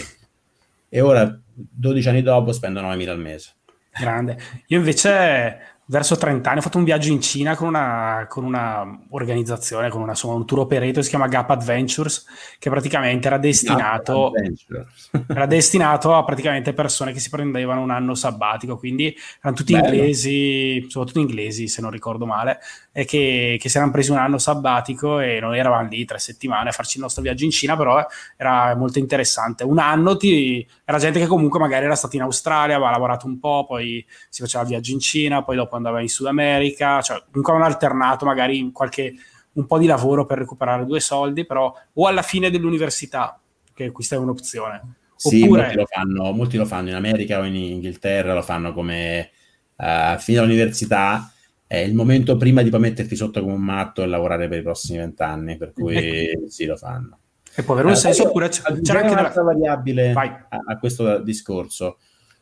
[0.87, 3.49] E ora, 12 anni dopo, spendo 9.000 al mese.
[3.91, 4.37] Grande.
[4.67, 8.99] Io invece verso 30 anni ho fatto un viaggio in Cina con una, con una
[9.09, 12.25] organizzazione, con una, insomma, un tour operator, si chiama Gap Adventures,
[12.57, 14.31] che praticamente era destinato,
[15.27, 19.85] era destinato a praticamente persone che si prendevano un anno sabbatico, quindi erano tutti Bello.
[19.85, 22.59] inglesi, soprattutto inglesi se non ricordo male,
[22.97, 26.69] e che, che si erano presi un anno sabbatico e noi eravamo lì tre settimane
[26.69, 28.01] a farci il nostro viaggio in Cina, però
[28.37, 29.65] era molto interessante.
[29.65, 33.37] Un anno ti, era gente che comunque magari era stata in Australia, aveva lavorato un
[33.37, 37.17] po', poi si faceva il viaggio in Cina, poi dopo andava in Sud America, cioè
[37.17, 39.13] comunque avevano alternato magari qualche,
[39.51, 43.37] un po' di lavoro per recuperare due soldi, però o alla fine dell'università,
[43.73, 44.95] che questa è un'opzione.
[45.17, 45.63] Sì, Oppure...
[45.63, 49.31] molti, lo fanno, molti lo fanno in America o in Inghilterra, lo fanno come
[49.75, 51.29] uh, fine dell'università,
[51.67, 54.63] è il momento prima di poi metterti sotto come un matto e lavorare per i
[54.63, 56.47] prossimi vent'anni, per cui ecco.
[56.49, 57.19] sì, lo fanno.
[57.55, 59.53] E può avere un uh, senso oppure c'è, c'è anche un'altra della...
[59.53, 61.97] variabile a, a, questo discorso.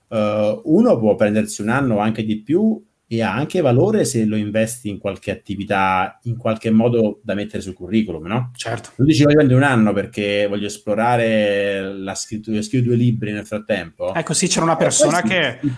[0.08, 4.26] Uh, uno può prendersi un anno o anche di più e ha anche valore se
[4.26, 8.52] lo investi in qualche attività in qualche modo da mettere sul curriculum, no?
[8.56, 8.91] Certo.
[8.95, 13.45] Tu dici voglio prendere un anno perché voglio esplorare la scrittura, scrivo due libri nel
[13.45, 14.14] frattempo.
[14.16, 15.74] Ecco, sì, c'era una persona si, che si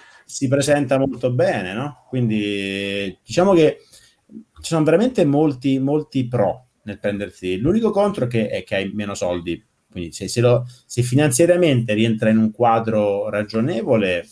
[0.47, 2.05] presenta molto bene, no?
[2.09, 3.79] Quindi diciamo che
[4.27, 7.57] ci sono veramente molti, molti pro nel prendersi.
[7.57, 9.63] L'unico contro che è che hai meno soldi.
[9.89, 14.25] Quindi se, se, lo, se finanziariamente rientra in un quadro ragionevole,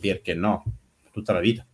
[0.00, 0.64] perché no?
[1.10, 1.66] Tutta la vita.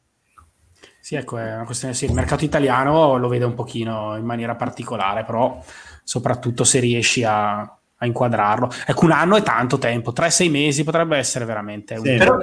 [1.01, 4.55] Sì, ecco, è una questione, sì, il mercato italiano lo vede un pochino in maniera
[4.55, 5.63] particolare, però
[6.05, 8.71] soprattutto se riesci a, a inquadrarlo.
[8.87, 12.39] Ecco, un anno è tanto tempo, 3-6 mesi potrebbe essere veramente un sì, però,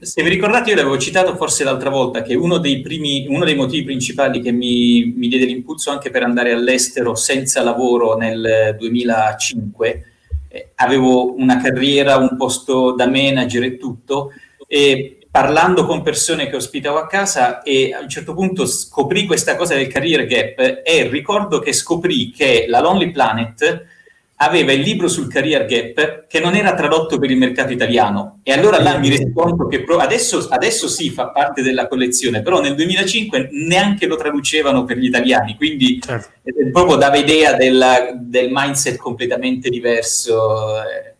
[0.00, 3.54] Se vi ricordate, io l'avevo citato forse l'altra volta che uno dei, primi, uno dei
[3.54, 10.04] motivi principali che mi, mi, diede l'impulso anche per andare all'estero senza lavoro nel 2005,
[10.48, 14.32] eh, avevo una carriera, un posto da manager e tutto,
[14.66, 19.56] e parlando con persone che ospitavo a casa e a un certo punto scoprì questa
[19.56, 23.98] cosa del career gap e ricordo che scoprì che la Lonely Planet
[24.42, 28.52] aveva il libro sul career gap che non era tradotto per il mercato italiano e
[28.52, 32.60] allora là mi rendo conto che pro- adesso, adesso sì fa parte della collezione, però
[32.60, 36.30] nel 2005 neanche lo traducevano per gli italiani, quindi certo.
[36.72, 40.82] proprio dava idea della, del mindset completamente diverso.
[40.82, 41.14] Eh.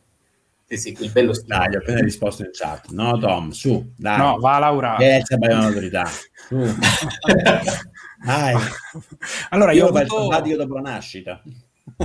[0.66, 1.58] Sì, sì, quel bello stile.
[1.58, 2.90] Dai, ho appena risposto in chat.
[2.90, 4.18] No, Tom, su, dai.
[4.18, 4.96] No, va Laura.
[4.96, 6.08] Grazie, abbiamo l'autorità.
[6.46, 6.56] Su.
[8.24, 8.54] dai.
[9.50, 10.56] Allora, io, io ho avuto...
[10.56, 11.42] dopo la nascita.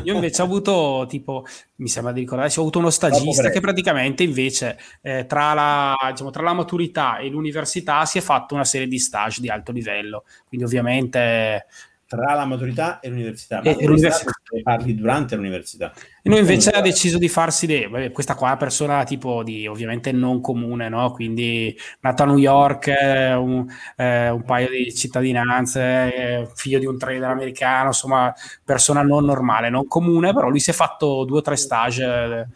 [0.03, 1.45] Io invece ho avuto, tipo,
[1.75, 6.29] mi sembra di ricordarsi, ho avuto uno stagista che praticamente invece eh, tra, la, diciamo,
[6.29, 10.25] tra, la, maturità e l'università si è fatto una serie di stage di alto livello.
[10.47, 11.65] Quindi ovviamente
[12.07, 13.61] tra la maturità e l'università.
[13.63, 14.31] Ma e l'università
[14.63, 15.91] parli durante l'università.
[16.21, 20.11] E lui invece ha deciso di farsi de- questa qua è persona tipo di ovviamente
[20.11, 21.11] non comune, no?
[21.11, 23.65] Quindi nato a New York, eh, un,
[23.95, 28.33] eh, un, paio di cittadinanze, eh, figlio di un trader americano, insomma,
[28.63, 32.47] persona non normale, non comune, però lui si è fatto due o tre stage eh,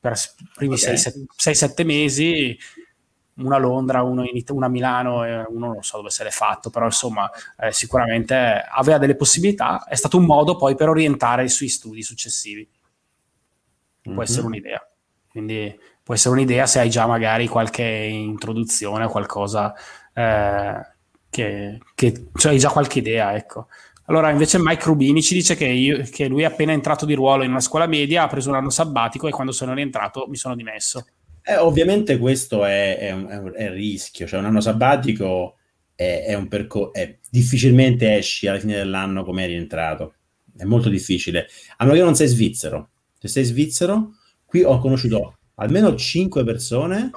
[0.00, 2.58] per i primi 6-7 mesi
[3.36, 6.30] una a Londra, uno, in, una a Milano e uno non so dove se l'è
[6.30, 11.48] fatto, però insomma eh, sicuramente aveva delle possibilità, è stato un modo poi per orientare
[11.48, 12.68] sui studi successivi.
[14.02, 14.20] Può mm-hmm.
[14.22, 14.88] essere un'idea.
[15.28, 19.74] Quindi può essere un'idea se hai già magari qualche introduzione o qualcosa
[20.14, 20.86] eh,
[21.28, 23.66] che, che cioè hai già qualche idea, ecco.
[24.06, 27.42] Allora, invece Mike Rubini ci dice che, io, che lui è appena entrato di ruolo
[27.42, 30.54] in una scuola media, ha preso un anno sabbatico e quando sono rientrato mi sono
[30.54, 31.04] dimesso.
[31.48, 35.58] Eh, ovviamente questo è, è, un, è, un, rischio, cioè un anno sabbatico
[35.94, 36.90] è, è un percorso,
[37.30, 40.14] difficilmente esci alla fine dell'anno come eri entrato,
[40.56, 41.46] è molto difficile,
[41.76, 42.90] a meno che non sei svizzero.
[43.16, 47.10] Se sei svizzero, qui ho conosciuto almeno 5 persone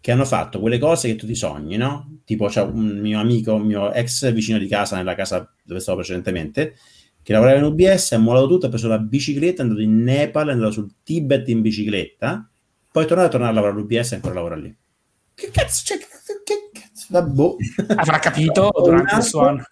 [0.00, 2.18] che hanno fatto quelle cose che tu ti sogni, no?
[2.24, 5.98] Tipo c'è un mio amico, un mio ex vicino di casa, nella casa dove stavo
[5.98, 6.74] precedentemente,
[7.22, 10.48] che lavorava in UBS, ha mollato tutto, ha preso la bicicletta, è andato in Nepal,
[10.48, 12.50] è andato sul Tibet in bicicletta,
[12.96, 14.74] poi tornare a tornare a lavorare all'UBS e ancora lavora lì.
[15.34, 15.98] Che cazzo c'è?
[15.98, 17.30] Che cazzo?
[17.30, 17.56] Boh.
[17.94, 19.64] Avrà capito durante il suo anno.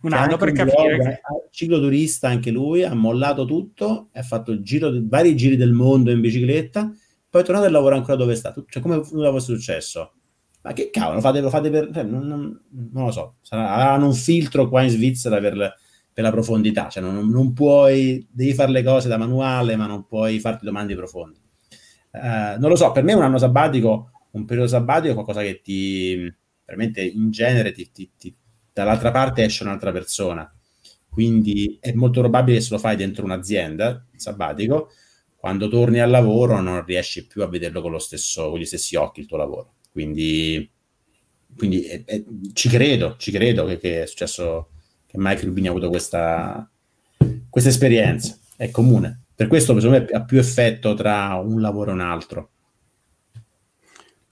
[0.00, 0.96] Un anno per capire.
[0.96, 1.20] Blog, che...
[1.50, 6.10] Ciclo turista anche lui, ha mollato tutto, ha fatto il giro, vari giri del mondo
[6.10, 6.90] in bicicletta,
[7.28, 8.54] poi è tornato e lavora ancora dove sta.
[8.66, 10.14] Cioè, come nulla fosse successo.
[10.62, 11.90] Ma che cavolo, lo fate, lo fate per...
[11.92, 12.62] Cioè, non, non,
[12.92, 15.74] non, lo so, hanno un filtro qua in Svizzera per,
[16.14, 20.06] per la profondità, cioè non, non, puoi, devi fare le cose da manuale, ma non
[20.06, 21.40] puoi farti domande profonde.
[22.12, 25.60] Eh, non lo so, per me un anno sabbatico, un periodo sabbatico è qualcosa che
[25.60, 26.32] ti,
[26.64, 28.34] veramente in genere, ti, ti, ti,
[28.72, 30.52] dall'altra parte esce un'altra persona.
[31.08, 34.90] Quindi è molto probabile che se lo fai dentro un'azienda, sabbatico,
[35.36, 39.20] quando torni al lavoro non riesci più a vederlo con, stesso, con gli stessi occhi
[39.20, 39.74] il tuo lavoro.
[39.90, 40.70] Quindi,
[41.56, 42.22] quindi è, è,
[42.52, 44.68] ci credo, ci credo che, che, è successo,
[45.06, 46.70] che Mike Rubini ha avuto questa,
[47.48, 48.38] questa esperienza.
[48.56, 49.22] È comune.
[49.40, 52.50] Per questo secondo me ha più effetto tra un lavoro e un altro.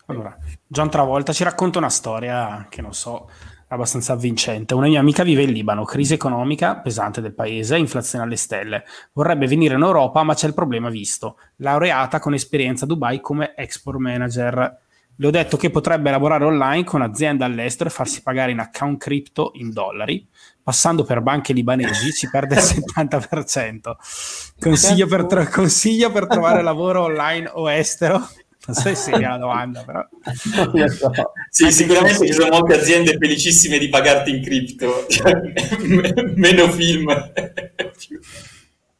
[0.04, 0.36] Allora,
[0.66, 3.30] John Travolta ci racconta una storia che non so,
[3.68, 4.74] abbastanza avvincente.
[4.74, 8.84] Una mia amica vive in Libano, crisi economica pesante del paese, inflazione alle stelle.
[9.14, 11.38] Vorrebbe venire in Europa, ma c'è il problema visto.
[11.56, 14.78] Laureata con esperienza a Dubai come export manager.
[15.16, 19.00] Le ho detto che potrebbe lavorare online con aziende all'estero e farsi pagare in account
[19.00, 20.28] crypto in dollari
[20.68, 22.60] passando per banche libanesi ci perde il
[22.94, 23.96] 70%.
[24.60, 28.18] Consiglio per, tro- consiglio per trovare lavoro online o estero?
[28.66, 30.06] Non so se sia la domanda, però.
[31.48, 35.06] sì, sicuramente ci sono molte aziende felicissime di pagarti in cripto,
[36.36, 37.08] meno film.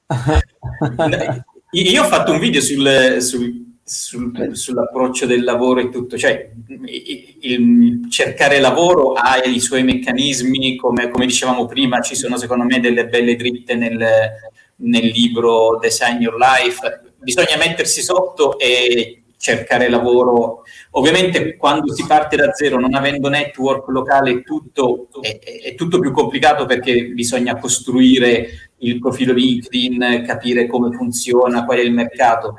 [1.73, 7.37] Io ho fatto un video sul, sul sul, sull'approccio del lavoro e tutto, cioè il,
[7.41, 12.81] il cercare lavoro ha i suoi meccanismi, come, come, dicevamo prima, ci sono secondo me
[12.81, 14.07] delle belle dritte nel,
[14.77, 20.65] nel libro Design Your Life, bisogna mettersi sotto e cercare lavoro.
[20.93, 26.11] Ovviamente quando si parte da zero, non avendo network locale, tutto, è, è, tutto più
[26.11, 32.55] complicato perché bisogna costruire il profilo LinkedIn, capire come funziona, qual è il mercato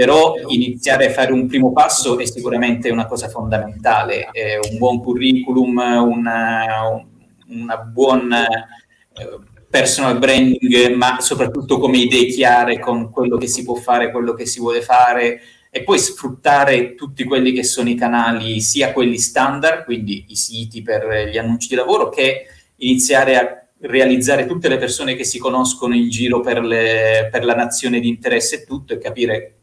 [0.00, 5.02] però iniziare a fare un primo passo è sicuramente una cosa fondamentale, eh, un buon
[5.02, 7.04] curriculum, una,
[7.48, 13.74] una buon eh, personal branding, ma soprattutto come idee chiare con quello che si può
[13.74, 18.62] fare, quello che si vuole fare e poi sfruttare tutti quelli che sono i canali,
[18.62, 22.46] sia quelli standard, quindi i siti per gli annunci di lavoro, che
[22.76, 27.54] iniziare a realizzare tutte le persone che si conoscono in giro per, le, per la
[27.54, 29.56] nazione di interesse e tutto e capire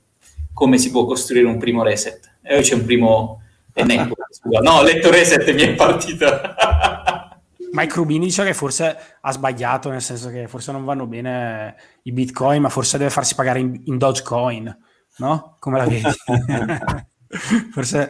[0.58, 2.32] come si può costruire un primo reset.
[2.42, 3.42] E poi c'è un primo...
[3.76, 6.26] No, ho letto reset e mi è partito.
[7.72, 12.12] Mike Rubini dice che forse ha sbagliato, nel senso che forse non vanno bene i
[12.12, 14.76] bitcoin, ma forse deve farsi pagare in, in Dogecoin,
[15.18, 15.58] no?
[15.60, 16.02] Come la vedi?
[17.72, 18.10] forse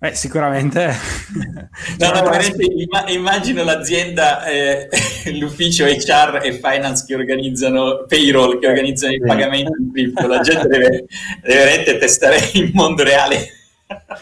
[0.00, 0.86] Beh, sicuramente.
[1.98, 2.64] no, no, veramente
[3.08, 4.88] immagino l'azienda, eh,
[5.40, 10.28] l'ufficio HR e finance che organizzano payroll, che organizzano i pagamenti in cripto.
[10.28, 11.06] La gente deve,
[11.42, 13.48] deve veramente testare il mondo reale.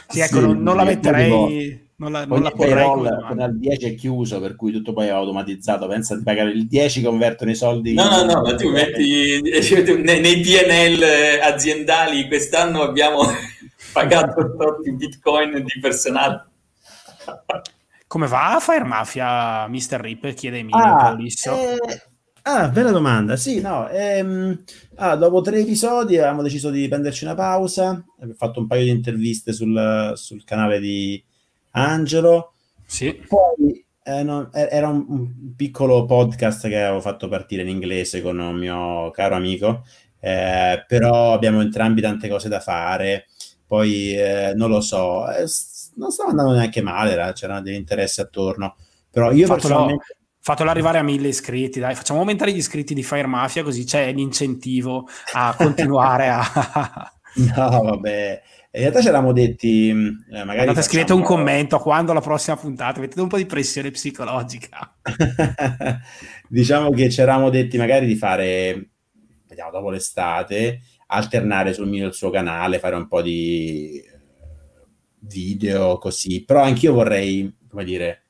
[0.09, 1.85] Sì, ecco, sì, non, non, la metterei.
[1.99, 5.11] Non la, non la payroll con al 10 è chiuso, per cui tutto poi è
[5.11, 5.87] automatizzato.
[5.87, 7.93] Pensa di pagare il 10, convertono i soldi.
[7.93, 11.03] No, no, no, ma tu metti nei, nei PNL
[11.43, 13.21] aziendali quest'anno abbiamo
[13.97, 16.45] pagato tutti bitcoin di personale.
[18.07, 19.99] Come va a Fire Mafia, Mr.
[20.01, 20.35] Rip?
[20.35, 22.03] Chiede Emilio ah, eh,
[22.43, 23.37] ah, bella domanda.
[23.37, 23.89] Sì, no.
[23.89, 24.63] Ehm,
[24.97, 28.05] ah, dopo tre episodi avevamo deciso di prenderci una pausa.
[28.17, 31.23] Abbiamo fatto un paio di interviste sul, sul canale di
[31.71, 32.53] Angelo.
[32.85, 33.15] Sì.
[33.27, 38.39] Poi eh, no, era un, un, piccolo podcast che avevo fatto partire in inglese con
[38.39, 39.85] un mio caro amico.
[40.21, 43.27] Eh, però abbiamo entrambi tante cose da fare
[43.67, 45.47] poi eh, non lo so, eh,
[45.97, 48.77] non stava andando neanche male, c'erano degli interessi attorno,
[49.11, 50.17] però io fatelo, personalmente...
[50.41, 54.13] Fatelo arrivare a mille iscritti, dai, facciamo aumentare gli iscritti di Fire Mafia così c'è
[54.13, 57.13] l'incentivo a continuare a...
[57.35, 62.21] no, vabbè, in realtà ci eravamo detti eh, magari Andate, scrivete un commento quando la
[62.21, 64.95] prossima puntata mettete un po' di pressione psicologica.
[66.49, 68.91] Diciamo che ci eravamo detti magari di fare
[69.49, 74.11] vediamo dopo l'estate alternare sul mio il suo canale, fare un po' di eh,
[75.21, 78.23] video così, però anch'io vorrei, come dire,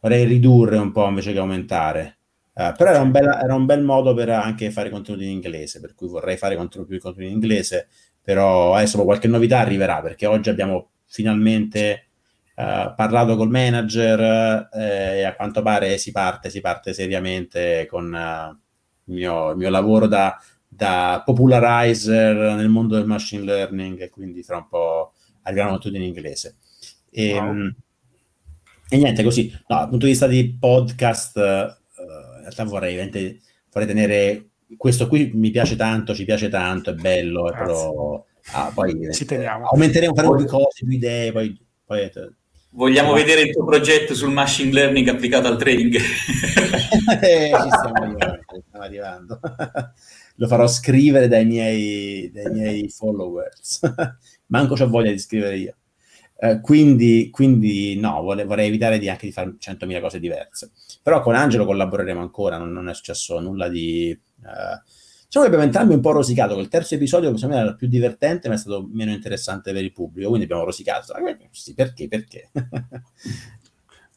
[0.00, 2.18] vorrei ridurre un po' invece che aumentare.
[2.54, 5.80] Uh, però era un, bel, era un, bel, modo per anche fare contenuti in inglese,
[5.80, 7.88] per cui vorrei fare contro, più contenuti in inglese,
[8.20, 12.08] però adesso qualche novità arriverà, perché oggi abbiamo finalmente
[12.56, 18.14] uh, parlato col manager uh, e a quanto pare si parte, si parte seriamente con
[19.04, 20.38] il mio, il mio lavoro da
[20.74, 25.12] da popularizer nel mondo del machine learning e quindi fra un po'
[25.42, 26.56] arriveranno tutti in inglese.
[27.10, 27.48] E, wow.
[27.48, 27.76] Ehm,
[28.88, 32.96] e niente, così, no, dal punto di vista di podcast, uh, in realtà vorrei,
[33.70, 34.46] vorrei tenere
[34.76, 39.66] questo qui mi piace tanto, ci piace tanto, è bello, però ah, poi ci teniamo.
[39.66, 42.10] aumenteremo, faremo più cose, più idee, poi, poi
[42.74, 43.16] Vogliamo no.
[43.16, 45.94] vedere il tuo progetto sul machine learning applicato al trading?
[47.20, 49.40] eh, ci stiamo arrivando, stiamo arrivando
[50.36, 53.80] lo farò scrivere dai miei, dai miei followers.
[54.46, 55.76] Manco c'ho voglia di scrivere io.
[56.34, 60.72] Uh, quindi, quindi, no, vorrei, vorrei, evitare di anche di fare 100.000 cose diverse.
[61.02, 64.18] Però con Angelo collaboreremo ancora, non, non è successo nulla di...
[64.40, 64.80] Uh,
[65.24, 68.48] diciamo che abbiamo entrambi un po' rosicato, il terzo episodio secondo me era più divertente,
[68.48, 71.14] ma è stato meno interessante per il pubblico, quindi abbiamo rosicato.
[71.52, 72.08] Sì, perché?
[72.08, 72.50] Perché?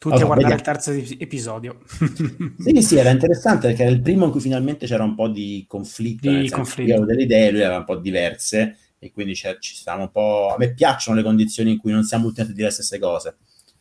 [0.06, 0.94] Tutti allora, a guardare vediamo.
[0.94, 1.80] il terzo episodio.
[2.64, 5.66] sì, sì, era interessante perché era il primo in cui finalmente c'era un po' di
[5.68, 6.30] conflitto.
[6.30, 6.90] Di conflitto.
[6.90, 10.54] Io avevo delle idee, lui aveva un po' diverse e quindi ci stavamo un po'...
[10.54, 13.38] A me piacciono le condizioni in cui non siamo tutti a dire le stesse cose.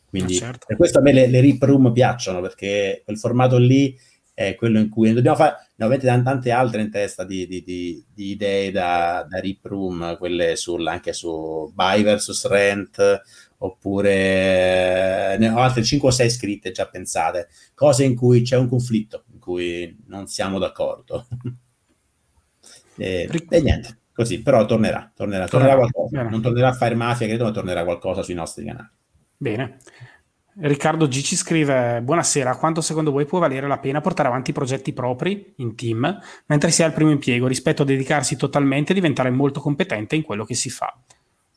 [0.08, 0.64] Quindi ah, certo.
[0.66, 3.94] per questo a me le, le rip room piacciono perché quel formato lì
[4.32, 8.04] è quello in cui dobbiamo fare, ne avete tante altre in testa di, di, di,
[8.12, 13.20] di idee da, da rip room, quelle sul, anche su buy versus rent,
[13.64, 18.68] oppure ne ho altre 5 o 6 scritte già pensate, cose in cui c'è un
[18.68, 21.26] conflitto, in cui non siamo d'accordo.
[22.96, 26.18] e, e, niente, così, però tornerà, tornerà, tornerà qualcosa.
[26.18, 26.30] Bene.
[26.30, 28.90] Non tornerà a fare mafia, credo, ma tornerà qualcosa sui nostri canali.
[29.36, 29.78] Bene.
[30.56, 34.92] Riccardo G ci scrive: Buonasera, quanto secondo voi può valere la pena portare avanti progetti
[34.92, 39.30] propri in team mentre si ha il primo impiego rispetto a dedicarsi totalmente e diventare
[39.30, 40.96] molto competente in quello che si fa?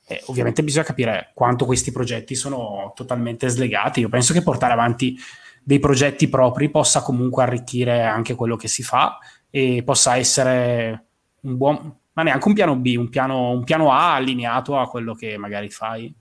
[0.10, 4.00] Eh, ovviamente bisogna capire quanto questi progetti sono totalmente slegati.
[4.00, 5.18] Io penso che portare avanti
[5.62, 9.18] dei progetti propri possa comunque arricchire anche quello che si fa
[9.50, 11.08] e possa essere
[11.42, 15.14] un buon, ma neanche un piano B, un piano, un piano A allineato a quello
[15.14, 16.14] che magari fai,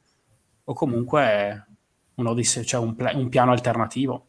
[0.64, 1.66] o comunque
[2.14, 4.26] un, odisse, cioè un, un piano alternativo.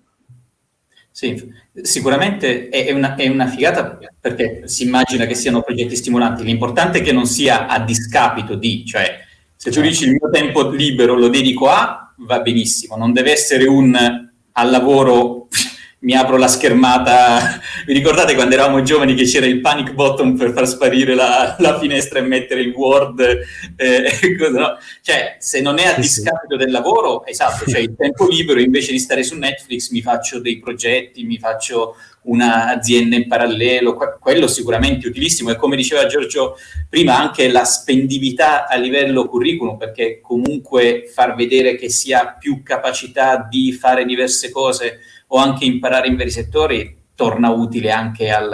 [1.09, 1.51] Sì,
[1.81, 6.43] sicuramente è una, è una, figata perché si immagina che siano progetti stimolanti.
[6.43, 9.25] L'importante è che non sia a discapito di, cioè
[9.57, 13.67] se tu dici il mio tempo libero lo dedico a, va benissimo, non deve essere
[13.67, 14.25] un
[14.59, 15.47] al lavoro
[15.99, 17.59] mi apro la schermata.
[17.85, 21.79] Vi ricordate quando eravamo giovani che c'era il panic button per far sparire la, la
[21.79, 23.25] finestra e mettere il Word?
[23.79, 24.11] Eh,
[24.51, 24.77] no?
[25.01, 28.99] Cioè, se non è a discapito del lavoro, esatto, cioè il tempo libero invece di
[28.99, 31.95] stare su Netflix mi faccio dei progetti, mi faccio
[32.27, 36.55] un'azienda in parallelo, quello sicuramente utilissimo e come diceva Giorgio
[36.89, 42.63] prima anche la spendibilità a livello curriculum perché comunque far vedere che si ha più
[42.63, 48.53] capacità di fare diverse cose o anche imparare in vari settori torna utile anche al,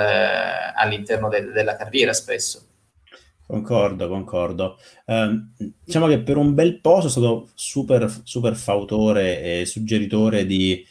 [0.75, 2.67] all'interno de- della carriera spesso.
[3.45, 4.77] Concordo, concordo.
[5.05, 10.83] Eh, diciamo che per un bel po' sono stato super, super fautore e suggeritore di,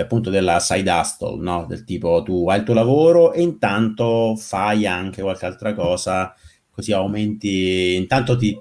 [0.00, 1.66] di appunto della side hustle, no?
[1.66, 6.34] Del tipo tu hai il tuo lavoro e intanto fai anche qualche altra cosa,
[6.70, 8.58] così aumenti, intanto ti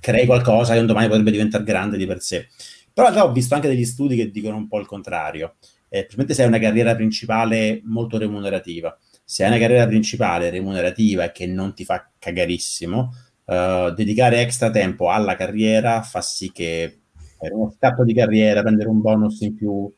[0.00, 2.48] crei qualcosa che un domani potrebbe diventare grande di per sé.
[2.92, 5.56] Però realtà ho visto anche degli studi che dicono un po' il contrario.
[5.88, 8.96] Eh, principalmente se hai una carriera principale molto remunerativa
[9.28, 13.12] se hai una carriera principale remunerativa e che non ti fa cagarissimo,
[13.46, 17.00] uh, dedicare extra tempo alla carriera fa sì che
[17.36, 19.92] per uno scatto di carriera, prendere un bonus in più,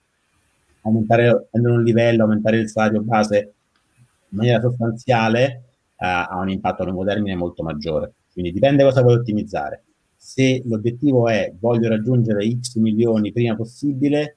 [0.88, 3.54] aumentare, prendere un livello, aumentare il salario base
[4.30, 5.62] in maniera sostanziale
[5.96, 8.12] uh, ha un impatto a lungo termine molto maggiore.
[8.32, 9.84] Quindi dipende cosa vuoi ottimizzare.
[10.16, 14.36] Se l'obiettivo è voglio raggiungere X milioni prima possibile,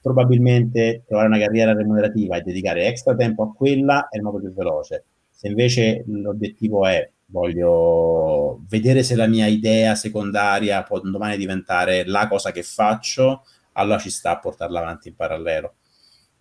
[0.00, 4.52] probabilmente trovare una carriera remunerativa e dedicare extra tempo a quella è il modo più
[4.52, 5.04] veloce.
[5.30, 12.28] Se invece l'obiettivo è voglio vedere se la mia idea secondaria può domani diventare la
[12.28, 15.74] cosa che faccio, allora ci sta a portarla avanti in parallelo.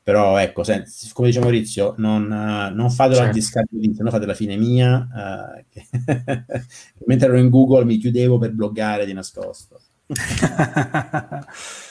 [0.04, 0.84] Però ecco, se,
[1.14, 3.30] come dice Maurizio, non, non fatelo certo.
[3.30, 5.08] a discapito di, se no fate la fine mia.
[5.14, 5.86] Uh, che
[7.06, 9.80] mentre ero in Google mi chiudevo per bloggare di nascosto.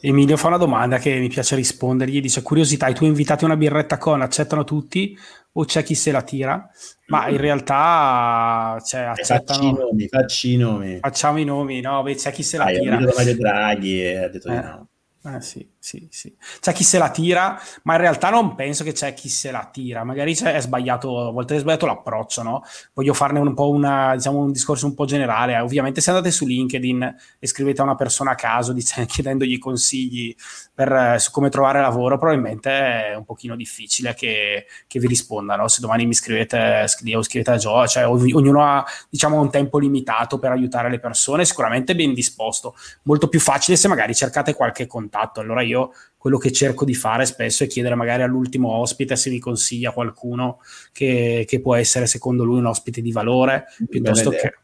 [0.00, 3.56] Emilio fa una domanda che mi piace rispondergli, dice curiosità, i tuoi invitati a una
[3.56, 5.18] birretta con accettano tutti
[5.52, 6.70] o c'è chi se la tira?
[7.06, 9.58] Ma in realtà cioè, accettano...
[9.58, 10.98] Facci i nomi, facci i nomi.
[11.00, 12.02] Facciamo i nomi, no?
[12.04, 13.00] Beh, c'è chi se la ah, tira.
[13.00, 14.52] Mario Draghi e ha detto eh.
[14.52, 14.88] di no.
[15.24, 16.36] Eh, sì, sì, sì.
[16.60, 19.70] C'è chi se la tira, ma in realtà non penso che c'è chi se la
[19.72, 20.04] tira.
[20.04, 22.62] Magari è sbagliato, a volte è sbagliato l'approccio, no?
[22.92, 25.58] Voglio farne un po' una, diciamo, un discorso un po' generale.
[25.58, 30.34] Ovviamente se andate su LinkedIn e scrivete a una persona a caso diciamo, chiedendogli consigli
[30.74, 35.68] per, eh, su come trovare lavoro, probabilmente è un pochino difficile che, che vi rispondano.
[35.68, 40.38] Se domani mi scrivete, scrivete, scrivete a Joe, cioè ognuno ha, diciamo, un tempo limitato
[40.38, 42.74] per aiutare le persone, sicuramente ben disposto.
[43.04, 45.40] Molto più facile se magari cercate qualche contatto.
[45.40, 45.77] Allora io
[46.16, 50.60] quello che cerco di fare spesso è chiedere magari all'ultimo ospite se mi consiglia qualcuno
[50.92, 54.54] che, che può essere secondo lui un ospite di valore, piuttosto che...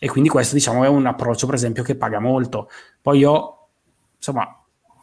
[0.00, 2.68] E quindi questo diciamo è un approccio per esempio che paga molto.
[3.00, 3.68] Poi io,
[4.16, 4.58] insomma,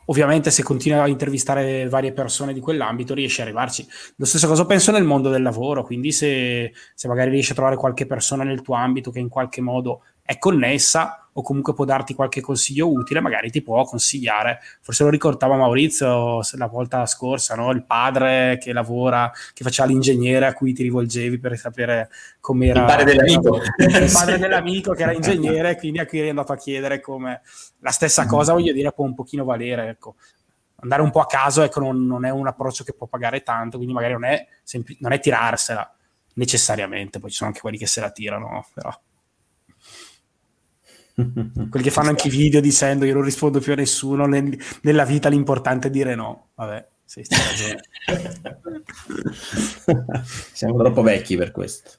[0.07, 3.87] Ovviamente se continui a intervistare varie persone di quell'ambito riesci ad arrivarci.
[4.17, 7.75] Lo stesso cosa penso nel mondo del lavoro, quindi se, se magari riesci a trovare
[7.75, 12.13] qualche persona nel tuo ambito che in qualche modo è connessa o comunque può darti
[12.13, 14.59] qualche consiglio utile, magari ti può consigliare.
[14.79, 17.71] Forse lo ricordava Maurizio la volta scorsa, no?
[17.71, 22.09] il padre che lavora, che faceva l'ingegnere a cui ti rivolgevi per sapere
[22.39, 22.79] com'era.
[22.79, 23.61] Il padre dell'amico.
[23.77, 27.41] Il padre dell'amico che era ingegnere, quindi a cui eri andato a chiedere come
[27.79, 29.89] la stessa cosa, voglio dire, può un pochino valere.
[29.89, 30.15] Ecco.
[30.77, 33.75] Andare un po' a caso ecco, non, non, è un approccio che può pagare tanto,
[33.75, 35.93] quindi magari non è, sempl- non è tirarsela
[36.35, 38.97] necessariamente, poi ci sono anche quelli che se la tirano, però
[41.15, 45.05] quelli che fanno anche i video dicendo io non rispondo più a nessuno nel, nella
[45.05, 46.49] vita l'importante è dire no.
[46.55, 47.23] Vabbè sì,
[50.53, 51.91] siamo troppo vecchi per questo.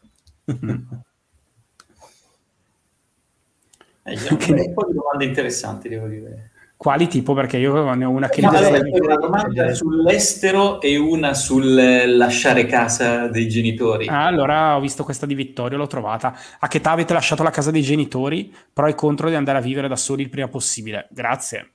[4.02, 7.32] Eh, un po' di domande interessanti devo dire quali tipo?
[7.32, 8.42] Perché io ne ho una che...
[8.42, 11.74] No, allora, una domanda sull'estero e una sul
[12.16, 14.08] lasciare casa dei genitori.
[14.08, 16.36] Ah, allora ho visto questa di Vittorio, l'ho trovata.
[16.58, 18.54] A che età avete lasciato la casa dei genitori?
[18.72, 21.08] Pro e contro di andare a vivere da soli il prima possibile.
[21.10, 21.70] Grazie.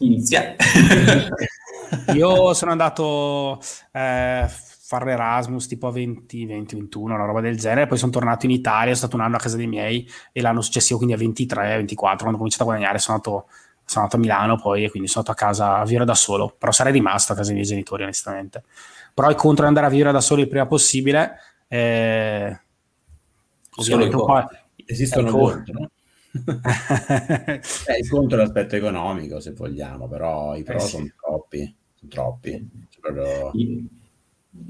[0.00, 0.54] Inizia.
[2.14, 3.58] io sono andato...
[3.90, 4.46] Eh,
[4.88, 7.86] fare l'Erasmus tipo a 20, 20, 21, una roba del genere.
[7.86, 10.62] Poi sono tornato in Italia, sono stato un anno a casa dei miei e l'anno
[10.62, 13.48] successivo, quindi a 23, 24, quando ho cominciato a guadagnare, sono andato,
[13.84, 16.54] sono andato a Milano poi e quindi sono andato a casa a vivere da solo.
[16.56, 18.64] Però sarei rimasto a casa dei miei genitori, onestamente.
[19.12, 21.36] Però è contro andare a vivere da solo il prima possibile.
[21.68, 22.58] Eh,
[23.76, 24.44] ovviamente un po'...
[24.86, 25.90] Esistono contro, no?
[27.88, 30.88] eh, il contro l'aspetto economico, se vogliamo, però i pro eh, sì.
[30.88, 31.76] sono troppi.
[31.94, 32.70] Sono troppi.
[32.88, 33.50] Cioè, proprio...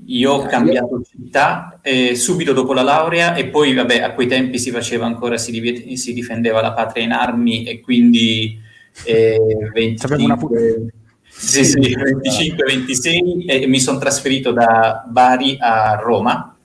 [0.06, 4.58] Io ho cambiato città eh, subito dopo la laurea e poi, vabbè, a quei tempi
[4.58, 8.58] si faceva ancora, si, div- si difendeva la patria in armi e quindi
[9.04, 9.38] eh,
[9.72, 10.92] 25,
[11.28, 16.56] sì, sì, 25, 26 e mi sono trasferito da Bari a Roma.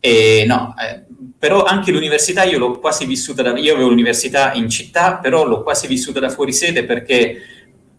[0.00, 1.04] E no, eh,
[1.38, 3.56] però anche l'università io l'ho quasi vissuta da...
[3.58, 7.36] Io avevo l'università in città, però l'ho quasi vissuta da fuori sede perché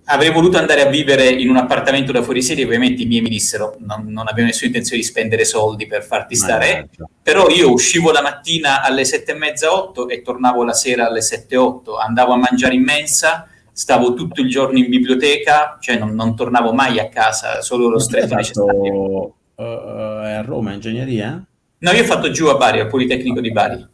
[0.05, 3.29] avrei voluto andare a vivere in un appartamento da fuori sede, ovviamente i miei mi
[3.29, 7.71] dissero non, non avevo nessuna intenzione di spendere soldi per farti stare, no, però io
[7.71, 11.97] uscivo la mattina alle sette e mezza, otto e tornavo la sera alle sette, otto,
[11.97, 16.71] andavo a mangiare in mensa, stavo tutto il giorno in biblioteca, cioè non, non tornavo
[16.71, 19.33] mai a casa, solo lo stretto necessario.
[19.55, 21.43] Uh, a Roma, ingegneria?
[21.77, 23.87] No, io ho fatto giù a Bari, al Politecnico di Bari.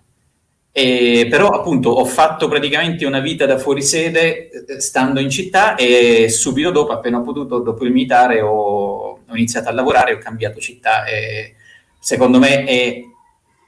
[0.74, 6.30] E, però appunto ho fatto praticamente una vita da fuorisede eh, stando in città e
[6.30, 10.62] subito dopo, appena ho potuto, dopo il militare, ho, ho iniziato a lavorare, ho cambiato
[10.62, 11.56] città e
[12.00, 13.02] secondo me è,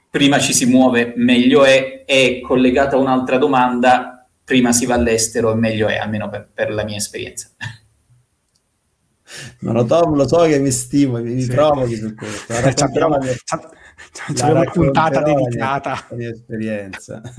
[0.08, 5.52] prima ci si muove, meglio è, è collegata a un'altra domanda, prima si va all'estero
[5.52, 7.50] e meglio è, almeno per, per la mia esperienza.
[9.60, 11.48] No, no, Tom, lo so che mi stimo, mi sì.
[11.48, 12.54] provochi su questo.
[12.74, 13.18] C'abbiamo,
[14.32, 17.20] c'è una puntata dedicata alla mia esperienza.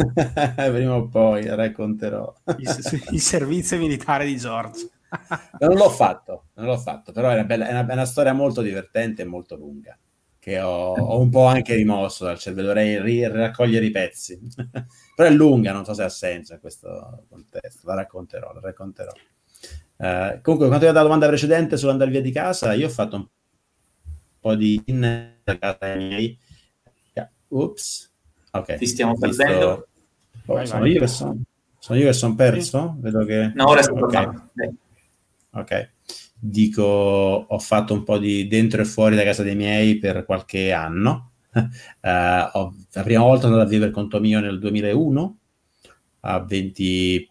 [0.56, 2.34] Prima o poi la racconterò.
[2.58, 4.90] il, il servizio militare di George.
[5.60, 8.34] non l'ho fatto, non l'ho fatto, però è una, bella, è una, è una storia
[8.34, 9.98] molto divertente e molto lunga,
[10.40, 14.40] che ho, ho, un po' anche rimosso dal cervello, dovrei ri- raccogliere i pezzi.
[15.16, 19.12] però è lunga, non so se ha senso in questo contesto, la racconterò, la racconterò.
[19.98, 23.28] Uh, comunque, quanto alla domanda precedente sull'andare via di casa, io ho fatto un
[24.40, 26.38] po' di in casa miei
[27.56, 28.12] Ups.
[28.52, 28.76] Ok.
[28.76, 29.44] Ti stiamo visto...
[29.44, 29.88] perdendo.
[30.46, 30.92] Oh, vai, sono, vai.
[30.92, 31.44] Io son...
[31.80, 32.96] sono, io che sono perso?
[33.00, 33.52] Vedo che...
[33.56, 34.28] No, ora sto okay.
[35.52, 35.90] ok.
[36.38, 40.72] Dico, ho fatto un po' di dentro e fuori da casa dei miei per qualche
[40.72, 41.32] anno.
[41.54, 41.60] uh,
[42.54, 45.38] ho, la prima volta sono andato a vivere conto mio nel 2001,
[46.22, 47.30] a 20,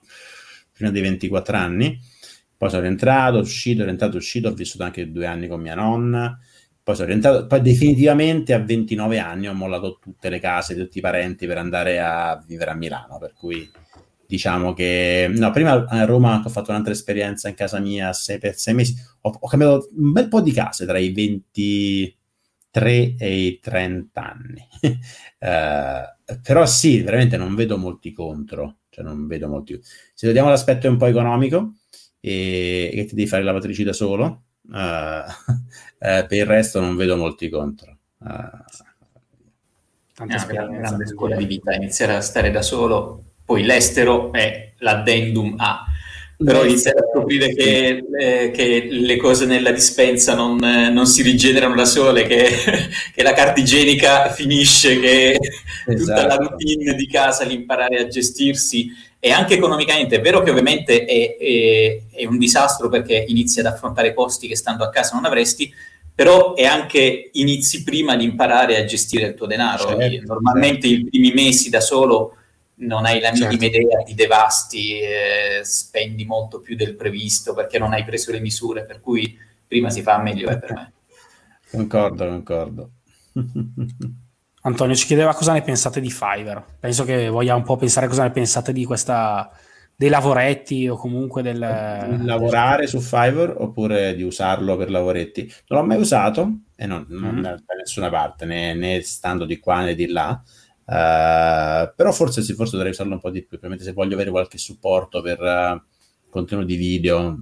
[0.73, 1.99] prima dei 24 anni.
[2.57, 4.49] Poi sono rientrato, uscito, rientrato, uscito.
[4.49, 6.39] Ho vissuto anche due anni con mia nonna
[6.85, 11.01] poi sono rientrato, poi definitivamente a 29 anni ho mollato tutte le case, tutti i
[11.01, 13.67] parenti per andare a vivere a Milano, per cui
[14.27, 18.57] diciamo che no, prima a Roma ho fatto un'altra esperienza in casa mia sei, per
[18.57, 23.59] sei mesi, ho, ho, cambiato un bel po' di case tra i 23 e i
[23.61, 29.81] 30 anni, uh, però sì, veramente non vedo molti contro, cioè non vedo molti.
[30.13, 31.77] Se vediamo l'aspetto un po' economico
[32.21, 35.29] e che ti devi fare la lavatrici da solo, Uh,
[36.05, 37.97] eh, per il resto non vedo molti contro.
[38.19, 38.63] Uh,
[40.15, 44.73] Tanta ah, grande, grande scuola di vita, iniziare a stare da solo, poi l'estero è
[44.79, 45.87] l'addendum A.
[46.37, 51.75] Però iniziare a scoprire che, eh, che, le cose nella dispensa non, non si rigenerano
[51.75, 52.49] da sole, che,
[53.15, 55.39] che, la carta igienica finisce, che
[55.87, 55.97] esatto.
[55.97, 58.91] tutta la routine di casa, l'imparare a gestirsi
[59.25, 63.65] e anche economicamente è vero che ovviamente è, è, è, un disastro perché inizi ad
[63.65, 65.73] affrontare costi che stando a casa non avresti,
[66.15, 69.99] però è anche inizi prima di imparare a gestire il tuo denaro.
[69.99, 71.07] Certo, Normalmente certo.
[71.07, 72.37] i primi mesi da solo
[72.77, 73.65] non hai la minima certo.
[73.65, 78.85] idea, ti devasti, eh, spendi molto più del previsto perché non hai preso le misure,
[78.85, 79.37] per cui
[79.67, 80.93] prima si fa meglio è per me.
[81.71, 82.91] Concordo, concordo.
[84.63, 86.63] Antonio ci chiedeva cosa ne pensate di Fiverr.
[86.79, 89.51] Penso che voglia un po' pensare cosa ne pensate di questa
[89.97, 95.43] dei lavoretti o comunque del lavorare su Fiverr oppure di usarlo per lavoretti.
[95.69, 97.43] Non l'ho mai usato e non, non mm-hmm.
[97.43, 100.43] da nessuna parte, né, né, stando di qua né di là.
[100.87, 103.59] Uh, però forse sì, forse dovrei usarlo un po' di più.
[103.59, 105.81] Probabilmente se voglio avere qualche supporto per uh,
[106.29, 107.37] contenuti di video,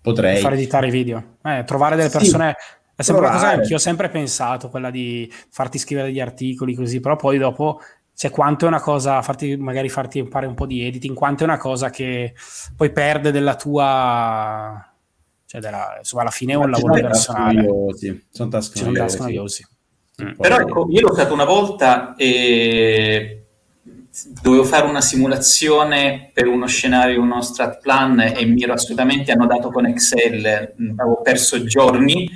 [0.00, 2.56] potrei fare editare video, eh, trovare delle persone.
[2.58, 6.74] Sì è sempre una cosa che ho sempre pensato, quella di farti scrivere degli articoli
[6.74, 7.80] così, però poi dopo
[8.16, 11.46] cioè quanto è una cosa, farti, magari farti fare un po' di editing, quanto è
[11.46, 12.34] una cosa che
[12.76, 14.92] poi perde della tua,
[15.46, 17.62] cioè della, insomma alla fine è un lavoro personale.
[17.62, 18.26] Noiosi.
[18.30, 18.98] Sono task noiosi.
[18.98, 19.66] Task noiosi.
[20.22, 20.32] Mm.
[20.38, 23.46] Però ecco, io l'ho usato una volta e
[24.40, 29.70] dovevo fare una simulazione per uno scenario, uno strat plan e mi ero assolutamente annodato
[29.70, 32.30] con Excel, avevo perso giorni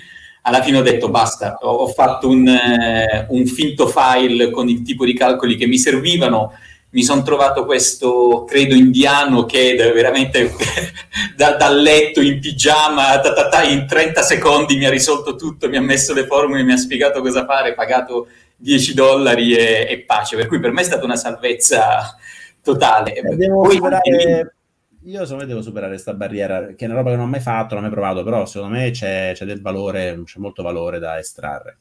[0.49, 4.83] alla fine ho detto basta, ho, ho fatto un, eh, un, finto file con il
[4.83, 6.53] tipo di calcoli che mi servivano,
[6.91, 10.51] mi sono trovato questo credo indiano che veramente
[11.37, 15.69] da, dal letto in pigiama, ta, ta, ta, in 30 secondi mi ha risolto tutto,
[15.69, 20.01] mi ha messo le formule, mi ha spiegato cosa fare, pagato 10 dollari e, e
[20.01, 22.17] pace, per cui per me è stata una salvezza
[22.63, 23.21] totale.
[23.37, 24.58] Devo Poi, superare
[25.03, 27.41] io secondo me devo superare questa barriera, che è una roba che non ho mai
[27.41, 30.99] fatto, non ho mai provato, però secondo me c'è, c'è del valore, c'è molto valore
[30.99, 31.79] da estrarre.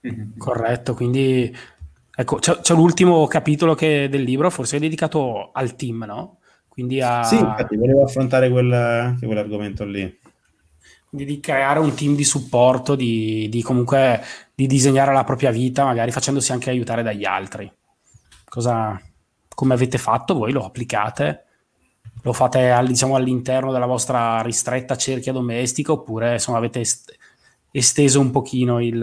[0.36, 1.54] Corretto, quindi
[2.14, 6.38] ecco, c'è, c'è, l'ultimo capitolo che, del libro, forse è dedicato al team, no?
[6.68, 7.22] Quindi a...
[7.22, 10.18] Sì, infatti volevo affrontare quel, quell'argomento lì.
[11.08, 14.20] Quindi di creare un team di supporto, di, di comunque
[14.54, 17.70] di disegnare la propria vita, magari facendosi anche aiutare dagli altri.
[18.44, 19.00] Cosa,
[19.48, 20.52] come avete fatto voi?
[20.52, 21.46] Lo applicate?
[22.22, 27.16] Lo fate diciamo, all'interno della vostra ristretta cerchia domestica oppure insomma, avete est-
[27.70, 29.02] esteso un pochino il...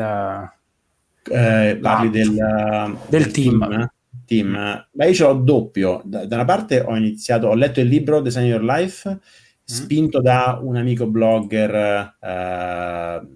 [1.30, 3.60] Eh, parli del, del, del team.
[3.60, 3.92] team.
[4.26, 4.88] team.
[4.92, 6.02] Beh, io ce l'ho doppio.
[6.06, 9.18] Da, da, una parte ho iniziato, ho letto il libro Design Your Life, mm.
[9.64, 13.28] spinto da un amico blogger eh,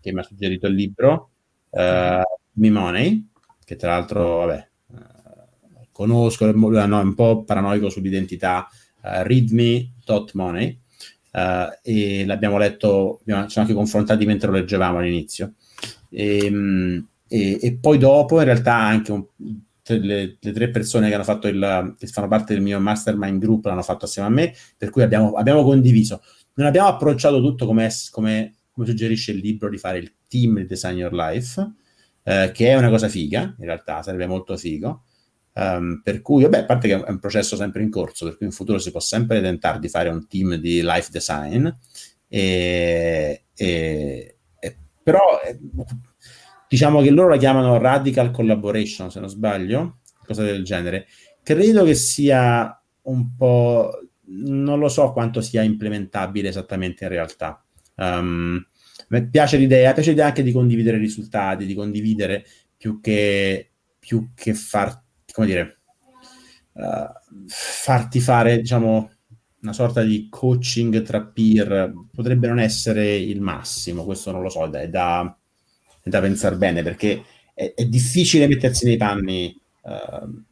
[0.00, 1.30] che mi ha suggerito il libro,
[1.70, 2.22] eh,
[2.54, 3.28] Me Money,
[3.64, 8.68] che tra l'altro, vabbè, eh, conosco, no, è un po' paranoico sull'identità
[9.02, 10.80] readme.money
[11.32, 15.54] uh, e l'abbiamo letto, abbiamo, ci siamo anche confrontati mentre lo leggevamo all'inizio.
[16.08, 19.24] E, um, e, e poi dopo, in realtà, anche un,
[19.84, 23.64] le, le, tre persone che hanno fatto il che fanno parte del mio mastermind group
[23.64, 26.22] l'hanno fatto assieme a me, per cui abbiamo, abbiamo condiviso.
[26.54, 30.66] Non abbiamo approcciato tutto come, come, come, suggerisce il libro di fare il team di
[30.66, 31.72] Design Your Life,
[32.24, 35.04] eh, che è una cosa figa, in realtà sarebbe molto figo.
[35.54, 38.46] Um, per cui, vabbè, a parte che è un processo sempre in corso, per cui
[38.46, 41.68] in futuro si può sempre tentare di fare un team di life design,
[42.26, 45.58] e, e, e, però eh,
[46.66, 51.06] diciamo che loro la chiamano radical collaboration, se non sbaglio, cosa del genere.
[51.42, 53.90] Credo che sia un po',
[54.28, 57.62] non lo so quanto sia implementabile esattamente in realtà.
[57.96, 58.64] Um,
[59.30, 65.02] piace l'idea, piace l'idea anche di condividere risultati, di condividere più che, più che far
[65.32, 65.78] come dire,
[66.74, 69.10] uh, farti fare, diciamo,
[69.62, 74.64] una sorta di coaching tra peer potrebbe non essere il massimo, questo non lo so,
[74.64, 75.36] è da,
[76.02, 77.22] è da pensare bene perché
[77.54, 79.56] è, è, difficile mettersi nei panni.
[79.82, 80.42] Uh,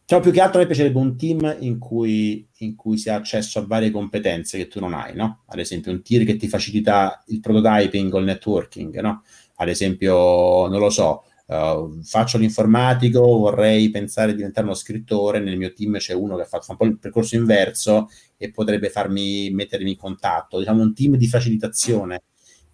[0.00, 3.60] diciamo più che altro mi piacerebbe un team in cui, in cui si ha accesso
[3.60, 5.44] a varie competenze che tu non hai, no?
[5.46, 9.22] Ad esempio un tier che ti facilita il prototyping o il networking, no?
[9.56, 15.58] Ad esempio, non lo so, Uh, faccio l'informatico, vorrei pensare di diventare uno scrittore, nel
[15.58, 18.08] mio team c'è uno che ha fatto un po' il percorso inverso
[18.38, 20.58] e potrebbe farmi mettermi in contatto.
[20.58, 22.22] Diciamo un team di facilitazione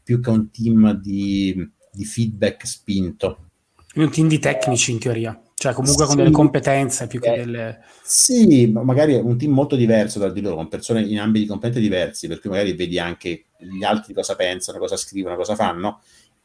[0.02, 3.50] più che un team di, di feedback spinto.
[3.94, 7.38] Un team di tecnici in teoria, cioè comunque sì, con delle competenze più che eh,
[7.38, 7.80] delle...
[8.04, 12.28] Sì, magari un team molto diverso da di loro, con persone in ambiti completamente diversi,
[12.28, 16.00] per cui magari vedi anche gli altri cosa pensano, cosa scrivono, cosa fanno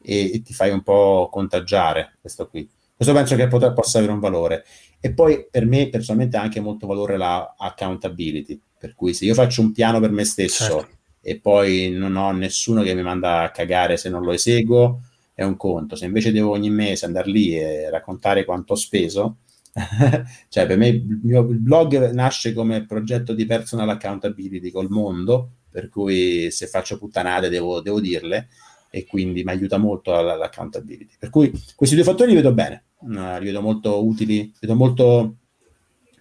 [0.06, 2.68] e, e, ti fai un po' contagiare questo qui.
[2.94, 4.64] Questo penso che pot- possa avere un valore.
[5.00, 9.34] E poi per me personalmente ha anche molto valore la accountability, per cui se io
[9.34, 10.88] faccio un piano per me stesso certo.
[11.20, 15.00] e poi non ho nessuno che mi manda a cagare se non lo eseguo,
[15.34, 15.96] è un conto.
[15.96, 19.38] Se invece devo ogni mese andare lì e raccontare quanto ho speso,
[20.48, 25.90] cioè per me il mio blog nasce come progetto di personal accountability col mondo, per
[25.90, 28.48] cui se faccio puttanate devo, devo dirle,
[28.96, 31.16] e quindi mi aiuta molto l'accountability.
[31.18, 35.34] Per cui questi due fattori li vedo bene, uh, li vedo molto utili, vedo molto...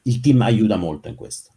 [0.03, 1.51] il team aiuta molto in questo.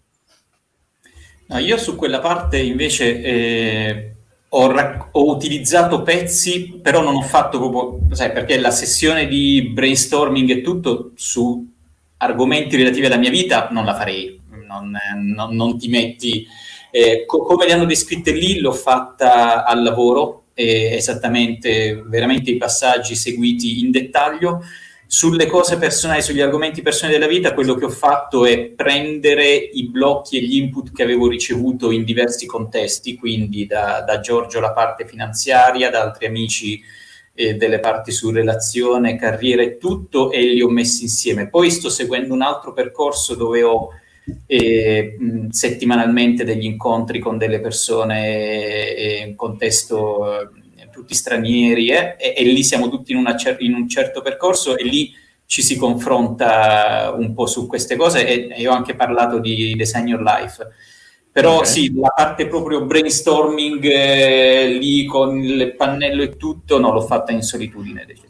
[1.49, 4.13] No, io su quella parte invece eh,
[4.51, 9.71] ho, rac- ho, utilizzato pezzi, però non ho fatto proprio, sai, perché la sessione di
[9.73, 11.69] brainstorming e tutto su
[12.19, 14.97] argomenti relativi alla mia vita non la farei, non,
[15.35, 16.47] non, non ti metti...
[16.91, 22.57] Eh, co- come le hanno descritte lì, l'ho fatta al lavoro, eh, esattamente veramente i
[22.57, 24.65] passaggi seguiti in dettaglio.
[25.07, 29.89] Sulle cose personali, sugli argomenti personali della vita, quello che ho fatto è prendere i
[29.89, 34.73] blocchi e gli input che avevo ricevuto in diversi contesti, quindi da, da Giorgio la
[34.73, 36.83] parte finanziaria, da altri amici
[37.39, 41.49] delle parti su relazione, carriera e tutto, e li ho messi insieme.
[41.49, 43.91] Poi sto seguendo un altro percorso dove ho
[44.47, 50.49] eh, mh, settimanalmente degli incontri con delle persone eh, in contesto eh,
[50.99, 54.85] tutti stranieri eh, e, e, lì siamo tutti in, cer- in, un certo percorso e
[54.85, 55.13] lì
[55.47, 60.09] ci si confronta un po' su queste cose e, e ho anche parlato di Design
[60.09, 60.67] Your Life.
[61.31, 61.67] Però okay.
[61.67, 67.33] sì, la parte proprio brainstorming eh, lì con il pannello e tutto, no, l'ho fatta
[67.33, 68.28] in solitudine decisamente.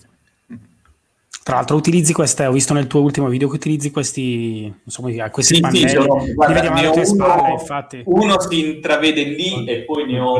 [1.49, 5.55] Tra l'altro utilizzi queste, ho visto nel tuo ultimo video che utilizzi questi, insomma, questi
[5.55, 8.03] sì, pannelli, sì, sono, guarda, ne uno, spalle, infatti.
[8.05, 10.39] Uno si intravede lì e poi ne ho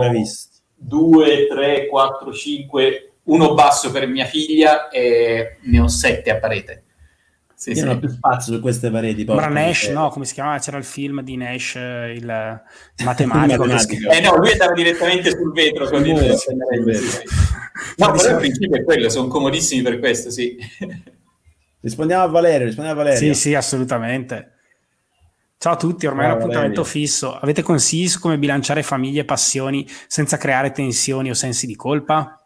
[0.75, 6.83] due, tre, quattro, cinque, uno basso per mia figlia e ne ho sette a parete.
[7.55, 7.81] Sì, sì.
[7.81, 9.25] non ho più spazio su queste pareti.
[9.25, 10.59] Ma Nash, no, come si chiamava?
[10.59, 12.61] C'era il film di Nash, il
[13.03, 13.65] matematico.
[13.65, 13.73] il
[14.13, 15.87] eh no, lui andava direttamente sul vetro.
[15.87, 17.48] Sul vetro, sul vetro.
[17.97, 20.57] No, però il principio è quello, sono comodissimi per questo, sì.
[21.81, 23.35] Rispondiamo a Valerio, rispondiamo a Valerio.
[23.35, 24.53] Sì, sì, assolutamente.
[25.59, 27.01] Ciao a tutti, ormai Ciao, è un appuntamento Valerio.
[27.01, 27.39] fisso.
[27.39, 32.41] Avete consigli su come bilanciare famiglie e passioni senza creare tensioni o sensi di colpa?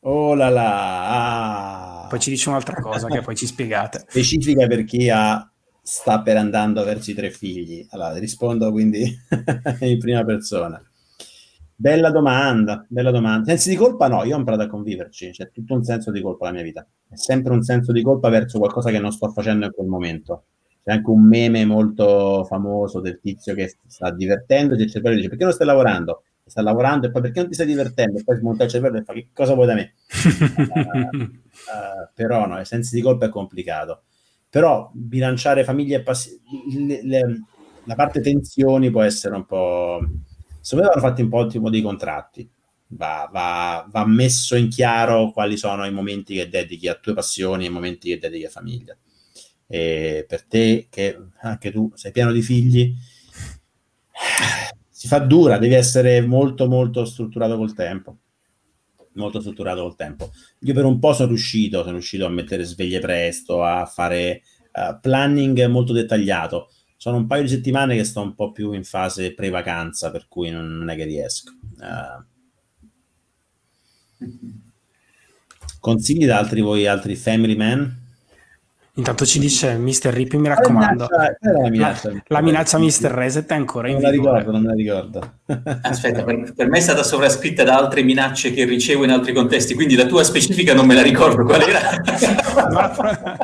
[0.00, 2.06] Oh là là!
[2.08, 4.04] Poi ci dice un'altra cosa che poi ci spiegate.
[4.08, 5.48] Specifica per chi ha
[5.82, 7.86] sta per andando verso i tre figli?
[7.90, 9.02] Allora, rispondo quindi
[9.80, 10.80] in prima persona.
[11.78, 13.44] Bella domanda, bella domanda.
[13.44, 16.46] Sensi di colpa no, io ho imparato a conviverci, c'è tutto un senso di colpa
[16.46, 16.86] nella mia vita.
[17.08, 20.44] È sempre un senso di colpa verso qualcosa che non sto facendo in quel momento.
[20.82, 25.28] C'è anche un meme molto famoso del tizio che sta divertendo e il cervello dice
[25.28, 26.22] perché non stai lavorando?
[26.44, 28.18] Sta lavorando e poi perché non ti stai divertendo?
[28.18, 29.94] E poi smonta il cervello e fa che cosa vuoi da me?
[30.68, 34.02] uh, uh, però no, i sensi di colpa è complicato
[34.48, 36.40] però bilanciare famiglia e passione,
[37.84, 40.00] la parte tensioni può essere un po'...
[40.66, 42.50] Secondo me vanno fatti un po' tipo dei contratti,
[42.88, 47.62] va, va, va, messo in chiaro quali sono i momenti che dedichi a tue passioni
[47.62, 48.96] e i momenti che dedichi a famiglia.
[49.68, 52.92] E per te, che anche tu sei pieno di figli,
[54.90, 58.16] si fa dura, devi essere molto molto strutturato col tempo
[59.12, 60.32] molto strutturato col tempo.
[60.62, 64.98] Io per un po' sono riuscito, sono riuscito a mettere sveglie presto, a fare uh,
[65.00, 66.70] planning molto dettagliato.
[66.96, 70.50] Sono un paio di settimane che sto un po' più in fase pre-vacanza, per cui
[70.50, 71.52] non, non è che riesco.
[71.78, 72.24] Uh,
[75.78, 78.04] consigli da altri voi, altri family man?
[78.94, 80.10] Intanto ci dice Mr.
[80.10, 81.06] Rippi, mi raccomando.
[81.10, 83.10] La minaccia, la minaccia, la, la minaccia Mr.
[83.10, 84.32] Reset è ancora in non vigore.
[84.32, 85.40] La ricordo, non me la ricordo.
[85.82, 89.74] Aspetta, per, per, me è stata sovrascritta da altre minacce che ricevo in altri contesti,
[89.74, 91.90] quindi la tua specifica non me la ricordo qual era.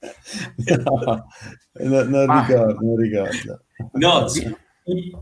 [0.84, 1.26] no,
[1.80, 2.46] no, non, ah.
[2.46, 3.60] ricordo, non ricordo.
[3.92, 4.26] No,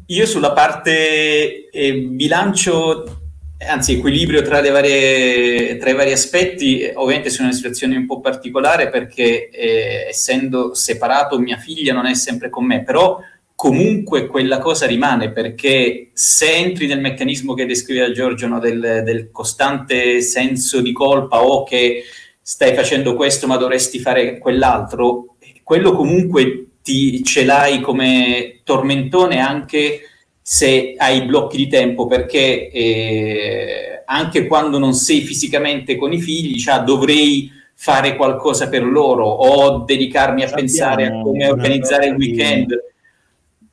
[0.06, 3.22] io sulla parte eh, bilancio
[3.66, 8.20] anzi equilibrio tra, varie, tra, i vari aspetti, ovviamente sono in una situazione un po'
[8.20, 13.18] particolare perché eh, essendo separato mia figlia non è sempre con me, però
[13.55, 19.31] comunque quella cosa rimane perché se entri nel meccanismo che descriveva Giorgio no, del, del
[19.31, 22.02] costante senso di colpa o che
[22.43, 25.34] stai facendo questo ma dovresti fare quell'altro,
[25.65, 30.01] quello comunque ti, ce l'hai come tormentone anche
[30.41, 36.59] se hai blocchi di tempo, perché eh, anche quando non sei fisicamente con i figli,
[36.59, 42.15] cioè, dovrei fare qualcosa per loro o dedicarmi a Sappiamo pensare a come organizzare il
[42.15, 42.66] weekend.
[42.69, 42.77] Di,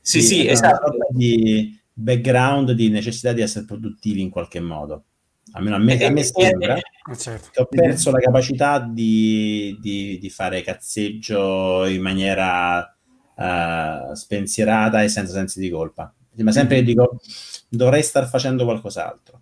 [0.00, 0.96] sì, sì, esatto.
[1.10, 5.04] Di background di necessità di essere produttivi in qualche modo.
[5.52, 7.50] Almeno a me, a me sembra eh, certo.
[7.52, 12.96] che ho perso la capacità di, di, di fare cazzeggio in maniera
[13.34, 17.20] uh, spensierata e senza sensi di colpa ma sempre che dico
[17.68, 19.40] dovrei star facendo qualcos'altro.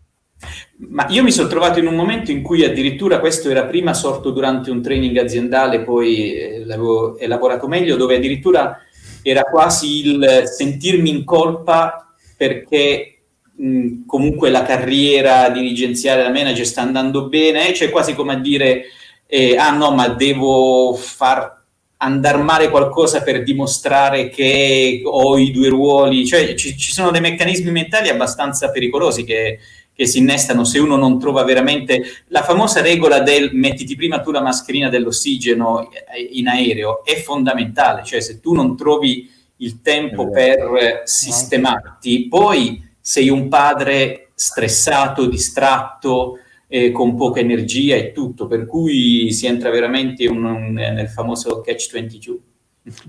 [0.89, 4.31] Ma io mi sono trovato in un momento in cui addirittura questo era prima sorto
[4.31, 8.79] durante un training aziendale, poi eh, l'avevo elaborato meglio, dove addirittura
[9.23, 13.20] era quasi il sentirmi in colpa perché
[13.61, 18.85] mh, comunque la carriera dirigenziale da manager sta andando bene, cioè quasi come a dire
[19.27, 21.59] eh, ah no, ma devo far
[21.99, 27.21] andare male qualcosa per dimostrare che ho i due ruoli, cioè ci, ci sono dei
[27.21, 29.59] meccanismi mentali abbastanza pericolosi che,
[29.93, 34.31] che, si innestano se uno non trova veramente la famosa regola del mettiti prima tu
[34.31, 35.91] la mascherina dell'ossigeno
[36.31, 43.29] in aereo è fondamentale, cioè se tu non trovi il tempo per sistemarti, poi sei
[43.29, 46.39] un padre stressato, distratto,
[46.69, 51.61] eh, con poca energia e tutto, per cui si entra veramente un, un, nel famoso
[51.61, 52.39] catch 22.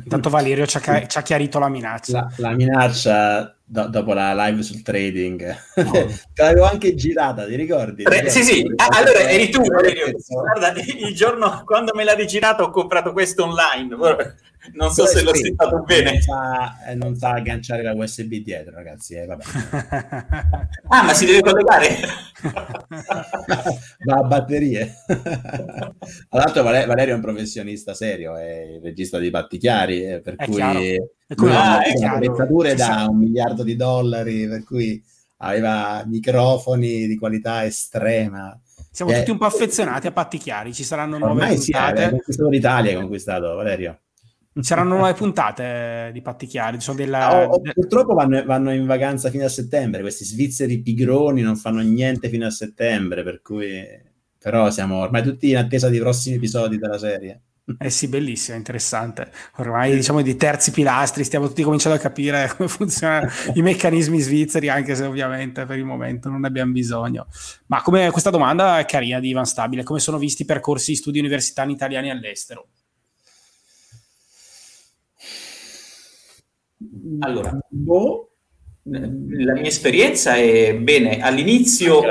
[0.04, 2.32] Intanto Valerio ci ha, ci ha chiarito la minaccia.
[2.38, 5.56] La, la minaccia do, dopo la live sul trading.
[5.76, 5.92] Oh.
[6.34, 8.04] Te l'avevo anche girata, ti ricordi?
[8.04, 8.74] Re, sì, sì.
[8.78, 10.14] Ah, allora eri tu, Valerio.
[10.28, 13.96] Guarda, il giorno quando me l'ha rigirata ho comprato questo online
[14.74, 16.12] non so se l'ho citato bene.
[16.12, 19.16] Non sa, eh, non sa, agganciare la USB dietro, ragazzi.
[19.16, 19.28] Eh,
[20.88, 21.98] ah, ma si deve collegare?
[24.06, 24.94] Va a batterie.
[25.06, 25.94] Tra
[26.30, 30.46] l'altro Valerio è un professionista serio, è il regista di Patti Chiari, eh, per è
[30.46, 35.04] cui ha attrezzature da un miliardo di dollari, per cui
[35.38, 38.60] aveva microfoni di qualità estrema.
[38.92, 41.62] Siamo eh, tutti un po' affezionati a Patti Chiari, ci saranno nuove puntate.
[41.62, 44.00] Sì, ha conquistato l'Italia, ha conquistato Valerio.
[44.62, 46.78] C'erano nuove puntate di Patti Chiari.
[46.96, 47.48] Della...
[47.48, 50.02] Oh, oh, purtroppo vanno, vanno, in vacanza fino a settembre.
[50.02, 55.50] Questi svizzeri pigroni non fanno niente fino a settembre, per cui però siamo ormai tutti
[55.50, 57.42] in attesa di prossimi episodi della serie.
[57.78, 59.32] Eh sì, bellissimo, interessante.
[59.58, 64.68] Ormai diciamo di terzi pilastri, stiamo tutti cominciando a capire come funzionano i meccanismi svizzeri,
[64.68, 67.28] anche se ovviamente per il momento non ne abbiamo bisogno.
[67.68, 70.98] Ma come questa domanda è carina di Ivan Stabile, come sono visti i percorsi di
[70.98, 72.68] studi universitari italiani all'estero?
[77.20, 78.30] Allora, boh.
[78.84, 82.02] la mia esperienza è bene, all'inizio,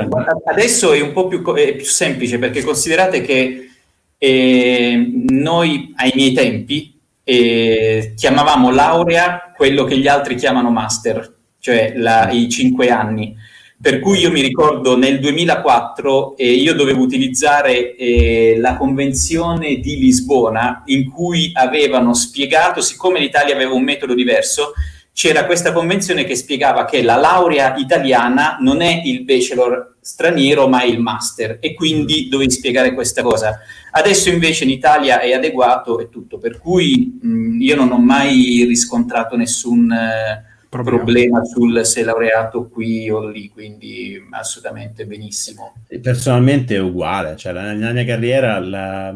[0.45, 3.69] adesso è un po' più, più semplice perché considerate che
[4.17, 11.93] eh, noi ai miei tempi e chiamavamo laurea quello che gli altri chiamano master, cioè
[11.95, 13.35] la, i cinque anni.
[13.81, 19.97] Per cui io mi ricordo nel 2004 eh, io dovevo utilizzare eh, la convenzione di
[19.97, 24.73] Lisbona in cui avevano spiegato, siccome l'Italia aveva un metodo diverso,
[25.11, 30.81] c'era questa convenzione che spiegava che la laurea italiana non è il bachelor straniero ma
[30.81, 33.61] è il master e quindi dovevi spiegare questa cosa.
[33.89, 38.63] Adesso invece in Italia è adeguato e tutto, per cui mh, io non ho mai
[38.67, 39.91] riscontrato nessun...
[39.91, 41.03] Eh, problema.
[41.03, 45.75] problema sul se laureato qui o lì, quindi assolutamente benissimo.
[46.01, 49.13] Personalmente è uguale, cioè la, nella mia carriera la,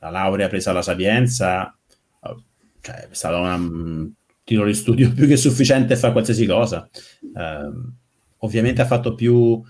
[0.00, 1.76] la laurea presa alla Sapienza
[2.80, 4.10] cioè, è stato un
[4.44, 6.88] titolo di studio più che sufficiente a fare qualsiasi cosa.
[7.20, 7.92] Uh,
[8.38, 9.62] ovviamente ha fatto più uh,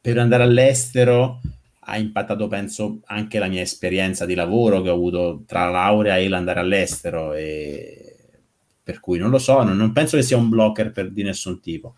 [0.00, 1.40] per andare all'estero
[1.84, 6.16] ha impattato, penso, anche la mia esperienza di lavoro che ho avuto tra la laurea
[6.16, 8.01] e l'andare all'estero e
[8.82, 11.60] per cui non lo so, non, non penso che sia un blocker per, di nessun
[11.60, 11.96] tipo.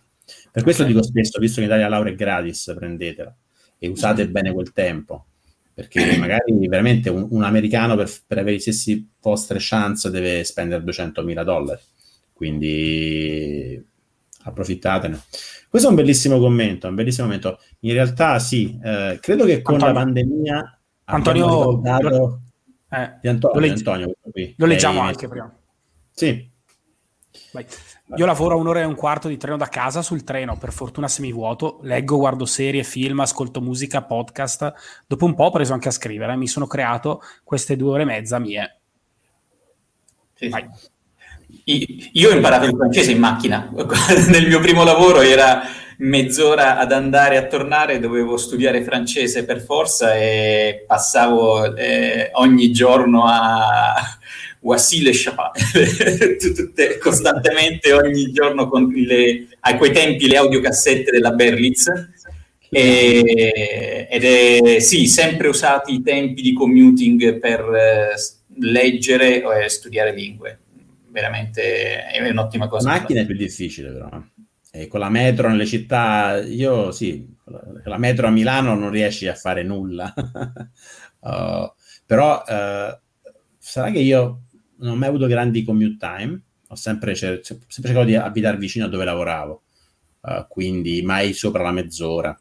[0.50, 0.94] Per questo okay.
[0.94, 3.34] dico spesso, visto che in Italia la laurea è gratis, prendetela
[3.78, 5.26] e usate bene quel tempo,
[5.72, 10.82] perché magari veramente un, un americano per, per, avere i stessi vostre chance deve spendere
[10.84, 11.80] 200.000 dollari,
[12.32, 13.84] quindi
[14.44, 15.20] approfittatene.
[15.68, 17.58] Questo è un bellissimo commento, un bellissimo commento.
[17.80, 20.78] In realtà sì, eh, credo che con Antonio, la pandemia...
[21.06, 21.46] Antonio...
[21.46, 22.40] Lo,
[22.90, 24.14] eh, di Antonio, lo, leggi- Antonio
[24.56, 25.52] lo leggiamo anche prima.
[26.12, 26.48] Sì,
[27.52, 27.66] Vai.
[28.16, 31.78] Io lavoro un'ora e un quarto di treno da casa sul treno, per fortuna semivuoto,
[31.82, 34.72] leggo, guardo serie, film, ascolto musica, podcast.
[35.06, 38.06] Dopo un po' ho preso anche a scrivere, mi sono creato queste due ore e
[38.06, 38.78] mezza mie.
[40.34, 42.10] Sì, sì.
[42.12, 43.70] Io ho imparato il francese in macchina.
[44.28, 45.62] Nel mio primo lavoro era
[45.98, 52.72] mezz'ora ad andare e a tornare, dovevo studiare francese per forza e passavo eh, ogni
[52.72, 53.94] giorno a
[55.12, 55.58] Chapat,
[56.54, 61.90] tutte, costantemente ogni giorno le, a quei tempi le audiocassette della Berlitz
[62.70, 68.14] e, ed è sì, sempre usati i tempi di commuting per eh,
[68.58, 70.58] leggere e studiare lingue.
[71.08, 72.88] Veramente è un'ottima cosa.
[72.88, 74.22] La macchina è più difficile però.
[74.72, 79.28] E con la metro nelle città, io sì, con la metro a Milano non riesci
[79.28, 80.12] a fare nulla.
[81.20, 81.72] uh,
[82.04, 82.98] però uh,
[83.56, 84.43] sarà che io
[84.78, 88.88] non ho mai avuto grandi commute time, ho sempre, sempre cercato di abitare vicino a
[88.88, 89.62] dove lavoravo,
[90.20, 92.38] uh, quindi mai sopra la mezz'ora,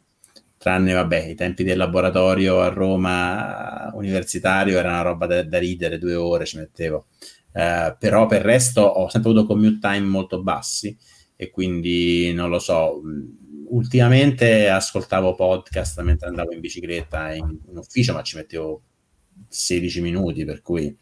[0.58, 6.00] tranne, vabbè, i tempi del laboratorio a Roma universitario era una roba da, da ridere,
[6.00, 7.08] due ore ci mettevo,
[7.54, 10.98] uh, però per il resto ho sempre avuto commute time molto bassi
[11.36, 13.02] e quindi non lo so,
[13.70, 18.82] ultimamente ascoltavo podcast mentre andavo in bicicletta in, in ufficio, ma ci mettevo
[19.48, 20.96] 16 minuti, per cui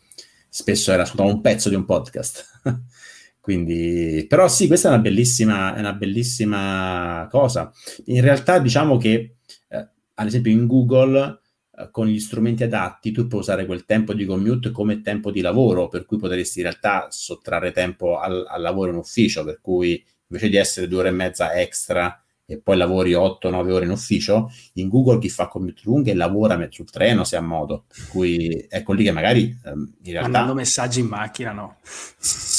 [0.53, 2.59] spesso era soltanto un pezzo di un podcast.
[3.39, 7.71] Quindi, però sì, questa è una bellissima, è una bellissima cosa.
[8.05, 9.37] In realtà diciamo che,
[9.69, 11.39] eh, ad esempio, in Google,
[11.77, 15.39] eh, con gli strumenti adatti, tu puoi usare quel tempo di commute come tempo di
[15.39, 20.03] lavoro, per cui potresti in realtà sottrarre tempo al, al lavoro in ufficio, per cui
[20.27, 22.20] invece di essere due ore e mezza extra
[22.51, 26.89] e poi lavori 8-9 ore in ufficio, in Google chi fa commute lunghe lavora sul
[26.89, 30.29] treno se ha modo, per cui ecco lì che magari um, in realtà...
[30.29, 31.77] Mandando messaggi in macchina, no?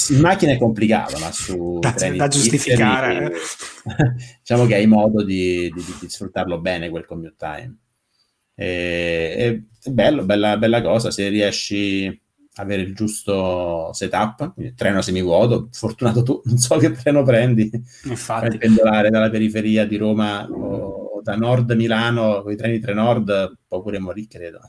[0.09, 1.78] In macchina è complicato, ma su...
[1.78, 3.28] da, da giustificare.
[3.28, 7.77] Twitter, diciamo che hai modo di, di, di, sfruttarlo bene quel commute time.
[8.55, 12.21] E, è bello, bella, bella cosa, se riesci
[12.56, 17.70] avere il giusto setup, il treno semivuoto, fortunato tu, non so che treno prendi,
[18.04, 23.58] infatti per pendolare dalla periferia di Roma o, da nord Milano con i treni Trenord,
[23.66, 24.60] può pure morire, credo.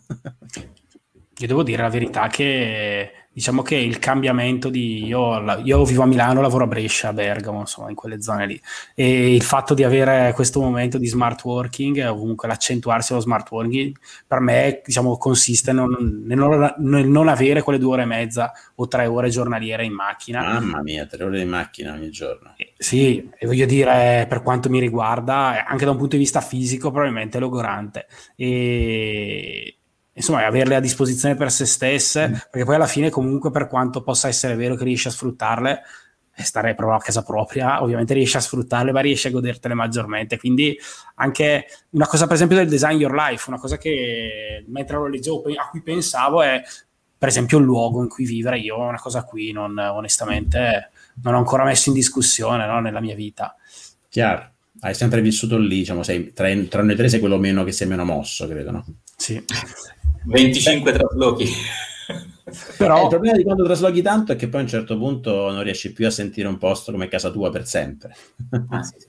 [1.38, 6.06] Io devo dire la verità che diciamo che il cambiamento di io, io, vivo a
[6.06, 8.62] Milano, lavoro a Brescia, a Bergamo, insomma, in quelle zone lì.
[8.94, 13.50] E il fatto di avere questo momento di smart working, o comunque l'accentuarsi allo smart
[13.50, 13.98] working,
[14.28, 18.52] per me diciamo, consiste non, nel, non, nel, non, avere quelle due ore e mezza
[18.76, 20.42] o tre ore giornaliere in macchina.
[20.42, 22.54] Mamma mia, tre ore in macchina ogni giorno.
[22.58, 26.40] Eh, sì, e voglio dire, per quanto mi riguarda, anche da un punto di vista
[26.40, 28.06] fisico, probabilmente è logorante.
[28.36, 29.78] E
[30.14, 32.34] insomma, averle a disposizione per se stesse, mm.
[32.52, 35.82] perché poi alla fine comunque per quanto possa essere vero che riesci a sfruttarle,
[36.36, 40.40] e stare proprio a casa propria, ovviamente riesci a sfruttarle, ma riesci a godertele maggiormente.
[40.40, 40.76] Quindi
[41.16, 45.44] anche una cosa, per esempio, del design your life, una cosa che mentre lo leggevo,
[45.56, 46.62] a cui pensavo è,
[47.18, 48.58] per esempio, il luogo in cui vivere.
[48.58, 50.90] Io una cosa qui non, onestamente
[51.22, 53.56] non ho ancora messo in discussione no, nella mia vita.
[54.10, 54.50] Chiaro,
[54.80, 57.88] hai sempre vissuto lì, diciamo, sei, tra, tra noi tre sei quello meno che sei
[57.88, 58.86] meno mosso, credo, no?
[59.16, 59.44] Sì.
[60.26, 61.46] 25 traslochi.
[62.78, 62.98] Però...
[62.98, 65.64] Eh, il problema di quando trasloghi tanto è che poi a un certo punto non
[65.64, 68.16] riesci più a sentire un posto come casa tua per sempre.
[68.70, 69.08] Ah, sì, sì.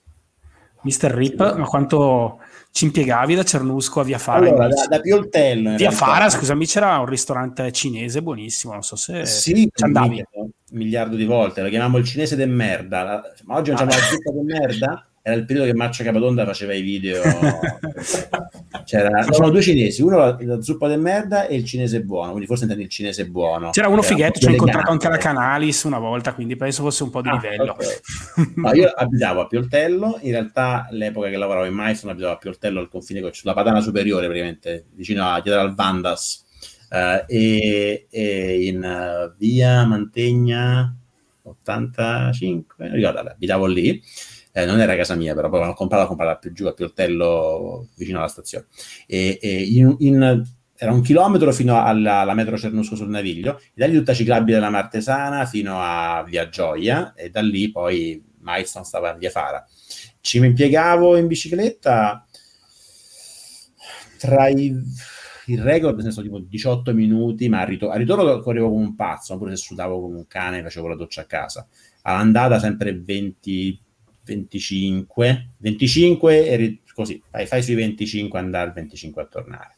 [0.83, 4.47] Mister Rip, ma quanto ci impiegavi da Cernusco a Via Fara?
[4.47, 5.71] Allora, da, da, Pioltello.
[5.71, 5.97] Via realtà.
[5.97, 10.23] Fara, scusami, c'era un ristorante cinese buonissimo, non so se sì, ci andavi.
[10.33, 13.85] Un miliardo di volte, lo chiamiamo il cinese de merda, ma oggi non ah.
[13.85, 15.09] la zuppa de merda?
[15.27, 17.23] era il periodo che Marcia Capatonda faceva i video.
[18.85, 22.47] C'era, c'erano due cinesi, uno la, la, zuppa del merda e il cinese buono, quindi
[22.47, 23.71] forse intendi il cinese buono.
[23.71, 27.09] C'era uno fighetto, ci ho incontrato anche la Canalis una volta, quindi penso fosse un
[27.09, 27.73] po' di ah, livello.
[27.73, 28.53] Okay.
[28.57, 32.81] No, io abitavo a Pioltello, in realtà all'epoca che lavoravo in Maison abitavo a Pioltello
[32.81, 36.45] al confine con la Padana Superiore, praticamente, vicino a dietro al Vandas,
[36.91, 40.95] uh, e, e, in uh, via Mantegna
[41.45, 44.03] 85, non ricordo, abitavo lì
[44.57, 48.29] eh, non era casa mia, però comprata, l'ho comprata più giù a Pioltello, vicino alla
[48.29, 48.67] stazione.
[49.05, 50.45] E, e in, in,
[50.77, 54.59] era un chilometro fino alla, alla metro Cernusco sul Naviglio, e da lì tutta ciclabile
[54.59, 59.67] della Martesana fino a Via Gioia, e da lì poi Milestone stava a Via Fara.
[60.21, 62.25] Ci impiegavo in bicicletta
[64.19, 64.73] tra i
[65.47, 68.95] il record nel senso tipo 18 minuti, ma a, ritor- a ritorno correvo come un
[68.95, 71.67] pazzo, oppure se sudavo come un cane facevo la doccia a casa.
[72.03, 73.84] All'andata sempre 20,
[74.25, 79.77] 25, 25 e così, fai, fai sui 25 andare, 25 a tornare.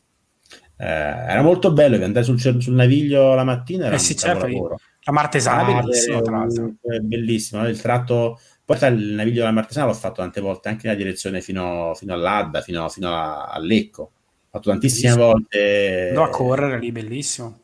[0.78, 3.86] Eh, era molto bello andare sul, sul, naviglio la mattina.
[3.86, 6.74] Era eh sì, certo, la Martesana ah, bellissimo, tra l'altro.
[7.02, 8.39] Bellissimo, il tratto...
[8.64, 12.60] Poi il naviglio della Martesana l'ho fatto tante volte, anche nella direzione fino, fino all'Adda,
[12.60, 14.02] fino, fino a, a, Lecco.
[14.02, 14.10] Ho
[14.51, 15.32] fatto tantissime bellissimo.
[15.32, 16.10] volte.
[16.12, 17.60] No, a correre lì, bellissimo.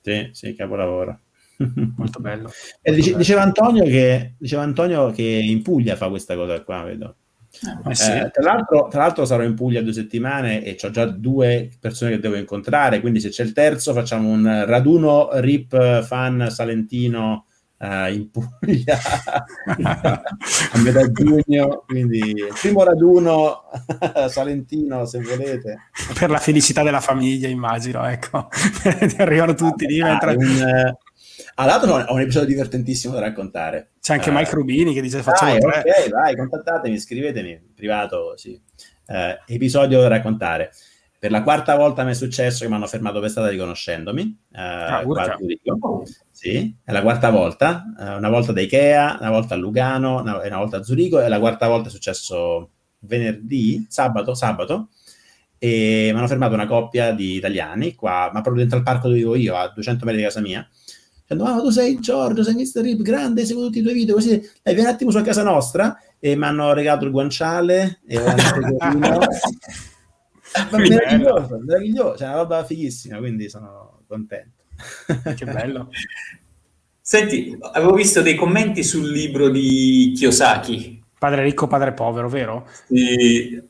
[0.00, 1.20] Sì, sì, capolavoro.
[1.96, 2.50] molto bello.
[2.80, 7.16] E dice, diceva, Antonio che, diceva Antonio che in Puglia fa questa cosa qua, vedo.
[7.86, 8.10] Eh, sì.
[8.10, 12.12] eh, tra, l'altro, tra, l'altro, sarò in Puglia due settimane e ho già due persone
[12.12, 17.44] che devo incontrare, quindi se c'è il terzo facciamo un raduno RIP fan salentino
[17.78, 18.98] uh, in Puglia
[19.76, 22.20] a metà giugno, quindi
[22.60, 23.64] primo raduno
[24.28, 25.88] salentino se volete.
[26.14, 28.48] Per la felicità della famiglia immagino, ecco,
[29.18, 30.34] arrivano tutti lì mentre...
[30.36, 30.96] Un,
[31.56, 33.92] All'altro ho un episodio divertentissimo da raccontare.
[34.00, 38.36] C'è anche uh, Mike Rubini che dice facciamo vai, Ok, vai, contattatemi, scrivetemi in privato,
[38.36, 38.60] sì.
[39.06, 40.72] Uh, episodio da raccontare.
[41.18, 44.22] Per la quarta volta mi è successo che mi hanno fermato per strada riconoscendomi.
[44.50, 45.02] Uh, ah,
[46.30, 47.84] sì, è la quarta volta.
[47.96, 51.28] Uh, una volta da Ikea, una volta a Lugano, una, una volta a Zurigo e
[51.28, 52.70] la quarta volta è successo
[53.00, 54.88] venerdì, sabato, sabato
[55.64, 59.20] e mi hanno fermato una coppia di italiani qua, ma proprio dentro al parco dove
[59.20, 60.68] vivo io, a 200 metri di casa mia,
[61.32, 62.80] dicendo, ah, tu sei Giorgio, sei Mr.
[62.82, 65.42] Rip, grande, seguo tutti i tuoi video, così, dai, vieni un attimo su a casa
[65.42, 68.18] nostra, e mi hanno regalato il guanciale, e
[70.70, 74.64] Ma meraviglioso, meraviglioso, cioè una roba fighissima, quindi sono contento.
[75.34, 75.88] che bello.
[77.00, 81.02] Senti, avevo visto dei commenti sul libro di Kiyosaki.
[81.18, 82.68] Padre ricco, padre povero, vero?
[82.86, 83.62] Sì,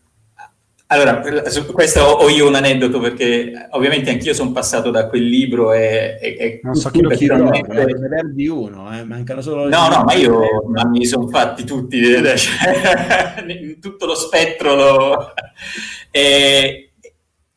[0.92, 5.72] allora, su questo ho io un aneddoto perché ovviamente anch'io sono passato da quel libro
[5.72, 6.18] e...
[6.20, 9.02] e, e non so chi lo chiede, ne perdi uno, eh?
[9.02, 9.70] mancano solo...
[9.70, 11.98] No, no, ma io ma mi sono fatti tutti,
[12.36, 14.74] cioè, tutto lo spettro.
[14.74, 15.32] Lo...
[16.14, 16.90] E,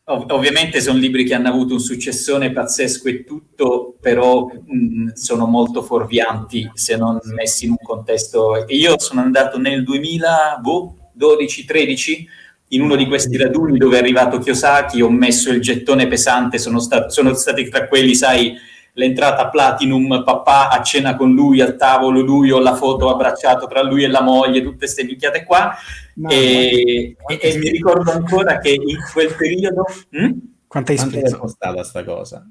[0.05, 5.45] ov- ovviamente sono libri che hanno avuto un successone pazzesco e tutto, però mh, sono
[5.45, 8.63] molto fuorvianti se non messi in un contesto...
[8.69, 15.09] Io sono andato nel 2012-13 in uno di questi raduni dove è arrivato Kiyosaki, ho
[15.09, 18.55] messo il gettone pesante, sono, sta- sono stati tra quelli, sai,
[18.93, 23.83] l'entrata Platinum, papà a cena con lui, al tavolo lui, ho la foto abbracciato tra
[23.83, 25.75] lui e la moglie, tutte queste minchiate qua.
[26.15, 29.85] No, e, e, e mi ricordo ancora che in quel periodo...
[30.11, 30.31] Hm?
[30.67, 31.37] Quanto hai speso?
[31.37, 32.45] costata sta cosa?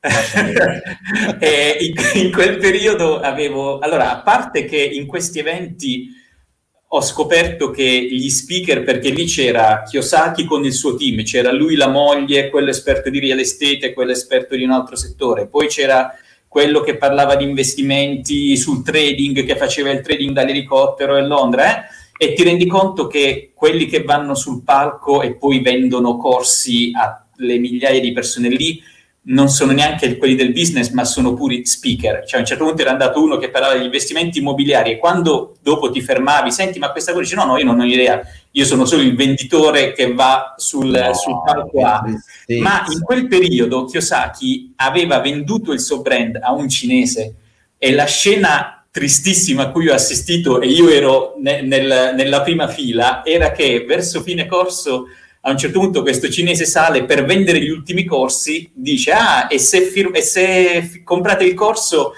[1.40, 3.78] in, in quel periodo avevo...
[3.80, 6.08] Allora, a parte che in questi eventi
[6.88, 11.74] ho scoperto che gli speaker, perché lì c'era Kiyosaki con il suo team, c'era lui
[11.74, 16.14] la moglie, quello esperto di real estate quello esperto di un altro settore, poi c'era
[16.46, 21.82] quello che parlava di investimenti sul trading, che faceva il trading dall'elicottero a Londra, eh?
[22.18, 27.58] e ti rendi conto che quelli che vanno sul palco e poi vendono corsi alle
[27.58, 28.80] migliaia di persone lì,
[29.28, 32.24] non sono neanche quelli del business, ma sono puri speaker.
[32.24, 35.56] Cioè, a un certo punto era andato uno che parlava degli investimenti immobiliari e quando
[35.62, 38.20] dopo ti fermavi, senti, ma questa cosa dice: no, no, io non ho idea,
[38.50, 42.04] io sono solo il venditore che va sul, no, sul palco A.
[42.60, 47.34] Ma in quel periodo Kiyosaki aveva venduto il suo brand a un cinese
[47.78, 52.66] e la scena tristissima a cui ho assistito e io ero ne, nel, nella prima
[52.66, 55.08] fila era che verso fine corso
[55.46, 59.60] a un certo punto questo cinese sale per vendere gli ultimi corsi, dice ah e
[59.60, 62.14] se, fir- e se f- comprate il corso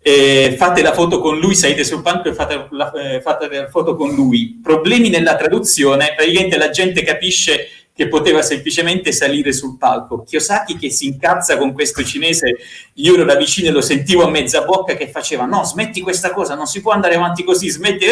[0.00, 3.68] eh, fate la foto con lui, salite sul palco e fate la, eh, fate la
[3.68, 4.58] foto con lui.
[4.60, 10.24] Problemi nella traduzione, praticamente la gente capisce che poteva semplicemente salire sul palco.
[10.24, 12.56] Kiyosaki che si incazza con questo cinese,
[12.94, 16.32] io ero da vicino e lo sentivo a mezza bocca che faceva no, smetti questa
[16.32, 18.06] cosa, non si può andare avanti così, smetti.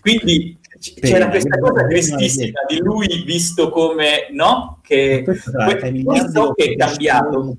[0.00, 4.80] Quindi c'era questa cosa tristissima di lui visto come no?
[4.82, 5.52] Che questo,
[6.04, 7.56] questo che è cambiato.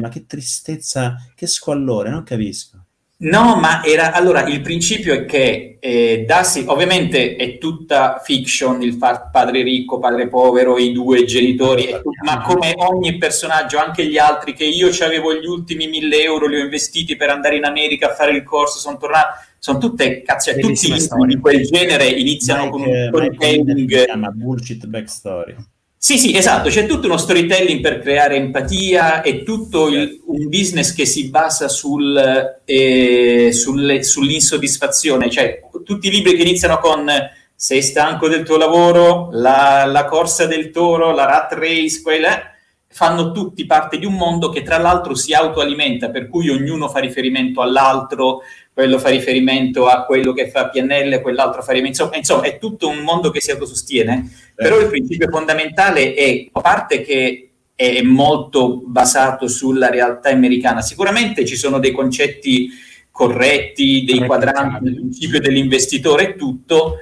[0.00, 2.85] Ma che tristezza che squallore non capisco
[3.18, 8.92] No, ma era allora il principio è che eh, Darsi, ovviamente è tutta fiction, il
[8.92, 11.88] fa- padre ricco, padre povero, i due genitori,
[12.22, 16.60] ma come ogni personaggio, anche gli altri, che io avevo gli ultimi mille euro, li
[16.60, 20.52] ho investiti per andare in America a fare il corso, sono tornato, sono tutte cazzo,
[20.58, 20.92] tutti
[21.26, 23.88] di quel genere iniziano Mike, con un storytelling.
[23.88, 25.56] Si chiama bullshit backstory.
[25.98, 30.94] Sì, sì, esatto, c'è tutto uno storytelling per creare empatia e tutto il, un business
[30.94, 32.16] che si basa sul,
[32.64, 37.10] eh, sulle, sull'insoddisfazione, cioè tutti i libri che iniziano con
[37.54, 42.52] sei stanco del tuo lavoro, la, la corsa del toro, la rat race, quella,
[42.86, 47.00] fanno tutti parte di un mondo che tra l'altro si autoalimenta, per cui ognuno fa
[47.00, 48.42] riferimento all'altro,
[48.76, 52.90] quello fa riferimento a quello che fa PNL, quell'altro fa riferimento, insomma, insomma è tutto
[52.90, 54.52] un mondo che si autosostiene, eh.
[54.54, 61.46] però il principio fondamentale è, a parte che è molto basato sulla realtà americana, sicuramente
[61.46, 62.68] ci sono dei concetti
[63.10, 66.96] corretti, dei quadranti, il principio dell'investitore e tutto,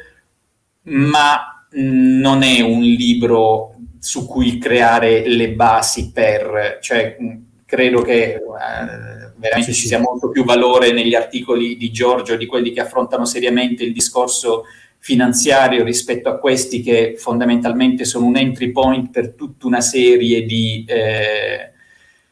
[0.82, 7.16] ma non è un libro su cui creare le basi per, cioè
[7.66, 8.34] credo che...
[8.34, 13.26] Eh, veramente ci sia molto più valore negli articoli di Giorgio, di quelli che affrontano
[13.26, 14.64] seriamente il discorso
[14.98, 20.82] finanziario rispetto a questi che fondamentalmente sono un entry point per tutta una serie di,
[20.88, 21.72] eh,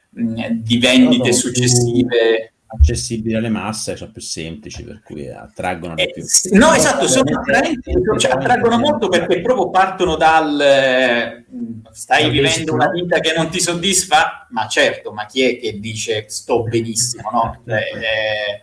[0.08, 6.24] di vendite successive accessibili alle masse, sono più semplici, per cui attraggono eh, più.
[6.52, 11.44] no, esatto, sono attraenti, cioè, attraggono molto perché proprio partono dal eh,
[11.92, 16.24] stai vivendo una vita che non ti soddisfa, ma certo, ma chi è che dice
[16.28, 17.62] sto benissimo, no?
[17.66, 18.62] Cioè, eh,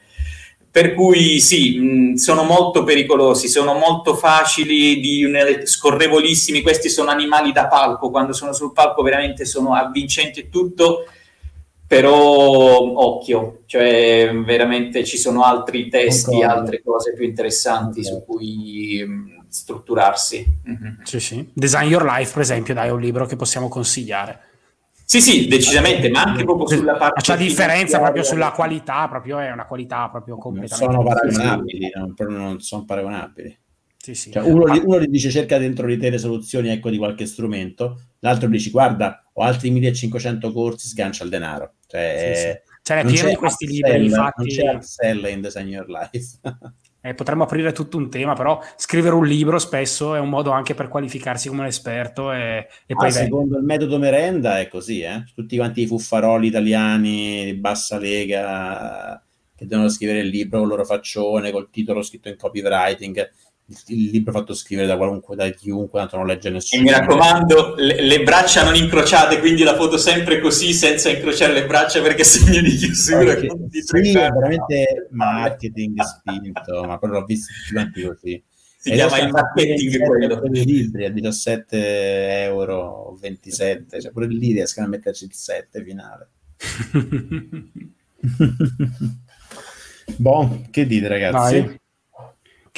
[0.71, 5.27] per cui sì, mh, sono molto pericolosi, sono molto facili, di,
[5.63, 11.05] scorrevolissimi, questi sono animali da palco, quando sono sul palco veramente sono avvincenti e tutto,
[11.89, 16.53] però occhio, cioè veramente ci sono altri testi, Concordo.
[16.53, 18.25] altre cose più interessanti Concordo.
[18.27, 20.45] su cui mh, strutturarsi.
[20.69, 20.93] Mm-hmm.
[21.01, 21.49] Sì, sì.
[21.51, 24.39] Design Your Life, per esempio, dai, è un libro che possiamo consigliare.
[25.03, 27.21] Sì, sì, decisamente, ma anche proprio sulla parte...
[27.21, 30.93] C'è differenza proprio sulla qualità, proprio è una qualità proprio completamente...
[30.95, 33.57] Non sono paragonabili, non, non sono paragonabili.
[33.97, 34.31] Sì, sì.
[34.31, 34.79] Cioè, uno, ah.
[34.85, 38.51] uno, gli dice cerca dentro di te le soluzioni ecco, di qualche strumento, l'altro gli
[38.51, 41.73] dice guarda ho altri 1500 corsi, sgancia il denaro.
[41.89, 42.77] Cioè, sì, sì.
[42.83, 44.41] Cioè, pieno di questi libri, infatti...
[44.41, 46.39] Non c'è upsell in Design Your Life.
[47.01, 50.75] eh, potremmo aprire tutto un tema, però scrivere un libro spesso è un modo anche
[50.75, 53.07] per qualificarsi come un esperto e, e poi...
[53.07, 55.23] Ah, secondo il metodo merenda è così, eh?
[55.33, 59.19] Tutti quanti i fuffaroli italiani di bassa lega
[59.55, 63.29] che devono scrivere il libro con il loro faccione, col titolo scritto in copywriting
[63.87, 66.81] il libro fatto scrivere da qualunque, da chiunque, tanto non legge nessuno.
[66.81, 71.53] E mi raccomando, le, le, braccia non incrociate, quindi la foto sempre così, senza incrociare
[71.53, 73.33] le braccia perché segno di chiusura.
[73.33, 73.49] Okay.
[73.67, 78.43] Di sì, è veramente marketing spinto, ma però l'ho visto tutti così.
[78.81, 80.41] Si e chiama il marketing quello.
[80.45, 86.29] I libri a 17 euro, 27, cioè pure lì riescono a metterci il 7 finale.
[90.17, 91.59] Buon, che dite ragazzi?
[91.59, 91.79] Vai.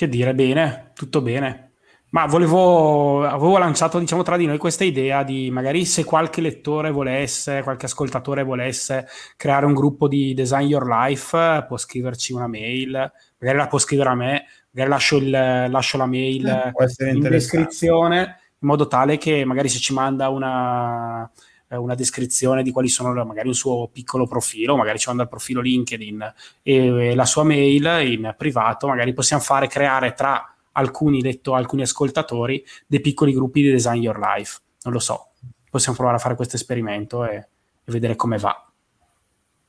[0.02, 1.74] Che dire, bene, tutto bene.
[2.10, 6.90] Ma volevo, avevo lanciato diciamo tra di noi questa idea di magari se qualche lettore
[6.90, 9.06] volesse, qualche ascoltatore volesse
[9.38, 14.10] creare un gruppo di Design Your Life, può scriverci una mail, magari la può scrivere
[14.10, 19.70] a me, magari lascio, il, lascio la mail in descrizione in modo tale che magari
[19.70, 21.30] se ci manda una,
[21.72, 25.30] eh, una descrizione di quali sono magari un suo piccolo profilo, magari ci manda il
[25.30, 31.54] profilo LinkedIn e la sua mail in privato, magari possiamo fare creare tra alcuni, detto
[31.54, 34.60] alcuni ascoltatori dei piccoli gruppi di Design Your Life.
[34.84, 35.30] Non lo so,
[35.70, 38.70] possiamo provare a fare questo esperimento e, e vedere come va.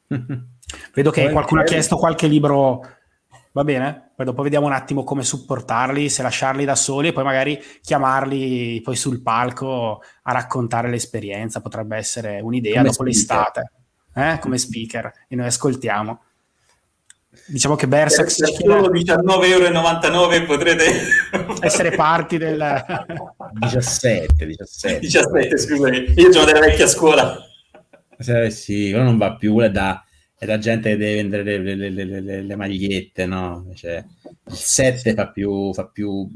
[0.95, 2.81] Vedo che qualcuno ha chiesto qualche libro
[3.53, 4.12] Va bene?
[4.23, 8.81] Poi dopo vediamo un attimo come supportarli, se lasciarli da soli e poi magari chiamarli
[8.81, 11.61] poi sul palco a raccontare l'esperienza.
[11.61, 13.36] Potrebbe essere un'idea come dopo speaker.
[13.36, 13.73] l'estate,
[14.15, 14.39] eh?
[14.39, 16.23] come speaker, e noi ascoltiamo.
[17.47, 20.85] Diciamo che Berserk per solo 19,99 euro potrete
[21.61, 22.85] essere parti del
[23.55, 24.99] 17, 17.
[25.01, 26.15] 17, scusami.
[26.15, 27.36] Io sono della vecchia scuola.
[28.24, 30.01] Eh, sì, però non va più, è da,
[30.43, 33.64] è da gente che deve vendere le, le, le, le magliette, no?
[33.77, 34.05] Cioè,
[34.47, 36.28] il 7 fa più, fa più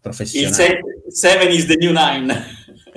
[0.00, 0.80] professionale.
[1.06, 2.42] Il 7 is the new 9.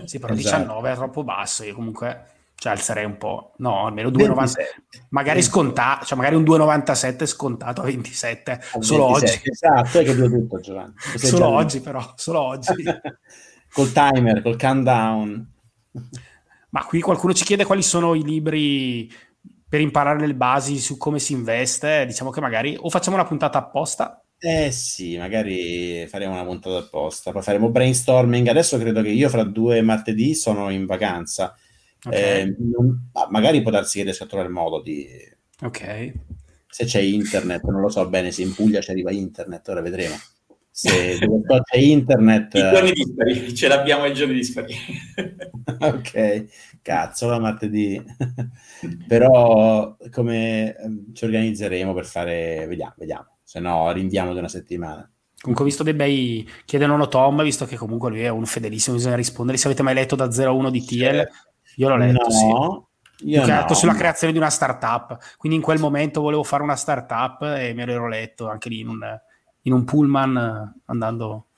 [0.06, 0.58] Sì, però esatto.
[0.58, 2.26] 19 è troppo basso, io comunque
[2.56, 4.56] cioè alzerei un po', no, almeno 2,97,
[5.10, 9.38] magari scontato, cioè magari un 2,97 scontato a 27, a solo 27.
[9.38, 9.50] oggi.
[9.52, 10.94] Esatto, hai capito tutto Giovanni.
[11.18, 12.74] Solo oggi però, solo oggi.
[13.72, 15.52] col timer, col countdown.
[16.70, 19.10] Ma qui qualcuno ci chiede quali sono i libri
[19.76, 23.58] per imparare le basi su come si investe, diciamo che magari o facciamo una puntata
[23.58, 28.48] apposta eh sì, magari faremo una puntata apposta, poi faremo brainstorming.
[28.48, 31.56] Adesso credo che io fra due martedì sono in vacanza.
[32.06, 32.42] Okay.
[32.42, 32.56] Eh,
[33.32, 35.08] magari può darsi che riesca a trovare il modo di...
[35.62, 36.14] Ok.
[36.68, 40.16] Se c'è internet, non lo so bene se in Puglia ci arriva internet, ora vedremo.
[40.78, 41.18] Se
[41.64, 42.54] c'è internet...
[42.54, 44.76] I giorni dispari, ce l'abbiamo i giorni dispari.
[45.80, 48.04] ok, cazzo, la martedì.
[49.08, 52.66] Però come ehm, ci organizzeremo per fare...
[52.68, 55.10] Vediamo, vediamo se no rinviamo di una settimana.
[55.40, 56.46] Comunque ho visto dei bei...
[56.66, 59.58] Chiede Nono Tom, visto che comunque lui è un fedelissimo, bisogna rispondere.
[59.58, 61.26] Se avete mai letto da 01 di TL,
[61.78, 63.28] io l'ho letto, no, sì.
[63.30, 63.98] Io no, sulla no.
[63.98, 65.38] creazione di una startup.
[65.38, 68.90] Quindi in quel momento volevo fare una startup e me l'ero letto anche lì in
[68.90, 69.20] un,
[69.66, 71.50] in un pullman andando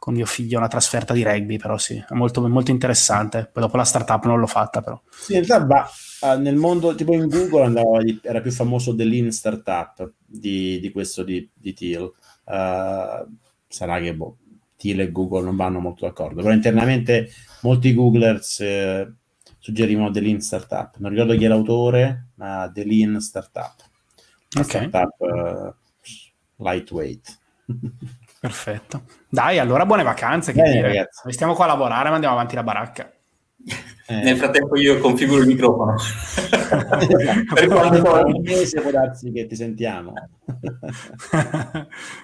[0.00, 3.50] con mio figlio a una trasferta di rugby, però sì, è molto, molto interessante.
[3.52, 4.98] Poi dopo la startup non l'ho fatta, però.
[5.10, 5.90] Sì, in realtà va,
[6.22, 11.22] uh, nel mondo, tipo in Google andava, era più famoso dell'in startup di, di questo
[11.22, 12.10] di, di Thiel.
[12.44, 13.36] Uh,
[13.68, 14.38] sarà che boh,
[14.76, 17.28] Thiel e Google non vanno molto d'accordo, però internamente
[17.60, 19.12] molti Googlers eh,
[19.58, 20.96] suggerivano dell'in startup.
[20.96, 23.74] Non ricordo chi è l'autore, ma dell'in startup.
[24.56, 24.88] Una okay.
[24.88, 25.74] startup uh,
[26.60, 27.38] lightweight.
[28.40, 29.02] Perfetto.
[29.28, 30.52] Dai, allora buone vacanze.
[30.52, 31.30] Che Bene, ragazzi.
[31.32, 33.12] Stiamo qua a lavorare, ma andiamo avanti la baracca.
[34.06, 34.22] Eh.
[34.22, 35.94] Nel frattempo io configuro il microfono.
[37.54, 40.14] per quando un mese può darsi che ti sentiamo.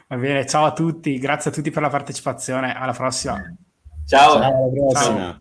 [0.08, 3.34] Va bene, ciao a tutti, grazie a tutti per la partecipazione, alla prossima.
[4.06, 4.32] Ciao.
[4.32, 5.16] Ciao alla prossima.
[5.16, 5.40] Ciao.